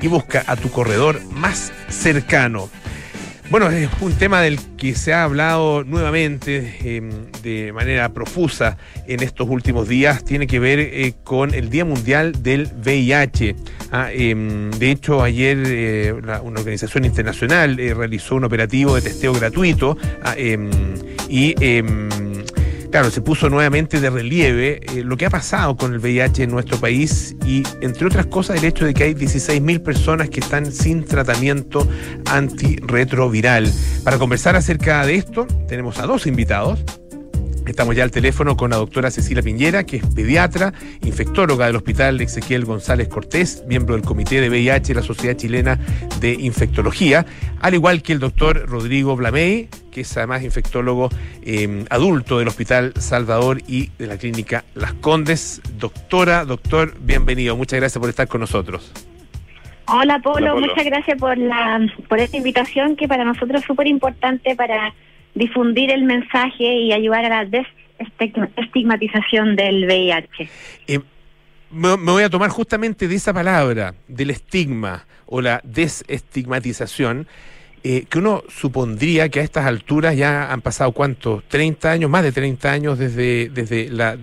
y 0.00 0.06
busca 0.06 0.44
a 0.46 0.54
tu 0.54 0.70
corredor 0.70 1.20
más 1.32 1.72
cercano. 1.88 2.70
Bueno, 3.50 3.70
es 3.70 3.88
un 4.02 4.12
tema 4.12 4.42
del 4.42 4.58
que 4.76 4.94
se 4.94 5.14
ha 5.14 5.24
hablado 5.24 5.82
nuevamente 5.82 6.76
eh, 6.84 7.00
de 7.42 7.72
manera 7.72 8.10
profusa 8.10 8.76
en 9.06 9.22
estos 9.22 9.48
últimos 9.48 9.88
días. 9.88 10.22
Tiene 10.22 10.46
que 10.46 10.58
ver 10.58 10.78
eh, 10.78 11.14
con 11.24 11.54
el 11.54 11.70
Día 11.70 11.86
Mundial 11.86 12.42
del 12.42 12.68
VIH. 12.84 13.56
Ah, 13.90 14.10
em, 14.12 14.70
de 14.72 14.90
hecho, 14.90 15.22
ayer 15.22 15.62
eh, 15.64 16.12
una 16.12 16.60
organización 16.60 17.06
internacional 17.06 17.80
eh, 17.80 17.94
realizó 17.94 18.34
un 18.34 18.44
operativo 18.44 18.96
de 18.96 19.00
testeo 19.00 19.32
gratuito 19.32 19.96
ah, 20.22 20.34
em, 20.36 20.68
y 21.30 21.54
em, 21.58 22.27
Claro, 22.90 23.10
se 23.10 23.20
puso 23.20 23.50
nuevamente 23.50 24.00
de 24.00 24.08
relieve 24.08 24.80
eh, 24.82 25.04
lo 25.04 25.18
que 25.18 25.26
ha 25.26 25.30
pasado 25.30 25.76
con 25.76 25.92
el 25.92 25.98
VIH 25.98 26.44
en 26.44 26.50
nuestro 26.50 26.78
país 26.78 27.36
y, 27.44 27.62
entre 27.82 28.06
otras 28.06 28.26
cosas, 28.26 28.56
el 28.56 28.64
hecho 28.64 28.86
de 28.86 28.94
que 28.94 29.04
hay 29.04 29.14
16.000 29.14 29.82
personas 29.82 30.30
que 30.30 30.40
están 30.40 30.72
sin 30.72 31.04
tratamiento 31.04 31.86
antirretroviral. 32.30 33.70
Para 34.04 34.18
conversar 34.18 34.56
acerca 34.56 35.04
de 35.04 35.16
esto, 35.16 35.46
tenemos 35.68 35.98
a 35.98 36.06
dos 36.06 36.26
invitados. 36.26 36.82
Estamos 37.66 37.94
ya 37.94 38.04
al 38.04 38.10
teléfono 38.10 38.56
con 38.56 38.70
la 38.70 38.76
doctora 38.76 39.10
Cecilia 39.10 39.42
Piñera, 39.42 39.84
que 39.84 39.98
es 39.98 40.06
pediatra, 40.06 40.72
infectóloga 41.02 41.66
del 41.66 41.76
Hospital 41.76 42.18
Ezequiel 42.22 42.64
González 42.64 43.08
Cortés, 43.08 43.64
miembro 43.68 43.96
del 43.96 44.04
Comité 44.04 44.40
de 44.40 44.48
VIH 44.48 44.94
de 44.94 45.00
la 45.00 45.02
Sociedad 45.06 45.36
Chilena 45.36 45.78
de 46.20 46.32
Infectología, 46.32 47.26
al 47.60 47.74
igual 47.74 48.02
que 48.02 48.14
el 48.14 48.18
doctor 48.20 48.66
Rodrigo 48.66 49.14
Blamey, 49.14 49.68
que 49.90 50.02
es 50.02 50.16
además 50.16 50.42
infectólogo 50.42 51.10
eh, 51.42 51.84
adulto 51.90 52.38
del 52.38 52.48
Hospital 52.48 52.92
Salvador 52.96 53.58
y 53.66 53.90
de 53.98 54.06
la 54.06 54.16
Clínica 54.18 54.64
Las 54.74 54.92
Condes. 54.94 55.60
Doctora, 55.78 56.44
doctor, 56.44 56.94
bienvenido. 57.00 57.56
Muchas 57.56 57.80
gracias 57.80 58.00
por 58.00 58.08
estar 58.08 58.28
con 58.28 58.40
nosotros. 58.40 58.92
Hola 59.86 60.18
Polo, 60.20 60.36
Hola, 60.36 60.52
Polo. 60.52 60.66
muchas 60.66 60.84
gracias 60.84 61.18
por 61.18 61.38
la 61.38 61.80
por 62.08 62.18
esta 62.18 62.36
invitación 62.36 62.94
que 62.96 63.08
para 63.08 63.24
nosotros 63.24 63.62
es 63.62 63.66
súper 63.66 63.86
importante 63.86 64.54
para 64.54 64.92
difundir 65.34 65.90
el 65.90 66.04
mensaje 66.04 66.64
y 66.64 66.92
ayudar 66.92 67.24
a 67.24 67.44
la 67.44 67.64
desestigmatización 67.98 69.56
del 69.56 69.86
VIH. 69.86 70.48
Eh, 70.88 71.00
me, 71.70 71.96
me 71.96 72.12
voy 72.12 72.22
a 72.22 72.30
tomar 72.30 72.50
justamente 72.50 73.08
de 73.08 73.14
esa 73.14 73.32
palabra, 73.32 73.94
del 74.08 74.30
estigma 74.30 75.06
o 75.26 75.40
la 75.40 75.60
desestigmatización, 75.64 77.26
eh, 77.90 78.04
que 78.10 78.18
uno 78.18 78.42
supondría 78.48 79.28
que 79.30 79.40
a 79.40 79.42
estas 79.42 79.64
alturas 79.66 80.14
ya 80.16 80.52
han 80.52 80.60
pasado 80.60 80.92
cuánto, 80.92 81.42
30 81.48 81.90
años, 81.90 82.10
más 82.10 82.22
de 82.22 82.32
30 82.32 82.70
años 82.70 82.98
desde, 82.98 83.48
desde 83.48 83.88
la 83.90 84.16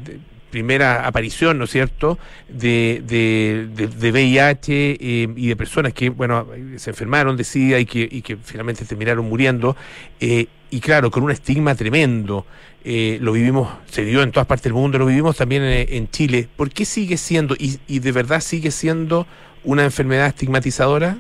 primera 0.52 1.06
aparición, 1.08 1.58
¿no 1.58 1.64
es 1.66 1.72
cierto?, 1.72 2.18
de, 2.48 3.02
de, 3.06 3.68
de- 3.76 3.88
de 3.88 4.12
VIH 4.12 4.98
eh, 5.00 5.28
y 5.36 5.48
de 5.48 5.56
personas 5.56 5.94
que, 5.94 6.10
bueno, 6.10 6.48
se 6.78 6.92
enfermaron 6.92 7.36
de 7.38 7.44
SIDA 7.44 7.80
y 7.80 7.86
que, 7.86 8.08
y 8.10 8.22
que 8.22 8.38
finalmente 8.38 8.86
terminaron 8.86 9.26
muriendo. 9.28 9.76
eh, 10.20 10.46
y 10.72 10.80
claro, 10.82 11.10
con 11.12 11.24
un 11.24 11.32
estigma 11.32 11.74
tremendo. 11.76 12.46
Eh, 12.84 13.18
lo 13.22 13.32
vivimos, 13.32 13.68
se 13.88 14.04
vivió 14.04 14.22
en 14.24 14.32
todas 14.32 14.48
partes 14.48 14.64
del 14.66 14.74
mundo, 14.74 14.98
lo 15.00 15.06
vivimos 15.06 15.38
también 15.38 15.64
en, 15.64 16.10
Chile. 16.10 16.48
¿Por 16.56 16.70
qué 16.70 16.86
sigue 16.86 17.18
siendo, 17.18 17.56
y, 17.58 17.80
y 17.88 18.00
de 18.00 18.12
verdad 18.12 18.42
sigue 18.42 18.72
siendo, 18.72 19.26
una 19.64 19.84
enfermedad 19.86 20.28
estigmatizadora? 20.28 21.18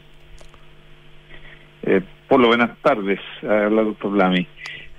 Polo, 2.27 2.47
buenas 2.47 2.77
tardes. 2.81 3.19
Habla 3.43 3.83
doctor 3.83 4.11
Blami. 4.11 4.47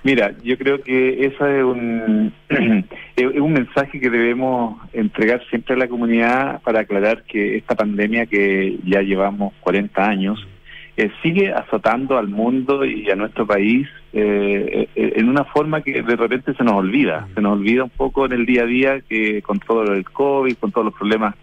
Mira, 0.03 0.33
yo 0.43 0.57
creo 0.57 0.81
que 0.81 1.25
ese 1.25 1.57
es 1.57 1.63
un, 1.63 2.33
es 3.15 3.39
un 3.39 3.53
mensaje 3.53 3.99
que 3.99 4.09
debemos 4.09 4.79
entregar 4.93 5.43
siempre 5.49 5.75
a 5.75 5.77
la 5.77 5.89
comunidad 5.89 6.61
para 6.61 6.81
aclarar 6.81 7.23
que 7.23 7.57
esta 7.57 7.75
pandemia 7.75 8.25
que 8.25 8.77
ya 8.85 9.01
llevamos 9.01 9.53
40 9.59 10.07
años 10.07 10.47
eh, 10.95 11.11
sigue 11.21 11.51
azotando 11.51 12.17
al 12.17 12.27
mundo 12.27 12.85
y 12.85 13.09
a 13.11 13.15
nuestro 13.15 13.45
país 13.45 13.87
eh, 14.13 14.87
eh, 14.95 15.13
en 15.17 15.27
una 15.27 15.43
forma 15.43 15.81
que 15.81 16.01
de 16.01 16.15
repente 16.15 16.53
se 16.53 16.63
nos 16.63 16.75
olvida. 16.75 17.27
Se 17.35 17.41
nos 17.41 17.53
olvida 17.53 17.83
un 17.83 17.89
poco 17.89 18.25
en 18.25 18.31
el 18.31 18.45
día 18.45 18.63
a 18.63 18.65
día 18.65 19.01
que 19.01 19.41
con 19.41 19.59
todo 19.59 19.93
el 19.93 20.05
COVID, 20.05 20.55
con 20.55 20.71
todos 20.71 20.85
los 20.85 20.93
problemas 20.95 21.35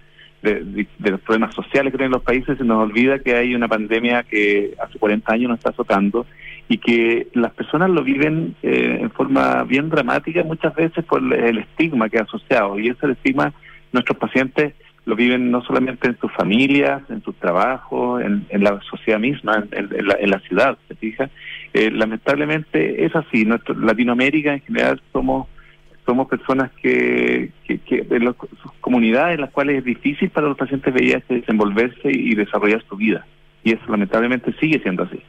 de, 0.45 0.87
de- 0.99 1.11
los 1.11 1.21
problemas 1.21 1.55
sociales 1.55 1.91
que 1.91 1.99
tienen 1.99 2.13
los 2.13 2.23
países, 2.23 2.59
se 2.59 2.65
nos 2.65 2.83
olvida 2.83 3.19
que 3.19 3.35
hay 3.35 3.55
una 3.55 3.69
pandemia 3.69 4.23
que 4.23 4.75
hace 4.83 4.99
40 4.99 5.33
años 5.33 5.49
nos 5.51 5.59
está 5.59 5.71
azotando 5.71 6.27
y 6.69 6.79
que 6.79 7.29
las 7.35 7.53
personas 7.53 7.91
lo 7.91 8.03
viven 8.03 8.55
eh, 8.63 8.99
en 9.01 9.11
forma 9.11 9.65
bien 9.65 9.91
dramática 9.91 10.43
muchas 10.45 10.75
veces 10.75 11.05
por 11.05 11.21
el 11.23 11.59
estigma 11.59 12.09
que 12.09 12.19
ha 12.19 12.23
asociado. 12.23 12.79
Y 12.79 12.89
ese 12.89 13.11
estigma 13.11 13.53
nuestros 13.93 14.19
pacientes 14.19 14.75
lo 15.07 15.15
viven 15.17 15.51
no 15.51 15.63
solamente 15.63 16.09
en 16.09 16.19
sus 16.19 16.33
familias, 16.33 17.03
en 17.11 17.23
sus 17.23 17.35
trabajos, 17.37 18.23
en, 18.23 18.47
la 18.63 18.81
sociedad 18.89 19.19
misma, 19.21 19.65
en, 19.73 19.89
en 19.95 20.07
la, 20.07 20.17
en 20.19 20.31
la 20.31 20.39
ciudad, 20.41 20.79
¿se 20.89 20.95
fija? 20.95 21.29
Eh, 21.75 21.91
lamentablemente 21.91 23.05
es 23.05 23.15
así. 23.15 23.45
Nuestro, 23.45 23.75
Latinoamérica 23.75 24.55
en 24.55 24.61
general 24.63 25.03
somos 25.13 25.47
somos 26.07 26.29
personas 26.29 26.71
que, 26.83 27.51
que, 27.67 27.79
que 27.79 28.03
de 28.03 28.21
las 28.21 28.37
sus 28.37 28.73
comunidades 28.81 29.37
en 29.37 29.41
las 29.43 29.51
cuales 29.51 29.79
es 29.79 29.85
difícil 29.85 30.31
para 30.31 30.49
los 30.49 30.57
pacientes 30.57 30.93
VIH 30.93 31.35
desenvolverse 31.35 32.11
y 32.11 32.35
desarrollar 32.35 32.85
su 32.89 32.97
vida. 32.97 33.27
Y 33.63 33.73
eso 33.73 33.83
lamentablemente 33.89 34.55
sigue 34.61 34.81
siendo 34.81 35.05
así. 35.05 35.21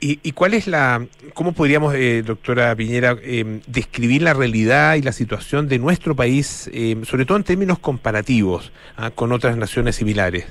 ¿Y, 0.00 0.18
y 0.22 0.32
cuál 0.32 0.54
es 0.54 0.66
la, 0.66 1.06
cómo 1.32 1.52
podríamos, 1.52 1.94
eh, 1.94 2.22
doctora 2.24 2.74
Piñera, 2.74 3.16
eh, 3.22 3.60
describir 3.66 4.22
la 4.22 4.34
realidad 4.34 4.96
y 4.96 5.02
la 5.02 5.12
situación 5.12 5.68
de 5.68 5.78
nuestro 5.78 6.16
país, 6.16 6.68
eh, 6.72 6.96
sobre 7.04 7.24
todo 7.24 7.36
en 7.36 7.44
términos 7.44 7.78
comparativos 7.78 8.72
ah, 8.96 9.10
con 9.10 9.30
otras 9.30 9.56
naciones 9.56 9.96
similares? 9.96 10.46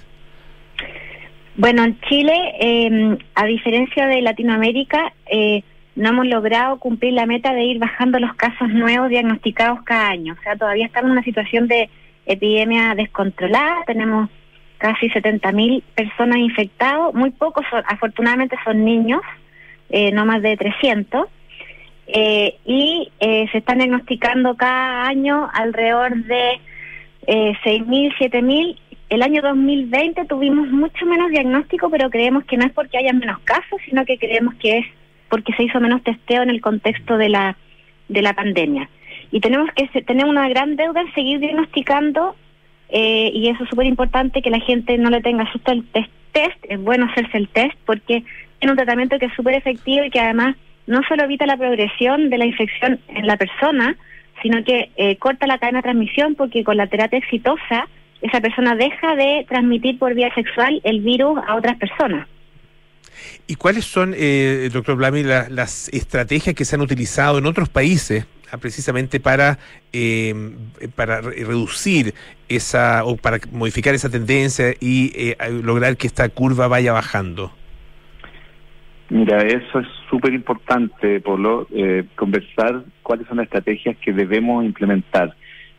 Bueno, 1.56 1.84
en 1.84 2.00
Chile, 2.02 2.34
eh, 2.62 3.18
a 3.36 3.46
diferencia 3.46 4.08
de 4.08 4.22
Latinoamérica, 4.22 5.14
eh, 5.30 5.64
no 5.96 6.10
hemos 6.10 6.28
logrado 6.28 6.78
cumplir 6.80 7.14
la 7.14 7.26
meta 7.26 7.54
de 7.54 7.64
ir 7.64 7.80
bajando 7.80 8.20
los 8.20 8.34
casos 8.36 8.70
nuevos 8.70 9.10
diagnosticados 9.10 9.82
cada 9.84 10.10
año. 10.10 10.36
O 10.39 10.44
sea, 10.44 10.56
todavía 10.56 10.86
estamos 10.86 11.08
en 11.10 11.14
una 11.14 11.24
situación 11.24 11.68
de 11.68 11.89
epidemia 12.26 12.96
descontrolada. 12.96 13.78
Tenemos 13.86 14.30
casi 14.78 15.10
70.000 15.10 15.84
personas 15.96 16.38
infectadas. 16.38 17.14
Muy 17.14 17.32
pocos, 17.32 17.66
son- 17.70 17.84
afortunadamente, 17.88 18.56
son 18.64 18.86
niños, 18.86 19.22
eh, 19.89 20.12
no 20.12 20.26
más 20.26 20.42
de 20.42 20.56
300. 20.58 21.28
Eh, 22.08 22.56
y 22.66 23.10
eh, 23.20 23.48
se 23.52 23.60
están 23.60 23.78
diagnosticando 23.78 24.56
cada 24.56 25.08
año 25.08 25.50
alrededor 25.54 26.16
de 26.24 26.60
eh, 27.28 27.54
6.000, 27.64 28.14
7.000. 28.18 28.78
El 29.10 29.22
año 29.22 29.42
2020 29.42 30.26
tuvimos 30.26 30.70
mucho 30.70 31.06
menos 31.06 31.30
diagnóstico, 31.32 31.89
pero 31.89 32.10
creemos 32.10 32.46
que 32.46 32.58
no 32.58 32.66
es 32.66 32.72
porque 32.72 32.98
haya 32.98 33.12
menos 33.14 33.39
casos, 33.44 33.80
sino 33.86 34.06
que 34.06 34.18
creemos 34.18 34.56
que 34.56 34.78
es 34.80 34.86
porque 35.32 35.54
se 35.54 35.64
hizo 35.64 35.80
menos 35.80 36.04
testeo 36.04 36.44
en 36.44 36.52
el 36.52 36.62
contexto 36.62 37.18
de 37.18 37.30
la 37.30 37.58
de 38.10 38.22
la 38.22 38.34
pandemia. 38.34 38.90
Y 39.32 39.40
tenemos 39.40 39.70
que 39.74 39.88
tener 40.02 40.26
una 40.26 40.50
gran 40.50 40.76
deuda 40.76 41.02
en 41.02 41.14
seguir 41.14 41.40
diagnosticando 41.40 42.36
eh, 42.90 43.32
y 43.34 43.48
eso 43.48 43.64
es 43.64 43.70
súper 43.70 43.88
importante 43.88 44.42
que 44.42 44.50
la 44.50 44.60
gente 44.60 44.98
no 44.98 45.10
le 45.10 45.22
tenga 45.22 45.50
susto 45.52 45.72
al 45.72 45.86
test, 45.86 46.12
test. 46.34 46.58
Es 46.68 46.80
bueno 46.80 47.06
hacerse 47.06 47.38
el 47.38 47.48
test 47.48 47.74
porque 47.86 48.24
es 48.60 48.70
un 48.70 48.76
tratamiento 48.76 49.18
que 49.18 49.28
es 49.28 49.34
súper 49.34 49.56
efectivo 49.56 50.04
y 50.04 50.10
que 50.10 50.20
además 50.20 50.58
no 50.86 51.00
solo 51.08 51.24
evita 51.24 51.46
la 51.46 51.56
progresión 51.56 52.30
de 52.30 52.38
la 52.38 52.46
infección 52.46 53.00
en 53.08 53.26
la 53.26 53.38
persona, 53.38 53.96
sino 54.42 54.64
que 54.66 54.90
eh, 54.98 55.16
corta 55.16 55.48
la 55.48 55.58
cadena 55.58 55.80
de 55.80 55.84
transmisión 55.84 56.36
porque 56.36 56.66
con 56.66 56.76
la 56.76 56.88
terapia 56.88 57.20
exitosa 57.20 57.88
esa 58.22 58.42
persona 58.42 58.76
deja 58.76 59.16
de 59.16 59.46
transmitir 59.48 59.98
por 59.98 60.14
vía 60.14 60.34
sexual 60.36 60.82
el 60.84 61.00
virus 61.00 61.40
a 61.48 61.56
otras 61.56 61.78
personas. 61.78 62.28
¿Y 63.48 63.56
cuáles 63.56 63.86
son, 63.86 64.14
eh, 64.16 64.70
doctor 64.72 64.96
Blami, 64.96 65.24
la- 65.24 65.50
las 65.50 65.90
estrategias 65.90 66.56
que 66.56 66.66
se 66.66 66.76
han 66.76 66.82
utilizado 66.82 67.38
en 67.38 67.46
otros 67.46 67.70
países 67.70 68.26
ah, 68.52 68.58
precisamente 68.58 69.20
para, 69.20 69.60
eh, 69.94 70.34
para 70.96 71.22
re- 71.22 71.44
reducir 71.46 72.14
esa 72.50 73.04
o 73.06 73.16
para 73.18 73.40
modificar 73.52 73.94
esa 73.96 74.10
tendencia 74.10 74.74
y 74.80 75.12
eh, 75.16 75.38
lograr 75.64 75.96
que 75.98 76.08
esta 76.08 76.28
curva 76.30 76.68
vaya 76.68 76.92
bajando? 76.92 77.54
Mira, 79.10 79.42
eso 79.44 79.80
es 79.80 79.88
súper 80.10 80.34
importante, 80.34 81.20
Polo, 81.20 81.68
eh, 81.74 82.06
conversar 82.16 82.84
cuáles 83.04 83.28
son 83.28 83.38
las 83.38 83.46
estrategias 83.46 83.98
que 83.98 84.14
debemos 84.14 84.64
implementar. 84.64 85.36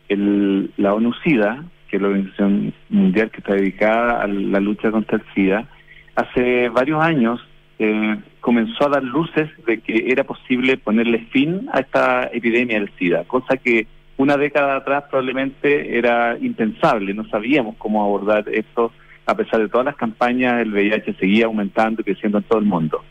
El, 0.07 0.71
la 0.77 0.93
ONU-SIDA, 0.93 1.63
que 1.87 1.95
es 1.97 2.01
la 2.01 2.09
Organización 2.09 2.73
Mundial 2.89 3.31
que 3.31 3.37
está 3.39 3.55
dedicada 3.55 4.21
a 4.21 4.27
la 4.27 4.59
lucha 4.59 4.91
contra 4.91 5.17
el 5.17 5.23
SIDA, 5.33 5.67
hace 6.15 6.69
varios 6.69 7.01
años 7.03 7.39
eh, 7.79 8.17
comenzó 8.39 8.85
a 8.85 8.89
dar 8.89 9.03
luces 9.03 9.49
de 9.65 9.79
que 9.79 10.05
era 10.11 10.23
posible 10.23 10.77
ponerle 10.77 11.19
fin 11.31 11.67
a 11.73 11.79
esta 11.79 12.29
epidemia 12.31 12.79
del 12.79 12.91
SIDA, 12.97 13.23
cosa 13.25 13.57
que 13.57 13.87
una 14.17 14.37
década 14.37 14.75
atrás 14.77 15.05
probablemente 15.09 15.97
era 15.97 16.37
impensable, 16.39 17.13
no 17.13 17.27
sabíamos 17.29 17.75
cómo 17.77 18.03
abordar 18.03 18.45
esto, 18.49 18.91
a 19.25 19.35
pesar 19.35 19.61
de 19.61 19.69
todas 19.69 19.85
las 19.85 19.95
campañas, 19.95 20.61
el 20.61 20.71
VIH 20.73 21.13
seguía 21.15 21.45
aumentando 21.45 22.01
y 22.01 22.03
creciendo 22.05 22.37
en 22.37 22.43
todo 22.43 22.59
el 22.59 22.65
mundo. 22.65 23.03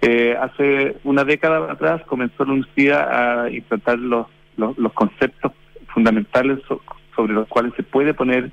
Eh, 0.00 0.36
hace 0.40 0.96
una 1.04 1.24
década 1.24 1.72
atrás 1.72 2.02
comenzó 2.06 2.44
la 2.44 2.52
universidad 2.52 3.44
a 3.46 3.50
implantar 3.50 3.98
los, 3.98 4.26
los, 4.56 4.76
los 4.78 4.92
conceptos 4.92 5.52
fundamentales 5.88 6.58
so- 6.68 6.82
sobre 7.16 7.32
los 7.32 7.48
cuales 7.48 7.72
se 7.76 7.82
puede 7.82 8.12
poner 8.12 8.50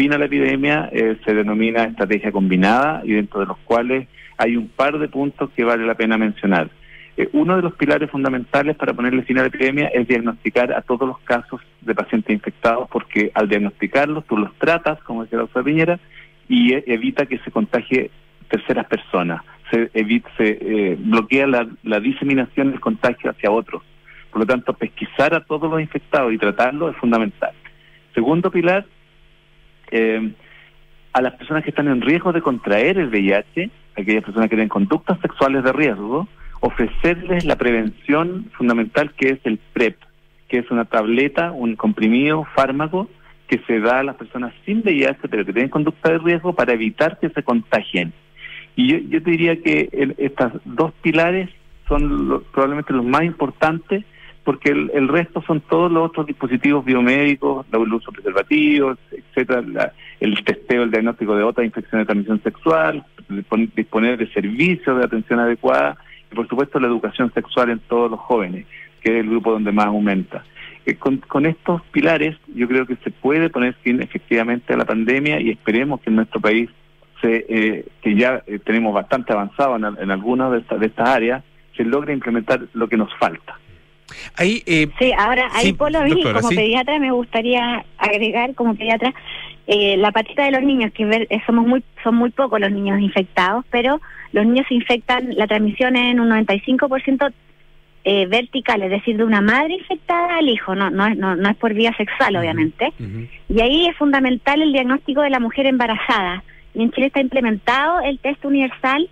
fin 0.00 0.14
a 0.14 0.18
la 0.18 0.24
epidemia, 0.24 0.88
eh, 0.92 1.18
se 1.26 1.34
denomina 1.34 1.84
estrategia 1.84 2.32
combinada 2.32 3.02
y 3.04 3.12
dentro 3.12 3.40
de 3.40 3.44
los 3.44 3.58
cuales 3.58 4.08
hay 4.38 4.56
un 4.56 4.68
par 4.68 4.98
de 4.98 5.08
puntos 5.08 5.50
que 5.54 5.62
vale 5.62 5.84
la 5.84 5.94
pena 5.94 6.16
mencionar. 6.16 6.70
Eh, 7.18 7.28
uno 7.34 7.54
de 7.56 7.60
los 7.60 7.74
pilares 7.74 8.10
fundamentales 8.10 8.76
para 8.76 8.94
ponerle 8.94 9.24
fin 9.24 9.36
a 9.36 9.42
la 9.42 9.48
epidemia 9.48 9.88
es 9.88 10.08
diagnosticar 10.08 10.72
a 10.72 10.80
todos 10.80 11.06
los 11.06 11.18
casos 11.18 11.60
de 11.82 11.94
pacientes 11.94 12.32
infectados, 12.32 12.88
porque 12.90 13.30
al 13.34 13.50
diagnosticarlos 13.50 14.24
tú 14.24 14.38
los 14.38 14.54
tratas, 14.54 14.98
como 15.02 15.24
decía 15.24 15.36
la 15.36 15.42
doctora 15.42 15.66
Piñera, 15.66 16.00
y 16.48 16.72
eh, 16.72 16.82
evita 16.86 17.26
que 17.26 17.36
se 17.40 17.50
contagie 17.50 18.10
terceras 18.48 18.86
personas, 18.86 19.42
se, 19.70 19.90
evita, 19.92 20.30
se 20.38 20.58
eh, 20.62 20.96
bloquea 20.98 21.46
la, 21.46 21.68
la 21.82 22.00
diseminación 22.00 22.70
del 22.70 22.80
contagio 22.80 23.32
hacia 23.32 23.50
otros. 23.50 23.82
Por 24.30 24.40
lo 24.40 24.46
tanto, 24.46 24.72
pesquisar 24.72 25.34
a 25.34 25.44
todos 25.44 25.70
los 25.70 25.78
infectados 25.78 26.32
y 26.32 26.38
tratarlos 26.38 26.94
es 26.94 26.96
fundamental. 26.98 27.52
Segundo 28.14 28.50
pilar, 28.50 28.86
eh, 29.90 30.32
a 31.12 31.20
las 31.20 31.34
personas 31.34 31.64
que 31.64 31.70
están 31.70 31.88
en 31.88 32.00
riesgo 32.00 32.32
de 32.32 32.42
contraer 32.42 32.98
el 32.98 33.08
VIH, 33.08 33.70
aquellas 33.96 34.24
personas 34.24 34.48
que 34.48 34.56
tienen 34.56 34.68
conductas 34.68 35.18
sexuales 35.20 35.64
de 35.64 35.72
riesgo, 35.72 36.28
ofrecerles 36.60 37.44
la 37.44 37.56
prevención 37.56 38.46
fundamental 38.56 39.12
que 39.16 39.30
es 39.30 39.38
el 39.44 39.58
PrEP, 39.72 39.96
que 40.48 40.58
es 40.58 40.70
una 40.70 40.84
tableta, 40.84 41.52
un 41.52 41.76
comprimido, 41.76 42.46
fármaco 42.54 43.08
que 43.48 43.58
se 43.66 43.80
da 43.80 44.00
a 44.00 44.02
las 44.04 44.16
personas 44.16 44.52
sin 44.64 44.78
VIH 44.80 45.28
pero 45.28 45.44
que 45.44 45.52
tienen 45.52 45.70
conducta 45.70 46.10
de 46.10 46.18
riesgo 46.18 46.52
para 46.54 46.72
evitar 46.72 47.18
que 47.18 47.30
se 47.30 47.42
contagien. 47.42 48.12
Y 48.76 49.08
yo, 49.08 49.22
te 49.22 49.30
diría 49.30 49.60
que 49.60 49.88
el- 49.92 50.14
estas 50.18 50.52
dos 50.64 50.92
pilares 51.02 51.50
son 51.88 52.44
probablemente 52.52 52.92
los 52.92 53.04
más 53.04 53.24
importantes 53.24 54.04
porque 54.50 54.70
el, 54.70 54.90
el 54.94 55.06
resto 55.06 55.40
son 55.46 55.60
todos 55.60 55.92
los 55.92 56.06
otros 56.08 56.26
dispositivos 56.26 56.84
biomédicos, 56.84 57.64
el 57.72 57.92
uso 57.94 58.10
de 58.10 58.16
preservativos, 58.16 58.98
etcétera, 59.12 59.62
la- 59.62 59.92
el 60.18 60.42
testeo, 60.42 60.82
el 60.82 60.90
diagnóstico 60.90 61.36
de 61.36 61.44
otras 61.44 61.64
infecciones 61.64 62.04
de 62.04 62.12
transmisión 62.12 62.42
sexual, 62.42 63.04
dispon- 63.28 63.70
disponer 63.76 64.18
de 64.18 64.26
servicios 64.32 64.98
de 64.98 65.04
atención 65.04 65.38
adecuada 65.38 65.96
y 66.32 66.34
por 66.34 66.48
supuesto 66.48 66.80
la 66.80 66.88
educación 66.88 67.32
sexual 67.32 67.70
en 67.70 67.78
todos 67.78 68.10
los 68.10 68.18
jóvenes, 68.18 68.66
que 69.00 69.12
es 69.16 69.20
el 69.24 69.30
grupo 69.30 69.52
donde 69.52 69.70
más 69.70 69.86
aumenta. 69.86 70.42
Eh, 70.84 70.96
con, 70.96 71.18
con 71.18 71.46
estos 71.46 71.80
pilares 71.92 72.36
yo 72.52 72.66
creo 72.66 72.86
que 72.86 72.96
se 73.04 73.12
puede 73.12 73.50
poner 73.50 73.74
fin 73.84 74.02
efectivamente 74.02 74.74
a 74.74 74.78
la 74.78 74.84
pandemia 74.84 75.40
y 75.40 75.50
esperemos 75.50 76.00
que 76.00 76.10
en 76.10 76.16
nuestro 76.16 76.40
país, 76.40 76.68
se, 77.20 77.46
eh, 77.48 77.86
que 78.02 78.16
ya 78.16 78.42
eh, 78.48 78.58
tenemos 78.58 78.92
bastante 78.94 79.32
avanzado 79.32 79.76
en, 79.76 79.84
en 79.84 80.10
algunas 80.10 80.50
de, 80.50 80.58
esta- 80.58 80.76
de 80.76 80.86
estas 80.86 81.08
áreas, 81.08 81.44
se 81.76 81.84
logre 81.84 82.12
implementar 82.12 82.62
lo 82.74 82.88
que 82.88 82.96
nos 82.96 83.14
falta. 83.16 83.59
Ahí, 84.36 84.62
eh, 84.66 84.88
Sí, 84.98 85.12
ahora 85.16 85.48
ahí 85.52 85.66
Sí, 85.66 85.72
por 85.72 85.90
lo 85.92 86.00
doctora, 86.00 86.34
como 86.40 86.48
sí. 86.48 86.56
pediatra 86.56 86.98
me 86.98 87.10
gustaría 87.12 87.84
agregar 87.98 88.54
como 88.54 88.74
pediatra 88.74 89.12
eh, 89.66 89.96
la 89.96 90.10
patita 90.10 90.44
de 90.44 90.50
los 90.50 90.62
niños, 90.62 90.92
que 90.92 91.04
ver, 91.04 91.26
eh, 91.30 91.40
somos 91.46 91.66
muy 91.66 91.82
son 92.02 92.16
muy 92.16 92.30
pocos 92.30 92.58
los 92.60 92.72
niños 92.72 93.00
infectados, 93.00 93.64
pero 93.70 94.00
los 94.32 94.44
niños 94.46 94.66
se 94.68 94.74
infectan, 94.74 95.34
la 95.36 95.46
transmisión 95.46 95.94
es 95.96 96.12
en 96.12 96.20
un 96.20 96.28
95% 96.30 97.32
eh, 98.02 98.26
vertical, 98.26 98.82
es 98.82 98.90
decir, 98.90 99.16
de 99.18 99.24
una 99.24 99.42
madre 99.42 99.74
infectada 99.74 100.38
al 100.38 100.48
hijo, 100.48 100.74
no, 100.74 100.88
no, 100.90 101.06
es- 101.06 101.16
no, 101.18 101.36
no 101.36 101.50
es 101.50 101.56
por 101.56 101.74
vía 101.74 101.94
sexual, 101.96 102.34
obviamente. 102.36 102.92
Y 103.48 103.60
ahí 103.60 103.86
es 103.86 103.96
fundamental 103.96 104.62
el 104.62 104.72
diagnóstico 104.72 105.20
de 105.20 105.28
la 105.30 105.38
mujer 105.38 105.66
embarazada. 105.66 106.42
Y 106.74 106.82
en 106.82 106.90
Chile 106.92 107.08
está 107.08 107.20
implementado 107.20 108.00
el 108.00 108.18
test 108.18 108.42
universal 108.44 109.08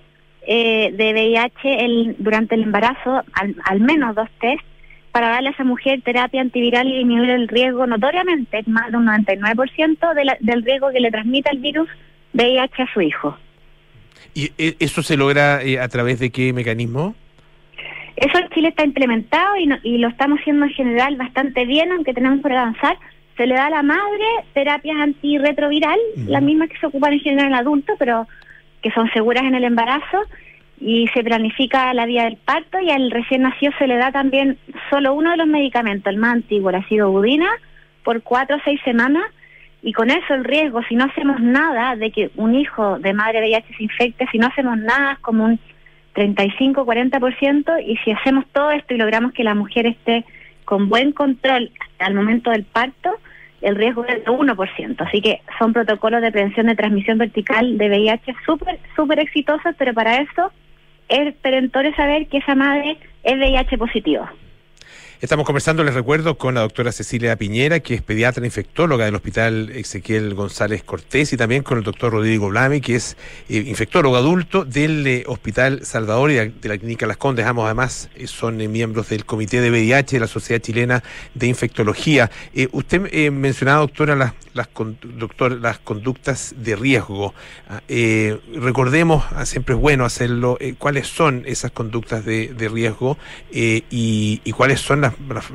eh, 0.46 0.90
de 0.96 1.12
VIH 1.12 1.84
el- 1.84 2.16
durante 2.18 2.54
el 2.54 2.62
embarazo, 2.62 3.22
al, 3.34 3.54
al 3.64 3.80
menos 3.80 4.14
dos 4.14 4.28
test, 4.40 4.62
para 5.18 5.30
darle 5.30 5.48
a 5.48 5.50
esa 5.52 5.64
mujer 5.64 6.00
terapia 6.02 6.40
antiviral 6.40 6.86
y 6.86 6.98
disminuir 6.98 7.30
el 7.30 7.48
riesgo 7.48 7.88
notoriamente, 7.88 8.60
es 8.60 8.68
más 8.68 8.88
de 8.92 8.98
un 8.98 9.04
99% 9.06 10.14
de 10.14 10.24
la- 10.24 10.36
del 10.38 10.62
riesgo 10.62 10.92
que 10.92 11.00
le 11.00 11.10
transmita 11.10 11.50
el 11.50 11.58
virus 11.58 11.88
VIH 12.34 12.82
a 12.84 12.92
su 12.94 13.00
hijo. 13.00 13.36
¿Y 14.32 14.52
eh, 14.58 14.76
eso 14.78 15.02
se 15.02 15.16
logra 15.16 15.60
eh, 15.60 15.80
a 15.80 15.88
través 15.88 16.20
de 16.20 16.30
qué 16.30 16.52
mecanismo? 16.52 17.16
Eso 18.14 18.38
en 18.38 18.48
Chile 18.50 18.68
está 18.68 18.84
implementado 18.84 19.56
y, 19.56 19.66
no- 19.66 19.78
y 19.82 19.98
lo 19.98 20.06
estamos 20.06 20.38
haciendo 20.38 20.66
en 20.66 20.70
general 20.72 21.16
bastante 21.16 21.64
bien, 21.64 21.90
aunque 21.90 22.14
tenemos 22.14 22.38
por 22.40 22.52
avanzar. 22.52 22.96
Se 23.36 23.44
le 23.48 23.56
da 23.56 23.66
a 23.66 23.70
la 23.70 23.82
madre 23.82 24.24
terapias 24.54 24.98
antirretroviral, 25.00 25.98
las 26.28 26.42
mismas 26.42 26.68
que 26.68 26.78
se 26.78 26.86
ocupan 26.86 27.12
en 27.14 27.20
general 27.20 27.46
en 27.48 27.54
adultos, 27.54 27.96
pero 27.98 28.28
que 28.82 28.92
son 28.92 29.10
seguras 29.10 29.42
en 29.42 29.56
el 29.56 29.64
embarazo, 29.64 30.22
y 30.80 31.08
se 31.08 31.24
planifica 31.24 31.92
la 31.94 32.06
vía 32.06 32.24
del 32.24 32.36
parto 32.36 32.78
y 32.80 32.90
al 32.90 33.10
recién 33.10 33.42
nacido 33.42 33.72
se 33.78 33.86
le 33.86 33.96
da 33.96 34.12
también 34.12 34.58
solo 34.90 35.14
uno 35.14 35.30
de 35.30 35.36
los 35.36 35.46
medicamentos, 35.46 36.12
el 36.12 36.18
más 36.18 36.34
antiguo, 36.34 36.70
la 36.70 36.84
budina, 37.06 37.48
por 38.04 38.22
cuatro 38.22 38.56
o 38.56 38.60
seis 38.64 38.80
semanas, 38.84 39.24
y 39.82 39.92
con 39.92 40.10
eso 40.10 40.34
el 40.34 40.44
riesgo, 40.44 40.82
si 40.88 40.96
no 40.96 41.04
hacemos 41.04 41.40
nada 41.40 41.94
de 41.96 42.10
que 42.10 42.30
un 42.36 42.54
hijo 42.54 42.98
de 42.98 43.12
madre 43.12 43.40
VIH 43.40 43.74
se 43.76 43.82
infecte, 43.82 44.26
si 44.30 44.38
no 44.38 44.48
hacemos 44.48 44.76
nada, 44.78 45.12
es 45.12 45.18
como 45.20 45.44
un 45.44 45.60
35-40%, 46.14 47.84
y 47.86 47.96
si 47.98 48.10
hacemos 48.10 48.44
todo 48.52 48.70
esto 48.70 48.94
y 48.94 48.98
logramos 48.98 49.32
que 49.32 49.44
la 49.44 49.54
mujer 49.54 49.86
esté 49.86 50.24
con 50.64 50.88
buen 50.88 51.12
control 51.12 51.70
al 51.98 52.14
momento 52.14 52.50
del 52.50 52.64
parto, 52.64 53.18
el 53.60 53.76
riesgo 53.76 54.04
es 54.04 54.24
de 54.24 54.30
1%. 54.30 55.06
Así 55.06 55.20
que 55.20 55.40
son 55.58 55.72
protocolos 55.72 56.22
de 56.22 56.30
prevención 56.30 56.66
de 56.66 56.76
transmisión 56.76 57.18
vertical 57.18 57.78
de 57.78 57.88
VIH 57.88 58.34
súper, 58.44 58.78
súper 58.94 59.20
exitosos, 59.20 59.74
pero 59.76 59.94
para 59.94 60.16
eso 60.16 60.52
es 61.08 61.34
perentorio 61.36 61.94
saber 61.94 62.28
que 62.28 62.38
esa 62.38 62.54
madre 62.54 62.98
es 63.22 63.34
VIH 63.34 63.78
positivo. 63.78 64.28
Estamos 65.20 65.46
conversando, 65.46 65.82
les 65.82 65.94
recuerdo, 65.94 66.38
con 66.38 66.54
la 66.54 66.60
doctora 66.60 66.92
Cecilia 66.92 67.34
Piñera, 67.34 67.80
que 67.80 67.94
es 67.94 68.02
pediatra 68.02 68.46
infectóloga 68.46 69.04
del 69.04 69.16
Hospital 69.16 69.68
Ezequiel 69.70 70.32
González 70.34 70.84
Cortés, 70.84 71.32
y 71.32 71.36
también 71.36 71.64
con 71.64 71.78
el 71.78 71.82
doctor 71.82 72.12
Rodrigo 72.12 72.50
Blami, 72.50 72.80
que 72.80 72.94
es 72.94 73.16
eh, 73.48 73.64
infectólogo 73.66 74.14
adulto 74.14 74.64
del 74.64 75.04
eh, 75.08 75.24
Hospital 75.26 75.84
Salvador 75.84 76.30
y 76.30 76.34
de, 76.34 76.68
la 76.68 76.78
Clínica 76.78 77.08
Las 77.08 77.16
Condes. 77.16 77.46
Ambos, 77.46 77.64
además, 77.64 78.10
eh, 78.14 78.28
son 78.28 78.58
miembros 78.70 79.08
del 79.08 79.24
Comité 79.24 79.60
de 79.60 79.72
VIH 79.72 80.14
de 80.14 80.20
la 80.20 80.28
Sociedad 80.28 80.62
Chilena 80.62 81.02
de 81.34 81.48
Infectología. 81.48 82.30
Usted 82.70 83.32
mencionaba, 83.32 83.80
doctora, 83.80 84.14
las, 84.14 84.34
doctor, 85.02 85.60
las 85.60 85.80
conductas 85.80 86.54
de 86.58 86.76
riesgo. 86.76 87.34
Ah, 87.68 87.82
recordemos, 88.54 89.24
ah, 89.32 89.44
siempre 89.46 89.74
es 89.74 89.80
bueno 89.80 90.04
hacerlo, 90.04 90.58
cuáles 90.78 91.08
son 91.08 91.42
esas 91.44 91.72
conductas 91.72 92.24
de, 92.24 92.68
riesgo 92.72 93.18
y 93.50 94.52
cuáles 94.52 94.80
son 94.80 95.00
las, 95.00 95.07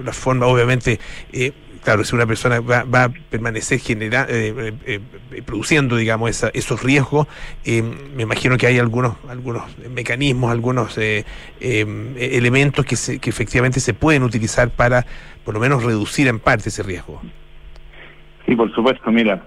las 0.04 0.18
formas, 0.18 0.50
obviamente, 0.50 1.00
eh, 1.32 1.52
claro, 1.84 2.04
si 2.04 2.16
una 2.16 2.26
persona 2.26 2.60
va, 2.62 2.84
va 2.84 3.04
a 3.06 3.10
permanecer 3.10 3.80
genera, 3.80 4.26
eh, 4.30 4.54
eh, 4.86 5.00
eh, 5.32 5.42
produciendo, 5.46 5.96
digamos, 5.98 6.30
esa- 6.30 6.50
esos 6.54 6.82
riesgos, 6.84 7.28
me 8.16 8.24
imagino 8.24 8.58
que 8.58 8.68
hay 8.68 8.80
algunos, 8.80 9.18
algunos 9.30 9.64
mecanismos, 9.94 10.52
algunos 10.52 10.98
elementos 11.60 12.86
que, 12.86 12.96
se, 12.96 13.20
que 13.20 13.30
efectivamente 13.30 13.80
se 13.80 13.94
pueden 13.94 14.24
utilizar 14.24 14.70
para, 14.70 15.06
por 15.44 15.54
lo 15.54 15.60
menos, 15.60 15.84
reducir 15.84 16.28
en 16.28 16.40
parte 16.40 16.70
ese 16.70 16.84
riesgo. 16.84 17.22
Sí, 18.46 18.56
por 18.56 18.74
supuesto, 18.74 19.12
mira. 19.12 19.44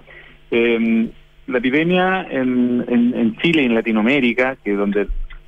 eh, 0.51 1.09
la 1.47 1.59
epidemia 1.59 2.27
en, 2.29 2.83
en, 2.89 3.13
en 3.15 3.37
Chile 3.37 3.63
en 3.63 3.73
Latinoamérica, 3.73 4.57
que 4.63 4.73
es 4.73 4.77
donde, 4.77 5.07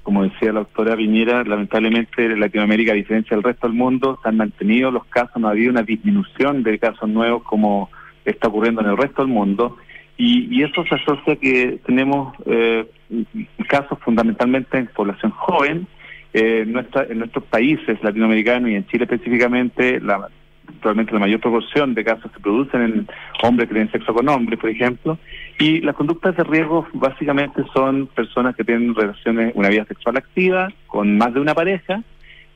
como 0.09 0.23
decía 0.23 0.51
la 0.51 0.61
doctora 0.61 0.95
Piñera, 0.97 1.43
lamentablemente 1.43 2.25
en 2.25 2.39
Latinoamérica, 2.39 2.93
a 2.93 2.95
diferencia 2.95 3.37
del 3.37 3.43
resto 3.43 3.67
del 3.67 3.77
mundo, 3.77 4.17
se 4.23 4.27
han 4.29 4.37
mantenido 4.37 4.89
los 4.89 5.05
casos, 5.05 5.39
no 5.39 5.47
ha 5.47 5.51
habido 5.51 5.69
una 5.69 5.83
disminución 5.83 6.63
de 6.63 6.79
casos 6.79 7.07
nuevos 7.07 7.43
como 7.43 7.91
está 8.25 8.47
ocurriendo 8.47 8.81
en 8.81 8.87
el 8.89 8.97
resto 8.97 9.21
del 9.21 9.31
mundo. 9.31 9.77
Y, 10.17 10.47
y 10.49 10.63
eso 10.63 10.83
se 10.85 10.95
asocia 10.95 11.35
que 11.35 11.77
tenemos 11.85 12.33
eh, 12.47 12.87
casos 13.67 13.99
fundamentalmente 13.99 14.79
en 14.79 14.87
población 14.87 15.31
joven. 15.31 15.85
Eh, 16.33 16.63
nuestra- 16.65 17.05
en 17.07 17.19
nuestros 17.19 17.43
países 17.43 18.01
latinoamericanos 18.01 18.71
y 18.71 18.75
en 18.75 18.87
Chile 18.87 19.03
específicamente, 19.03 19.99
la, 20.01 20.27
probablemente 20.81 21.13
la 21.13 21.19
mayor 21.19 21.39
proporción 21.39 21.93
de 21.93 22.03
casos 22.03 22.31
se 22.33 22.39
producen 22.39 22.81
en 22.81 23.07
hombres 23.43 23.67
que 23.67 23.75
tienen 23.75 23.91
sexo 23.91 24.11
con 24.11 24.27
hombres, 24.27 24.57
por 24.59 24.71
ejemplo. 24.71 25.19
Y 25.59 25.81
las 25.81 25.93
conductas 25.95 26.37
de 26.37 26.45
riesgo 26.45 26.87
básicamente 26.93 27.63
son 27.73 28.07
personas 28.07 28.55
que 28.55 28.63
tienen 28.63 28.95
relaciones, 28.95 29.51
una 29.55 29.67
vida 29.67 29.83
sexual 29.85 30.15
activa, 30.15 30.69
con 30.87 31.17
más 31.17 31.33
de 31.33 31.41
una 31.41 31.53
pareja, 31.53 32.01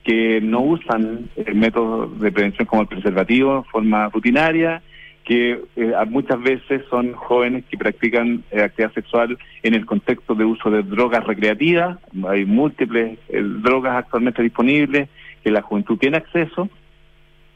que 0.06 0.40
no 0.42 0.62
usan 0.62 1.30
el 1.36 1.56
método 1.56 2.08
de 2.08 2.32
prevención 2.32 2.66
como 2.66 2.84
el 2.84 2.88
preservativo 2.88 3.58
en 3.58 3.64
forma 3.66 4.08
rutinaria, 4.08 4.82
que 5.26 5.60
eh, 5.76 5.94
muchas 6.08 6.42
veces 6.42 6.84
son 6.90 7.14
jóvenes 7.14 7.66
que 7.70 7.78
practican 7.78 8.44
eh, 8.52 8.62
actividad 8.62 8.94
sexual 8.94 9.38
en 9.64 9.74
el 9.74 9.86
contexto 9.86 10.34
de 10.34 10.46
uso 10.46 10.70
de 10.70 10.84
drogas 10.84 11.26
recreativas. 11.26 11.98
Hay 12.28 12.46
múltiples 12.46 13.20
eh, 13.28 13.42
drogas 13.44 13.98
actualmente 13.98 14.42
disponibles 14.42 15.10
que 15.44 15.52
la 15.52 15.62
juventud 15.62 15.98
tiene 15.98 16.18
acceso 16.18 16.70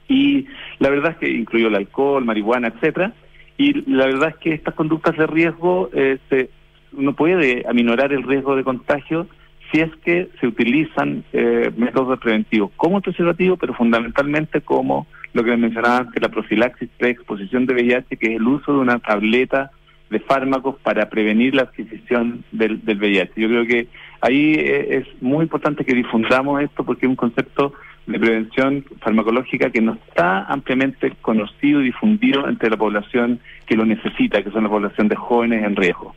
y 0.09 0.45
la 0.79 0.89
verdad 0.89 1.11
es 1.11 1.17
que 1.17 1.29
incluyó 1.29 1.67
el 1.67 1.75
alcohol, 1.75 2.25
marihuana, 2.25 2.69
etcétera. 2.69 3.13
Y 3.57 3.89
la 3.91 4.05
verdad 4.05 4.29
es 4.29 4.35
que 4.37 4.53
estas 4.53 4.75
conductas 4.75 5.17
de 5.17 5.27
riesgo 5.27 5.89
eh, 5.93 6.19
se, 6.29 6.49
uno 6.93 7.13
puede 7.13 7.65
aminorar 7.67 8.13
el 8.13 8.23
riesgo 8.23 8.55
de 8.55 8.63
contagio 8.63 9.27
si 9.71 9.81
es 9.81 9.91
que 9.97 10.29
se 10.39 10.47
utilizan 10.47 11.23
eh, 11.33 11.71
métodos 11.75 12.19
preventivos 12.19 12.71
como 12.77 12.97
el 12.97 13.03
preservativo, 13.03 13.57
pero 13.57 13.73
fundamentalmente 13.73 14.61
como 14.61 15.07
lo 15.33 15.43
que 15.43 15.57
mencionaba 15.57 15.97
antes, 15.97 16.21
la 16.21 16.29
profilaxis 16.29 16.89
preexposición 16.97 17.65
de 17.65 17.73
VIH, 17.73 18.17
que 18.17 18.27
es 18.27 18.39
el 18.39 18.47
uso 18.47 18.73
de 18.73 18.79
una 18.79 18.99
tableta 18.99 19.71
de 20.09 20.19
fármacos 20.21 20.77
para 20.81 21.09
prevenir 21.09 21.53
la 21.53 21.63
adquisición 21.63 22.45
del, 22.51 22.83
del 22.85 22.97
VIH. 22.97 23.33
Yo 23.35 23.49
creo 23.49 23.65
que 23.65 23.87
ahí 24.21 24.53
eh, 24.53 24.97
es 24.97 25.21
muy 25.21 25.43
importante 25.43 25.83
que 25.83 25.93
difundamos 25.93 26.61
esto 26.61 26.85
porque 26.85 27.05
es 27.05 27.09
un 27.09 27.17
concepto 27.17 27.73
de 28.07 28.19
prevención 28.19 28.85
farmacológica 29.01 29.69
que 29.69 29.81
no 29.81 29.93
está 29.93 30.45
ampliamente 30.45 31.13
conocido 31.21 31.81
y 31.81 31.85
difundido 31.85 32.47
entre 32.47 32.69
la 32.69 32.77
población 32.77 33.39
que 33.65 33.75
lo 33.75 33.85
necesita, 33.85 34.41
que 34.41 34.51
son 34.51 34.63
la 34.63 34.69
población 34.69 35.07
de 35.09 35.15
jóvenes 35.15 35.63
en 35.63 35.75
riesgo. 35.75 36.15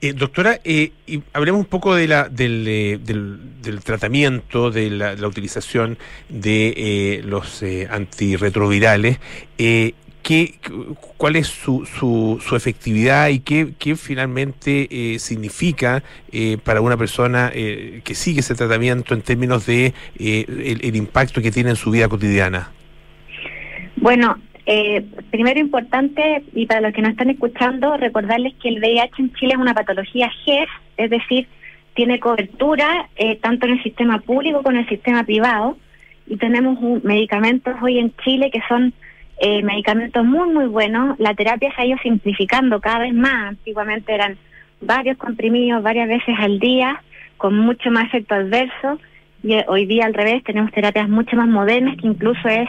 Eh, 0.00 0.12
doctora, 0.12 0.60
eh, 0.64 0.92
y 1.06 1.22
hablemos 1.32 1.60
un 1.60 1.66
poco 1.66 1.94
de 1.94 2.06
la, 2.06 2.28
del, 2.28 2.66
eh, 2.68 2.98
del, 3.02 3.62
del 3.62 3.82
tratamiento, 3.82 4.70
de 4.70 4.90
la, 4.90 5.26
utilización 5.26 5.98
de 6.28 6.74
eh, 6.76 7.22
los 7.24 7.62
eh, 7.62 7.88
antirretrovirales. 7.90 9.18
Eh, 9.58 9.94
¿qué, 10.24 10.54
cu- 10.66 10.96
¿Cuál 11.16 11.36
es 11.36 11.46
su, 11.46 11.86
su, 11.86 12.56
efectividad 12.56 13.28
y 13.28 13.38
qué, 13.38 13.74
qué 13.78 13.94
finalmente 13.94 14.88
eh, 14.90 15.18
significa 15.20 16.02
eh, 16.32 16.58
para 16.64 16.80
una 16.80 16.96
persona 16.96 17.52
eh, 17.54 18.00
que 18.02 18.16
sigue 18.16 18.40
ese 18.40 18.56
tratamiento 18.56 19.14
en 19.14 19.22
términos 19.22 19.66
de 19.66 19.94
eh, 20.18 20.44
el, 20.48 20.80
el 20.82 20.96
impacto 20.96 21.40
que 21.40 21.52
tiene 21.52 21.70
en 21.70 21.76
su 21.76 21.92
vida 21.92 22.08
cotidiana? 22.08 22.72
Bueno, 23.96 24.38
eh, 24.66 25.04
primero 25.30 25.60
importante, 25.60 26.42
y 26.54 26.66
para 26.66 26.80
los 26.80 26.92
que 26.92 27.02
no 27.02 27.08
están 27.08 27.30
escuchando, 27.30 27.96
recordarles 27.96 28.54
que 28.60 28.70
el 28.70 28.80
VIH 28.80 29.22
en 29.22 29.32
Chile 29.34 29.52
es 29.54 29.58
una 29.60 29.74
patología 29.74 30.30
GES, 30.44 30.68
es 30.96 31.10
decir, 31.10 31.46
tiene 31.94 32.18
cobertura 32.18 33.08
eh, 33.16 33.36
tanto 33.36 33.66
en 33.66 33.74
el 33.74 33.82
sistema 33.82 34.18
público 34.20 34.62
como 34.62 34.76
en 34.76 34.82
el 34.82 34.88
sistema 34.88 35.22
privado, 35.24 35.78
y 36.26 36.36
tenemos 36.38 36.78
un- 36.80 37.02
medicamentos 37.04 37.74
hoy 37.82 37.98
en 37.98 38.12
Chile 38.24 38.50
que 38.50 38.60
son 38.68 38.92
eh, 39.38 39.62
medicamentos 39.62 40.24
muy, 40.24 40.48
muy 40.50 40.66
buenos. 40.66 41.18
La 41.18 41.34
terapia 41.34 41.72
se 41.74 41.82
ha 41.82 41.86
ido 41.86 41.98
simplificando 42.02 42.80
cada 42.80 43.00
vez 43.00 43.14
más. 43.14 43.50
Antiguamente 43.50 44.14
eran 44.14 44.36
varios 44.80 45.16
comprimidos 45.16 45.82
varias 45.82 46.08
veces 46.08 46.34
al 46.38 46.58
día, 46.58 47.02
con 47.36 47.58
mucho 47.58 47.90
más 47.90 48.06
efecto 48.06 48.34
adverso. 48.34 48.98
Y 49.42 49.54
eh, 49.54 49.64
hoy 49.68 49.86
día 49.86 50.06
al 50.06 50.14
revés 50.14 50.42
tenemos 50.44 50.72
terapias 50.72 51.08
mucho 51.08 51.36
más 51.36 51.48
modernas 51.48 51.96
que 51.96 52.06
incluso 52.06 52.48
es 52.48 52.68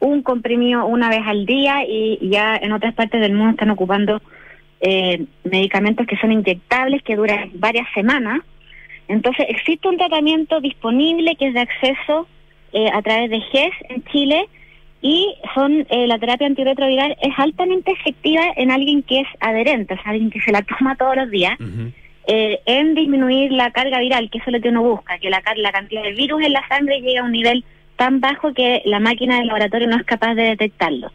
un 0.00 0.22
comprimido 0.22 0.86
una 0.86 1.08
vez 1.08 1.22
al 1.26 1.44
día 1.44 1.84
y 1.84 2.18
ya 2.30 2.56
en 2.56 2.72
otras 2.72 2.94
partes 2.94 3.20
del 3.20 3.34
mundo 3.34 3.50
están 3.50 3.70
ocupando 3.70 4.22
eh, 4.80 5.24
medicamentos 5.42 6.06
que 6.06 6.16
son 6.18 6.30
inyectables 6.30 7.02
que 7.02 7.16
duran 7.16 7.50
varias 7.54 7.86
semanas. 7.94 8.40
Entonces 9.08 9.46
existe 9.48 9.88
un 9.88 9.96
tratamiento 9.96 10.60
disponible 10.60 11.34
que 11.36 11.48
es 11.48 11.54
de 11.54 11.60
acceso 11.60 12.28
eh, 12.72 12.88
a 12.92 13.02
través 13.02 13.30
de 13.30 13.40
GES 13.40 13.72
en 13.88 14.04
Chile 14.04 14.48
y 15.00 15.34
son 15.54 15.86
eh, 15.88 16.06
la 16.06 16.18
terapia 16.18 16.46
antirretroviral 16.46 17.16
es 17.22 17.32
altamente 17.38 17.92
efectiva 17.92 18.42
en 18.56 18.70
alguien 18.70 19.02
que 19.02 19.20
es 19.20 19.28
adherente, 19.40 19.94
o 19.94 20.02
sea, 20.02 20.12
alguien 20.12 20.30
que 20.30 20.40
se 20.40 20.52
la 20.52 20.62
toma 20.62 20.96
todos 20.96 21.16
los 21.16 21.30
días, 21.30 21.56
eh, 22.26 22.60
en 22.66 22.94
disminuir 22.94 23.52
la 23.52 23.70
carga 23.70 24.00
viral, 24.00 24.28
que 24.30 24.38
eso 24.38 24.48
es 24.48 24.54
lo 24.54 24.60
que 24.60 24.68
uno 24.68 24.82
busca, 24.82 25.18
que 25.18 25.30
la, 25.30 25.42
la 25.56 25.72
cantidad 25.72 26.02
de 26.02 26.12
virus 26.12 26.42
en 26.42 26.52
la 26.52 26.66
sangre 26.68 27.00
llegue 27.00 27.18
a 27.18 27.24
un 27.24 27.32
nivel 27.32 27.64
tan 27.96 28.20
bajo 28.20 28.52
que 28.52 28.82
la 28.84 29.00
máquina 29.00 29.36
del 29.36 29.46
laboratorio 29.46 29.88
no 29.88 29.96
es 29.96 30.04
capaz 30.04 30.34
de 30.34 30.44
detectarlo. 30.44 31.10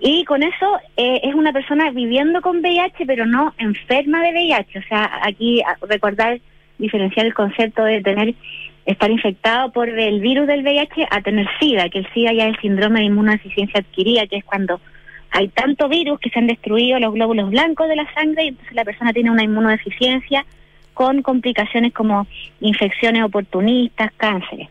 Y 0.00 0.24
con 0.24 0.42
eso 0.42 0.78
eh, 0.96 1.20
es 1.22 1.34
una 1.34 1.52
persona 1.52 1.90
viviendo 1.90 2.42
con 2.42 2.58
VIH, 2.58 3.06
pero 3.06 3.24
no 3.24 3.54
enferma 3.58 4.22
de 4.22 4.32
VIH. 4.32 4.78
O 4.78 4.82
sea, 4.82 5.10
aquí 5.22 5.62
recordar, 5.88 6.38
diferenciar 6.78 7.26
el 7.26 7.34
concepto 7.34 7.82
de 7.82 8.02
tener 8.02 8.34
estar 8.86 9.10
infectado 9.10 9.72
por 9.72 9.88
el 9.88 10.20
virus 10.20 10.46
del 10.46 10.62
VIH 10.62 11.08
a 11.10 11.20
tener 11.20 11.46
SIDA, 11.58 11.88
que 11.88 11.98
el 11.98 12.12
SIDA 12.12 12.32
ya 12.32 12.44
es 12.44 12.54
el 12.54 12.60
síndrome 12.60 13.00
de 13.00 13.06
inmunodeficiencia 13.06 13.80
adquirida, 13.80 14.26
que 14.26 14.36
es 14.36 14.44
cuando 14.44 14.80
hay 15.30 15.48
tanto 15.48 15.88
virus 15.88 16.20
que 16.20 16.30
se 16.30 16.38
han 16.38 16.46
destruido 16.46 16.98
los 16.98 17.12
glóbulos 17.12 17.50
blancos 17.50 17.88
de 17.88 17.96
la 17.96 18.12
sangre 18.14 18.44
y 18.44 18.48
entonces 18.48 18.74
la 18.74 18.84
persona 18.84 19.12
tiene 19.12 19.30
una 19.30 19.42
inmunodeficiencia 19.42 20.46
con 20.94 21.20
complicaciones 21.20 21.92
como 21.92 22.26
infecciones 22.60 23.22
oportunistas, 23.22 24.12
cánceres. 24.16 24.68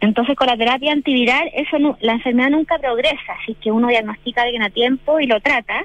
Entonces, 0.00 0.36
con 0.36 0.48
la 0.48 0.56
terapia 0.56 0.92
antiviral, 0.92 1.50
eso 1.54 1.96
la 2.00 2.12
enfermedad 2.12 2.50
nunca 2.50 2.78
progresa, 2.78 3.32
así 3.42 3.54
que 3.60 3.70
uno 3.70 3.88
diagnostica 3.88 4.40
a 4.40 4.44
alguien 4.44 4.62
a 4.62 4.70
tiempo 4.70 5.20
y 5.20 5.26
lo 5.26 5.40
trata. 5.40 5.84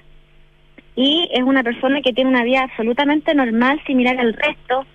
Y 0.95 1.29
es 1.31 1.43
una 1.43 1.63
persona 1.63 2.01
que 2.01 2.13
tiene 2.13 2.29
una 2.29 2.43
vida 2.43 2.63
absolutamente 2.63 3.35
normal, 3.35 3.79
similar 3.85 4.19
al 4.19 4.33
resto, 4.33 4.85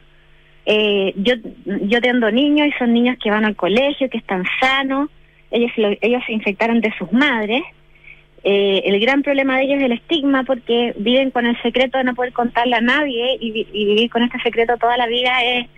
eh, 0.64 1.12
yo, 1.16 1.34
yo 1.64 2.00
tengo 2.00 2.30
niños 2.30 2.68
y 2.68 2.72
son 2.78 2.92
niños 2.92 3.16
que 3.22 3.30
van 3.30 3.44
al 3.44 3.56
colegio, 3.56 4.08
que 4.08 4.18
están 4.18 4.44
sanos, 4.60 5.10
ellos, 5.50 5.70
ellos 6.00 6.22
se 6.26 6.32
infectaron 6.32 6.80
de 6.80 6.92
sus 6.98 7.12
madres. 7.12 7.62
Eh, 8.44 8.82
el 8.86 8.98
gran 9.00 9.22
problema 9.22 9.56
de 9.56 9.64
ellos 9.64 9.78
es 9.78 9.84
el 9.84 9.92
estigma 9.92 10.42
porque 10.42 10.94
viven 10.98 11.30
con 11.30 11.46
el 11.46 11.60
secreto 11.62 11.98
de 11.98 12.04
no 12.04 12.14
poder 12.14 12.32
contarle 12.32 12.74
a 12.74 12.80
nadie 12.80 13.36
y, 13.38 13.52
vivir 13.52 14.10
con 14.10 14.22
este 14.22 14.40
secreto 14.40 14.76
toda 14.78 14.96
la 14.96 15.06
vida 15.06 15.44
es 15.44 15.68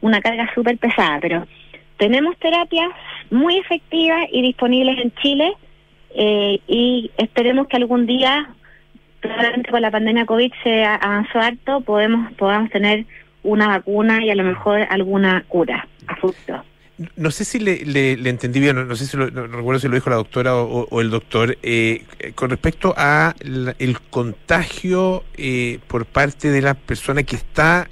una 0.00 0.20
carga 0.20 0.50
súper 0.54 0.78
pesada. 0.78 1.18
Pero 1.20 1.46
tenemos 1.98 2.36
terapias 2.38 2.88
muy 3.30 3.58
efectivas 3.58 4.26
y 4.32 4.42
disponibles 4.42 4.98
en 4.98 5.12
Chile 5.16 5.52
eh, 6.14 6.60
y 6.66 7.10
esperemos 7.18 7.66
que 7.66 7.76
algún 7.76 8.06
día, 8.06 8.48
probablemente 9.20 9.70
con 9.70 9.82
la 9.82 9.90
pandemia 9.90 10.26
COVID 10.26 10.52
se 10.62 10.84
avanzó 10.84 11.40
harto, 11.40 11.80
podemos, 11.80 12.32
podamos 12.34 12.70
tener 12.70 13.04
una 13.44 13.68
vacuna 13.68 14.24
y 14.24 14.30
a 14.30 14.34
lo 14.34 14.42
mejor 14.42 14.80
alguna 14.90 15.44
cura 15.46 15.86
a 16.08 16.16
futuro. 16.16 16.64
No 17.16 17.30
sé 17.32 17.44
si 17.44 17.58
le, 17.58 17.84
le, 17.84 18.30
entendí 18.30 18.60
bien, 18.60 18.86
no, 18.86 18.94
sé 18.94 19.06
si 19.06 19.16
lo, 19.16 19.26
recuerdo 19.26 19.80
si 19.80 19.88
lo 19.88 19.94
dijo 19.94 20.10
la 20.10 20.16
doctora 20.16 20.54
o, 20.54 21.00
el 21.00 21.10
doctor, 21.10 21.58
eh, 21.62 22.04
con 22.36 22.50
respecto 22.50 22.94
a 22.96 23.34
el 23.40 24.00
contagio 24.10 25.24
eh, 25.36 25.80
por 25.88 26.06
parte 26.06 26.50
de 26.50 26.62
la 26.62 26.74
persona 26.74 27.24
que 27.24 27.34
está 27.34 27.88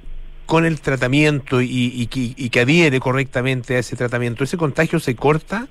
con 0.46 0.64
el 0.64 0.80
tratamiento 0.80 1.62
y, 1.62 2.08
y, 2.12 2.50
que 2.50 2.60
adhiere 2.60 3.00
correctamente 3.00 3.74
a 3.74 3.78
ese 3.80 3.96
tratamiento, 3.96 4.44
¿ese 4.44 4.56
contagio 4.56 5.00
se 5.00 5.16
corta? 5.16 5.66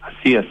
Así 0.00 0.34
es, 0.34 0.46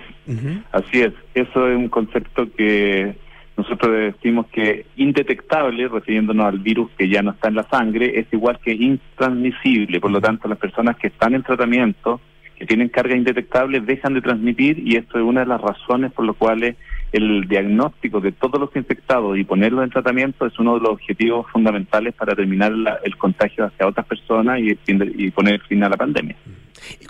así 0.72 1.02
es. 1.02 1.14
Eso 1.34 1.68
es 1.68 1.76
un 1.76 1.90
concepto 1.90 2.48
que 2.56 3.16
nosotros 3.62 3.92
decimos 3.92 4.48
que 4.48 4.88
indetectable, 4.96 5.88
refiriéndonos 5.88 6.48
al 6.48 6.60
virus 6.60 6.90
que 6.98 7.08
ya 7.08 7.22
no 7.22 7.32
está 7.32 7.50
en 7.50 7.56
la 7.56 7.70
sangre, 7.70 8.20
es 8.20 8.26
igual 8.32 8.60
que 8.64 8.74
intransmisible. 8.74 10.00
Por 10.00 10.12
lo 10.12 10.20
tanto, 10.20 10.48
las 10.48 10.58
personas 10.58 10.98
que 10.98 11.08
están 11.08 11.36
en 11.36 11.44
tratamiento, 11.44 12.20
que 12.58 12.66
tienen 12.66 12.90
carga 12.90 13.16
indetectable, 13.16 13.80
dejan 13.80 14.16
de 14.16 14.22
transmitir 14.22 14.80
y 14.80 14.96
esto 14.96 15.20
es 15.20 15.24
una 15.24 15.42
de 15.42 15.46
las 15.46 15.62
razones 15.62 16.12
por 16.12 16.26
las 16.26 16.36
cuales 16.38 16.76
el 17.12 17.48
diagnóstico 17.48 18.20
de 18.20 18.32
todos 18.32 18.60
los 18.60 18.76
infectados 18.76 19.38
y 19.38 19.44
ponerlos 19.44 19.84
en 19.84 19.92
tratamiento 19.92 20.46
es 20.48 20.58
uno 20.58 20.76
de 20.76 20.82
los 20.82 20.92
objetivos 20.94 21.46
fundamentales 21.52 22.16
para 22.16 22.36
terminar 22.36 22.74
el 23.04 23.18
contagio 23.18 23.66
hacia 23.66 23.88
otras 23.88 24.08
personas 24.08 24.60
y, 24.60 24.78
y, 24.88 25.32
poner 25.32 25.62
fin 25.62 25.84
a 25.84 25.90
la 25.90 25.98
pandemia. 25.98 26.36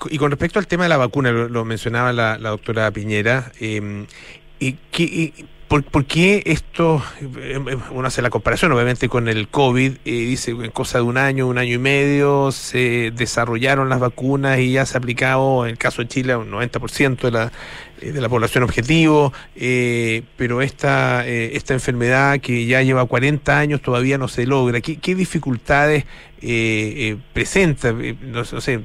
Y 0.10 0.18
con 0.18 0.32
respecto 0.32 0.60
al 0.60 0.68
tema 0.68 0.84
de 0.84 0.90
la 0.90 0.98
vacuna, 0.98 1.32
lo, 1.32 1.66
mencionaba 1.66 2.12
la, 2.12 2.38
doctora 2.38 2.92
Piñera, 2.92 3.52
eh, 3.62 4.06
y, 4.60 4.74
que, 4.92 5.34
¿Por, 5.72 6.06
qué 6.06 6.44
esto, 6.48 7.02
eh, 7.22 7.58
eh, 7.66 7.78
uno 7.92 8.06
hace 8.06 8.22
la 8.22 8.30
comparación 8.30 8.74
obviamente 8.74 9.08
con 9.08 9.30
el 9.30 9.48
COVID, 9.48 9.94
eh, 10.04 10.12
dice 10.12 10.52
en 10.52 10.70
cosa 10.72 10.98
de 10.98 11.06
un 11.06 11.16
año, 11.16 11.48
un 11.48 11.58
año 11.58 11.76
y 11.76 11.78
medio, 11.78 12.52
se 12.52 13.14
desarrollaron 13.16 13.88
las 13.88 14.02
vacunas 14.02 14.60
y 14.60 14.74
ya 14.74 14.86
se 14.86 14.98
ha 14.98 15.00
aplicado, 15.00 15.66
en 15.66 15.72
el 15.72 15.78
caso 15.78 16.02
de 16.02 16.10
Chile, 16.10 16.36
un 16.36 16.52
90% 16.52 17.22
de 17.22 17.32
la, 17.32 17.54
de 18.02 18.20
la 18.20 18.28
población 18.28 18.66
objetivo, 18.66 19.32
pero 20.36 20.62
esta, 20.62 21.26
esta 21.26 21.74
enfermedad 21.74 22.42
que 22.42 22.66
ya 22.66 22.82
lleva 22.82 23.06
40 23.06 23.58
años 23.58 23.82
todavía 23.82 24.18
no 24.18 24.28
se 24.28 24.46
logra? 24.46 24.82
¿Qué, 24.82 25.16
dificultades 25.16 26.04
presenta? 27.32 27.94
no, 27.94 28.44
sé, 28.44 28.82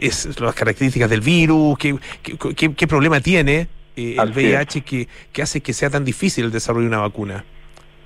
es, 0.00 0.40
las 0.40 0.54
características 0.56 1.08
del 1.08 1.20
virus, 1.20 1.78
¿qué, 1.78 1.96
qué, 2.56 2.74
qué 2.74 2.86
problema 2.88 3.20
tiene? 3.20 3.77
Eh, 3.98 4.16
el 4.16 4.30
VIH 4.30 4.82
que, 4.82 5.08
que, 5.32 5.42
hace 5.42 5.60
que 5.60 5.72
sea 5.72 5.90
tan 5.90 6.04
difícil 6.04 6.44
el 6.44 6.52
desarrollo 6.52 6.84
de 6.84 6.88
una 6.88 7.00
vacuna? 7.00 7.44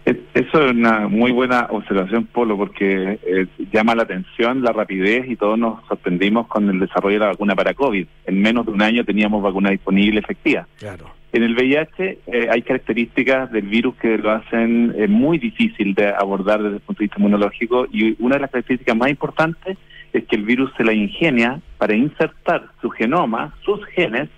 Eso 0.05 0.65
es 0.65 0.73
una 0.73 1.07
muy 1.07 1.31
buena 1.31 1.69
observación, 1.71 2.27
Polo, 2.27 2.57
porque 2.57 3.21
eh, 3.25 3.47
llama 3.73 3.95
la 3.95 4.03
atención 4.03 4.63
la 4.63 4.73
rapidez 4.73 5.29
y 5.29 5.37
todos 5.37 5.59
nos 5.59 5.87
sorprendimos 5.87 6.49
con 6.49 6.69
el 6.69 6.81
desarrollo 6.81 7.17
de 7.17 7.21
la 7.21 7.33
vacuna 7.33 7.55
para 7.55 7.75
COVID. 7.75 8.07
En 8.27 8.41
menos 8.41 8.67
de 8.67 8.73
un 8.73 8.83
año 8.83 9.05
teníamos 9.05 9.43
vacuna 9.43 9.71
disponible 9.71 10.19
efectiva. 10.19 10.67
Claro. 10.79 11.11
En 11.33 11.43
el 11.45 11.55
VIH 11.55 12.19
eh, 12.27 12.49
hay 12.51 12.63
características 12.63 13.53
del 13.53 13.69
virus 13.69 13.95
que 13.97 14.19
lo 14.19 14.33
hacen 14.33 14.95
muy 15.09 15.39
difícil 15.39 15.95
de 15.95 16.09
abordar 16.09 16.63
desde 16.63 16.77
el 16.77 16.83
punto 16.83 17.01
de 17.01 17.05
vista 17.05 17.19
inmunológico 17.19 17.87
y 17.93 18.17
una 18.19 18.37
de 18.37 18.41
las 18.41 18.51
características 18.51 18.97
más 18.97 19.11
importantes 19.11 19.79
es 20.13 20.25
que 20.25 20.37
el 20.37 20.43
virus 20.43 20.71
se 20.77 20.85
la 20.85 20.93
ingenia 20.93 21.61
para 21.79 21.95
insertar 21.95 22.69
su 22.81 22.91
genoma, 22.91 23.55
sus 23.65 23.85
genes, 23.87 24.29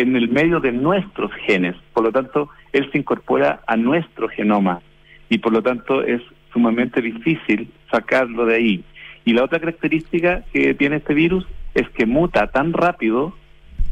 en 0.00 0.16
el 0.16 0.28
medio 0.28 0.60
de 0.60 0.72
nuestros 0.72 1.32
genes. 1.46 1.76
Por 1.92 2.04
lo 2.04 2.12
tanto, 2.12 2.48
él 2.72 2.90
se 2.90 2.98
incorpora 2.98 3.60
a 3.66 3.76
nuestro 3.76 4.28
genoma 4.28 4.80
y 5.28 5.38
por 5.38 5.52
lo 5.52 5.62
tanto 5.62 6.02
es 6.02 6.22
sumamente 6.52 7.00
difícil 7.00 7.70
sacarlo 7.90 8.46
de 8.46 8.56
ahí. 8.56 8.84
Y 9.24 9.32
la 9.32 9.44
otra 9.44 9.60
característica 9.60 10.42
que 10.52 10.74
tiene 10.74 10.96
este 10.96 11.14
virus 11.14 11.46
es 11.74 11.88
que 11.90 12.06
muta 12.06 12.48
tan 12.48 12.72
rápido 12.72 13.34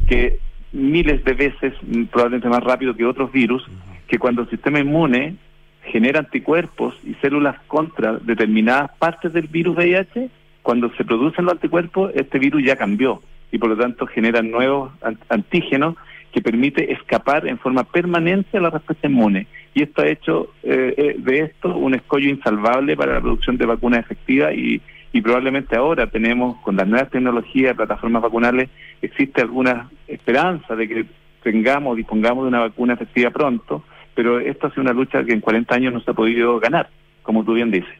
que 0.07 0.39
miles 0.71 1.23
de 1.23 1.33
veces, 1.33 1.73
mm, 1.81 2.05
probablemente 2.05 2.49
más 2.49 2.63
rápido 2.63 2.95
que 2.95 3.05
otros 3.05 3.31
virus, 3.31 3.65
que 4.07 4.17
cuando 4.17 4.41
el 4.41 4.49
sistema 4.49 4.79
inmune 4.79 5.35
genera 5.83 6.19
anticuerpos 6.19 6.95
y 7.03 7.13
células 7.15 7.57
contra 7.67 8.17
determinadas 8.17 8.91
partes 8.97 9.31
del 9.33 9.47
virus 9.47 9.77
VIH, 9.77 10.29
cuando 10.61 10.91
se 10.95 11.05
producen 11.05 11.45
los 11.45 11.53
anticuerpos, 11.53 12.11
este 12.15 12.37
virus 12.37 12.63
ya 12.63 12.75
cambió 12.75 13.21
y 13.51 13.57
por 13.57 13.69
lo 13.69 13.77
tanto 13.77 14.05
generan 14.07 14.51
nuevos 14.51 14.91
antígenos 15.29 15.95
que 16.31 16.41
permite 16.41 16.91
escapar 16.93 17.47
en 17.47 17.57
forma 17.57 17.83
permanente 17.83 18.57
a 18.57 18.61
la 18.61 18.69
respuesta 18.69 19.07
inmune. 19.07 19.47
Y 19.73 19.83
esto 19.83 20.01
ha 20.01 20.07
hecho 20.07 20.53
eh, 20.63 20.93
eh, 20.97 21.15
de 21.17 21.39
esto 21.39 21.75
un 21.75 21.95
escollo 21.95 22.29
insalvable 22.29 22.95
para 22.95 23.13
la 23.13 23.21
producción 23.21 23.57
de 23.57 23.65
vacunas 23.65 24.01
efectivas 24.01 24.53
y, 24.53 24.81
probablemente 25.21 25.75
ahora 25.75 26.07
tenemos, 26.07 26.57
con 26.61 26.75
las 26.75 26.87
nuevas 26.87 27.09
tecnologías, 27.09 27.75
plataformas 27.75 28.21
vacunales, 28.21 28.69
existe 29.01 29.41
alguna 29.41 29.89
esperanza 30.07 30.75
de 30.75 30.87
que 30.87 31.05
tengamos, 31.43 31.97
dispongamos 31.97 32.43
de 32.43 32.49
una 32.49 32.59
vacuna 32.59 32.93
efectiva 32.93 33.31
pronto, 33.31 33.83
pero 34.13 34.39
esto 34.39 34.67
ha 34.67 34.69
sido 34.69 34.83
una 34.83 34.93
lucha 34.93 35.23
que 35.23 35.33
en 35.33 35.41
40 35.41 35.75
años 35.75 35.93
no 35.93 35.99
se 35.99 36.11
ha 36.11 36.13
podido 36.13 36.59
ganar, 36.59 36.89
como 37.23 37.43
tú 37.43 37.53
bien 37.53 37.71
dices. 37.71 37.93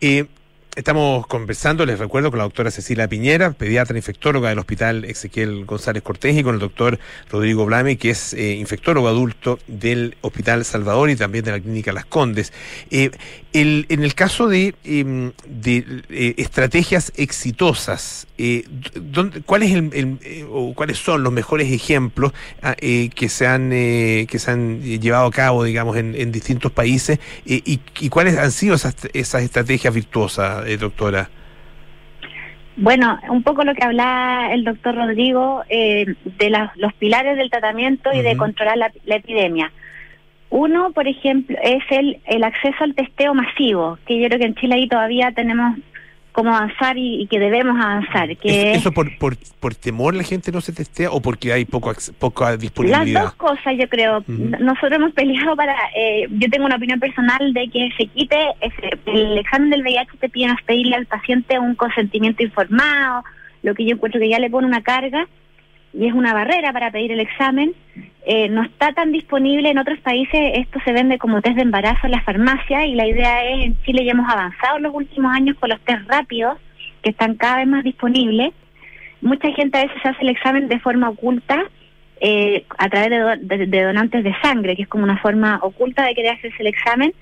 Eh, 0.00 0.26
Estamos 0.78 1.26
conversando, 1.26 1.84
les 1.84 1.98
recuerdo, 1.98 2.30
con 2.30 2.38
la 2.38 2.44
doctora 2.44 2.70
Cecilia 2.70 3.08
Piñera, 3.08 3.50
pediatra 3.50 3.96
infectóloga 3.96 4.50
del 4.50 4.60
Hospital 4.60 5.04
Ezequiel 5.06 5.64
González 5.64 6.04
Cortés, 6.04 6.36
y 6.36 6.44
con 6.44 6.54
el 6.54 6.60
doctor 6.60 7.00
Rodrigo 7.32 7.66
Blame, 7.66 7.98
que 7.98 8.10
es 8.10 8.32
eh, 8.32 8.54
infectólogo 8.54 9.08
adulto 9.08 9.58
del 9.66 10.16
Hospital 10.20 10.64
Salvador 10.64 11.10
y 11.10 11.16
también 11.16 11.44
de 11.44 11.50
la 11.50 11.58
Clínica 11.58 11.92
Las 11.92 12.04
Condes. 12.04 12.52
Eh, 12.92 13.10
en 13.54 14.04
el 14.04 14.14
caso 14.14 14.46
de, 14.46 14.76
em, 14.84 15.32
eh, 15.64 16.34
estrategias 16.36 17.12
exitosas, 17.16 18.28
¿cuál 19.46 19.62
el, 19.64 20.46
o 20.48 20.74
¿cuáles 20.74 20.98
son 20.98 21.24
los 21.24 21.32
mejores 21.32 21.72
ejemplos 21.72 22.32
ah, 22.62 22.76
que, 22.76 23.28
se 23.28 23.48
han, 23.48 23.70
que 23.70 24.38
se 24.38 24.50
han 24.50 24.80
llevado 24.82 25.26
a 25.26 25.32
cabo, 25.32 25.64
digamos, 25.64 25.96
en, 25.96 26.30
distintos 26.30 26.70
países 26.70 27.18
y, 27.44 27.80
cuáles 28.10 28.38
han 28.38 28.52
sido 28.52 28.76
esas 28.76 29.42
estrategias 29.42 29.92
virtuosas? 29.92 30.67
Eh, 30.68 30.76
doctora? 30.76 31.30
Bueno, 32.76 33.18
un 33.30 33.42
poco 33.42 33.64
lo 33.64 33.74
que 33.74 33.82
hablaba 33.82 34.52
el 34.52 34.64
doctor 34.64 34.94
Rodrigo 34.94 35.64
eh, 35.70 36.14
de 36.24 36.68
los 36.76 36.92
pilares 36.94 37.38
del 37.38 37.50
tratamiento 37.50 38.12
y 38.12 38.20
de 38.20 38.36
controlar 38.36 38.76
la, 38.76 38.92
la 39.06 39.16
epidemia. 39.16 39.72
Uno, 40.50 40.92
por 40.92 41.08
ejemplo, 41.08 41.56
es 41.62 41.82
el, 41.90 42.20
el 42.26 42.44
acceso 42.44 42.84
al 42.84 42.94
testeo 42.94 43.32
masivo, 43.32 43.98
que 44.06 44.20
yo 44.20 44.28
creo 44.28 44.38
que 44.40 44.46
en 44.46 44.54
Chile 44.56 44.74
ahí 44.74 44.88
todavía 44.88 45.32
tenemos 45.32 45.78
cómo 46.38 46.54
avanzar 46.56 46.96
y, 46.96 47.22
y 47.22 47.26
que 47.26 47.38
debemos 47.38 47.76
avanzar. 47.84 48.36
Que 48.36 48.70
¿Eso, 48.72 48.78
eso 48.80 48.92
por, 48.92 49.16
por, 49.18 49.36
por 49.60 49.74
temor 49.74 50.14
la 50.14 50.22
gente 50.22 50.52
no 50.52 50.60
se 50.60 50.72
testea 50.72 51.10
o 51.10 51.20
porque 51.20 51.52
hay 51.52 51.64
poco, 51.64 51.92
poca 52.18 52.50
Las 52.50 52.60
disponibilidad? 52.60 53.22
dos 53.24 53.34
cosas, 53.34 53.74
yo 53.78 53.88
creo. 53.88 54.22
Nosotros 54.28 54.92
hemos 54.92 55.12
peleado 55.12 55.56
para. 55.56 55.74
eh, 55.96 56.26
yo 56.30 56.48
tengo 56.50 56.66
una 56.66 56.76
opinión 56.76 57.00
personal 57.00 57.52
de 57.52 57.68
que 57.68 57.88
se 57.96 58.06
quite 58.06 58.36
ese- 58.60 58.98
el 59.06 59.38
examen 59.38 59.70
del 59.70 59.82
VIH, 59.82 60.16
te 60.18 60.28
piden 60.28 60.54
pedirle 60.64 60.96
al 60.96 61.06
paciente 61.06 61.58
un 61.58 61.74
consentimiento 61.74 62.42
informado, 62.42 63.24
lo 63.62 63.74
que 63.74 63.84
yo 63.84 63.94
encuentro 63.94 64.20
que 64.20 64.28
ya 64.28 64.38
le 64.38 64.50
pone 64.50 64.66
una 64.66 64.82
carga 64.82 65.26
y 65.92 66.06
es 66.06 66.12
una 66.14 66.34
barrera 66.34 66.72
para 66.72 66.90
pedir 66.90 67.12
el 67.12 67.20
examen. 67.20 67.72
Eh, 68.26 68.48
no 68.48 68.62
está 68.62 68.92
tan 68.92 69.10
disponible 69.12 69.70
en 69.70 69.78
otros 69.78 69.98
países, 70.00 70.38
esto 70.54 70.78
se 70.84 70.92
vende 70.92 71.16
como 71.18 71.40
test 71.40 71.56
de 71.56 71.62
embarazo 71.62 72.00
en 72.06 72.10
las 72.12 72.24
farmacias 72.24 72.84
y 72.86 72.94
la 72.94 73.06
idea 73.06 73.44
es, 73.44 73.64
en 73.64 73.82
Chile 73.84 74.04
ya 74.04 74.12
hemos 74.12 74.30
avanzado 74.30 74.76
en 74.76 74.82
los 74.82 74.94
últimos 74.94 75.34
años 75.34 75.56
con 75.58 75.70
los 75.70 75.80
test 75.80 76.02
rápidos, 76.08 76.58
que 77.02 77.10
están 77.10 77.36
cada 77.36 77.58
vez 77.58 77.66
más 77.68 77.84
disponibles. 77.84 78.52
Mucha 79.22 79.50
gente 79.52 79.78
a 79.78 79.84
veces 79.84 80.04
hace 80.04 80.22
el 80.22 80.28
examen 80.28 80.68
de 80.68 80.78
forma 80.78 81.08
oculta 81.08 81.64
eh, 82.20 82.64
a 82.76 82.88
través 82.88 83.10
de, 83.10 83.18
do- 83.18 83.36
de- 83.40 83.66
de 83.66 83.82
donantes 83.82 84.24
de 84.24 84.34
sangre, 84.42 84.76
que 84.76 84.82
es 84.82 84.88
como 84.88 85.04
una 85.04 85.18
forma 85.18 85.58
oculta 85.62 86.04
de 86.04 86.14
querer 86.14 86.32
hacerse 86.34 86.56
el 86.60 86.66
examen. 86.66 87.14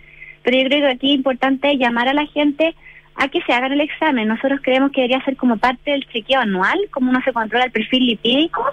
Pero 0.43 0.57
yo 0.59 0.65
creo 0.69 0.81
que 0.81 0.93
aquí 0.95 1.11
es 1.11 1.17
importante 1.17 1.77
llamar 1.77 2.09
a 2.09 2.15
la 2.15 2.27
gente 2.27 2.75
a 3.17 3.29
que 3.29 3.41
se 3.43 3.53
hagan 3.53 3.73
el 3.73 3.81
examen. 3.81 4.29
Nosotros 4.29 4.61
creemos 4.63 4.93
que 4.93 5.03
debería 5.03 5.25
ser 5.25 5.37
como 5.37 5.57
parte 5.57 5.91
del 5.91 6.07
chequeo 6.07 6.41
anual, 6.41 6.79
como 6.91 7.11
uno 7.11 7.21
se 7.25 7.33
controla 7.33 7.65
el 7.65 7.73
perfil 7.73 8.07
lipídico, 8.07 8.65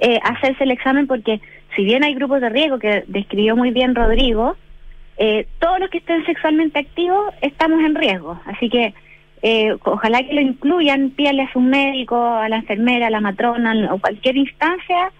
eh, 0.00 0.18
hacerse 0.22 0.64
el 0.64 0.70
examen 0.70 1.06
porque 1.06 1.40
si 1.76 1.84
bien 1.84 2.04
hay 2.04 2.14
grupos 2.14 2.40
de 2.40 2.48
riesgo 2.48 2.78
que 2.78 3.04
describió 3.06 3.56
muy 3.56 3.70
bien 3.70 3.94
Rodrigo, 3.94 4.56
eh, 5.16 5.46
todos 5.58 5.80
los 5.80 5.90
que 5.90 5.98
estén 5.98 6.24
sexualmente 6.26 6.78
activos 6.78 7.34
estamos 7.40 7.80
en 7.84 7.94
riesgo. 7.94 8.40
Así 8.46 8.68
que 8.68 8.94
eh, 9.42 9.76
ojalá 9.84 10.22
que 10.22 10.34
lo 10.34 10.40
incluyan, 10.40 11.10
pídale 11.10 11.42
a 11.42 11.52
su 11.52 11.60
médico, 11.60 12.16
a 12.16 12.48
la 12.48 12.56
enfermera, 12.56 13.06
a 13.06 13.10
la 13.10 13.20
matrona 13.20 13.92
o 13.92 13.98
cualquier 13.98 14.36
instancia 14.36 15.12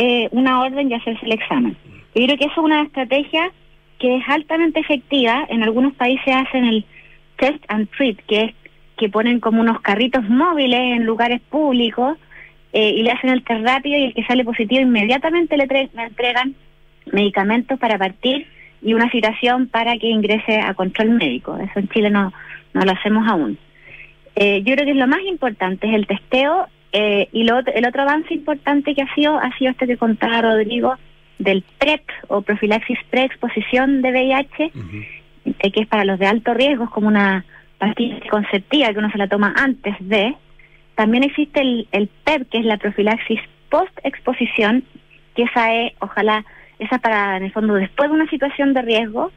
eh, 0.00 0.28
una 0.30 0.62
orden 0.62 0.90
y 0.90 0.94
hacerse 0.94 1.26
el 1.26 1.32
examen. 1.32 1.76
Yo 2.14 2.24
creo 2.24 2.38
que 2.38 2.44
eso 2.44 2.52
es 2.52 2.58
una 2.58 2.82
estrategia 2.82 3.50
que 3.98 4.16
es 4.16 4.22
altamente 4.28 4.78
efectiva. 4.78 5.44
En 5.48 5.64
algunos 5.64 5.92
países 5.94 6.34
hacen 6.34 6.64
el 6.64 6.84
test 7.38 7.64
and 7.68 7.88
treat, 7.96 8.18
que 8.26 8.44
es 8.44 8.54
que 8.96 9.08
ponen 9.08 9.38
como 9.40 9.60
unos 9.60 9.80
carritos 9.80 10.28
móviles 10.28 10.80
en 10.96 11.04
lugares 11.06 11.40
públicos 11.48 12.18
eh, 12.72 12.90
y 12.96 13.02
le 13.04 13.12
hacen 13.12 13.30
el 13.30 13.44
test 13.44 13.64
rápido 13.64 13.96
y 13.98 14.04
el 14.04 14.14
que 14.14 14.24
sale 14.24 14.44
positivo 14.44 14.80
inmediatamente 14.80 15.56
le, 15.56 15.66
tre- 15.68 15.88
le 15.94 16.02
entregan 16.02 16.54
medicamentos 17.12 17.78
para 17.78 17.96
partir 17.98 18.46
y 18.82 18.94
una 18.94 19.10
citación 19.10 19.66
para 19.68 19.96
que 19.98 20.08
ingrese 20.08 20.58
a 20.60 20.74
control 20.74 21.10
médico. 21.10 21.56
Eso 21.58 21.78
en 21.78 21.88
Chile 21.88 22.10
no, 22.10 22.32
no 22.74 22.80
lo 22.84 22.92
hacemos 22.92 23.26
aún. 23.28 23.56
Eh, 24.36 24.62
yo 24.64 24.74
creo 24.74 24.84
que 24.84 24.92
es 24.92 24.96
lo 24.96 25.06
más 25.08 25.22
importante, 25.26 25.88
es 25.88 25.94
el 25.94 26.06
testeo 26.06 26.66
eh, 26.92 27.28
y 27.32 27.44
lo, 27.44 27.58
el 27.58 27.86
otro 27.86 28.02
avance 28.02 28.34
importante 28.34 28.94
que 28.94 29.02
ha 29.02 29.14
sido, 29.14 29.38
ha 29.38 29.56
sido 29.58 29.70
este 29.72 29.86
que 29.86 29.96
contaba 29.96 30.42
Rodrigo 30.42 30.94
del 31.38 31.62
PrEP 31.78 32.02
o 32.28 32.42
profilaxis 32.42 32.98
preexposición 33.10 34.02
de 34.02 34.10
VIH, 34.10 34.70
que 35.54 35.80
es 35.80 35.86
para 35.86 36.04
los 36.04 36.18
de 36.18 36.26
alto 36.26 36.54
riesgo, 36.54 36.84
es 36.84 36.90
como 36.90 37.08
una 37.08 37.44
pastilla 37.78 38.16
anticonceptiva 38.16 38.92
que 38.92 38.98
uno 38.98 39.10
se 39.10 39.18
la 39.18 39.28
toma 39.28 39.54
antes 39.56 39.94
de. 40.00 40.34
También 40.94 41.24
existe 41.24 41.60
el, 41.60 41.88
el 41.92 42.08
PEP, 42.24 42.48
que 42.48 42.58
es 42.58 42.64
la 42.64 42.76
profilaxis 42.76 43.40
post-exposición, 43.70 44.84
que 45.34 45.42
esa 45.44 45.74
es, 45.74 45.92
ojalá, 46.00 46.44
esa 46.78 46.98
para, 46.98 47.36
en 47.36 47.44
el 47.44 47.52
fondo, 47.52 47.74
después 47.74 48.08
de 48.08 48.16
una 48.16 48.30
situación 48.30 48.74
de 48.74 48.82
riesgo, 48.82 49.30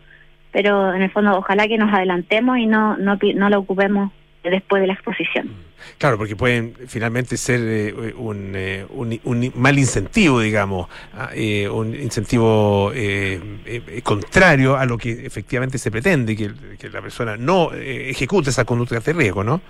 pero 0.51 0.93
en 0.93 1.01
el 1.01 1.11
fondo, 1.11 1.37
ojalá 1.37 1.67
que 1.67 1.77
nos 1.77 1.93
adelantemos 1.93 2.57
y 2.57 2.65
no, 2.65 2.97
no, 2.97 3.17
no 3.35 3.49
lo 3.49 3.59
ocupemos 3.59 4.11
después 4.49 4.81
de 4.81 4.87
la 4.87 4.93
exposición. 4.93 5.49
Claro, 5.97 6.17
porque 6.17 6.35
pueden 6.35 6.73
finalmente 6.87 7.37
ser 7.37 7.59
eh, 7.63 8.13
un, 8.17 8.53
eh, 8.55 8.85
un, 8.89 9.19
un 9.23 9.51
mal 9.55 9.77
incentivo, 9.79 10.39
digamos, 10.39 10.87
ah, 11.13 11.29
eh, 11.35 11.67
un 11.69 11.95
incentivo 11.95 12.91
eh, 12.93 13.39
eh, 13.65 14.01
contrario 14.03 14.77
a 14.77 14.85
lo 14.85 14.97
que 14.97 15.25
efectivamente 15.25 15.77
se 15.77 15.89
pretende, 15.91 16.35
que, 16.35 16.51
que 16.79 16.89
la 16.89 17.01
persona 17.01 17.35
no 17.37 17.73
eh, 17.73 18.09
ejecute 18.11 18.49
esa 18.51 18.63
conducta 18.65 18.99
de 18.99 19.13
riesgo, 19.13 19.43
¿no? 19.43 19.61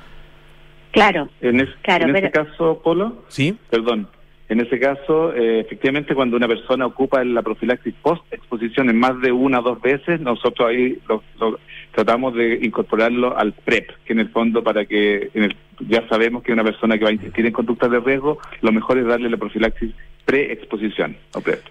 Claro. 0.92 1.30
En, 1.42 1.60
es- 1.62 1.70
Claro, 1.82 2.06
en 2.08 2.14
pero- 2.14 2.28
ese 2.28 2.32
caso, 2.32 2.82
Polo, 2.84 3.24
sí, 3.30 3.58
perdón, 3.70 4.08
en 4.50 4.60
ese 4.60 4.78
caso, 4.80 5.34
eh, 5.34 5.62
efectivamente, 5.62 6.14
cuando 6.14 6.36
una 6.36 6.48
persona 6.48 6.86
ocupa 6.86 7.24
la 7.24 7.42
profilaxis 7.42 7.94
post-exposición 8.02 8.90
en 8.90 9.00
más 9.00 9.20
de 9.22 9.32
una 9.32 9.60
o 9.60 9.62
dos 9.62 9.82
veces, 9.82 10.20
nosotros 10.20 10.68
ahí 10.70 11.00
lo, 11.08 11.24
lo- 11.40 11.58
tratamos 11.94 12.34
de 12.36 12.60
incorporarlo 12.62 13.38
al 13.38 13.54
PrEP, 13.54 13.90
que 14.06 14.14
en 14.14 14.20
el 14.20 14.30
fondo 14.30 14.64
para 14.64 14.86
que 14.86 15.30
en 15.34 15.44
el- 15.44 15.56
ya 15.88 16.08
sabemos 16.08 16.44
que 16.44 16.54
una 16.54 16.64
persona 16.64 16.98
que 16.98 17.04
va 17.04 17.10
a 17.10 17.14
insistir 17.14 17.46
en 17.46 17.52
conductas 17.54 17.92
de 17.92 18.00
riesgo, 18.00 18.40
lo 18.62 18.72
mejor 18.72 18.98
es 18.98 19.06
darle 19.06 19.30
la 19.30 19.38
profilaxis 19.38 19.92
pre-exposición 20.26 21.18
o 21.34 21.42
PrEP. 21.42 21.62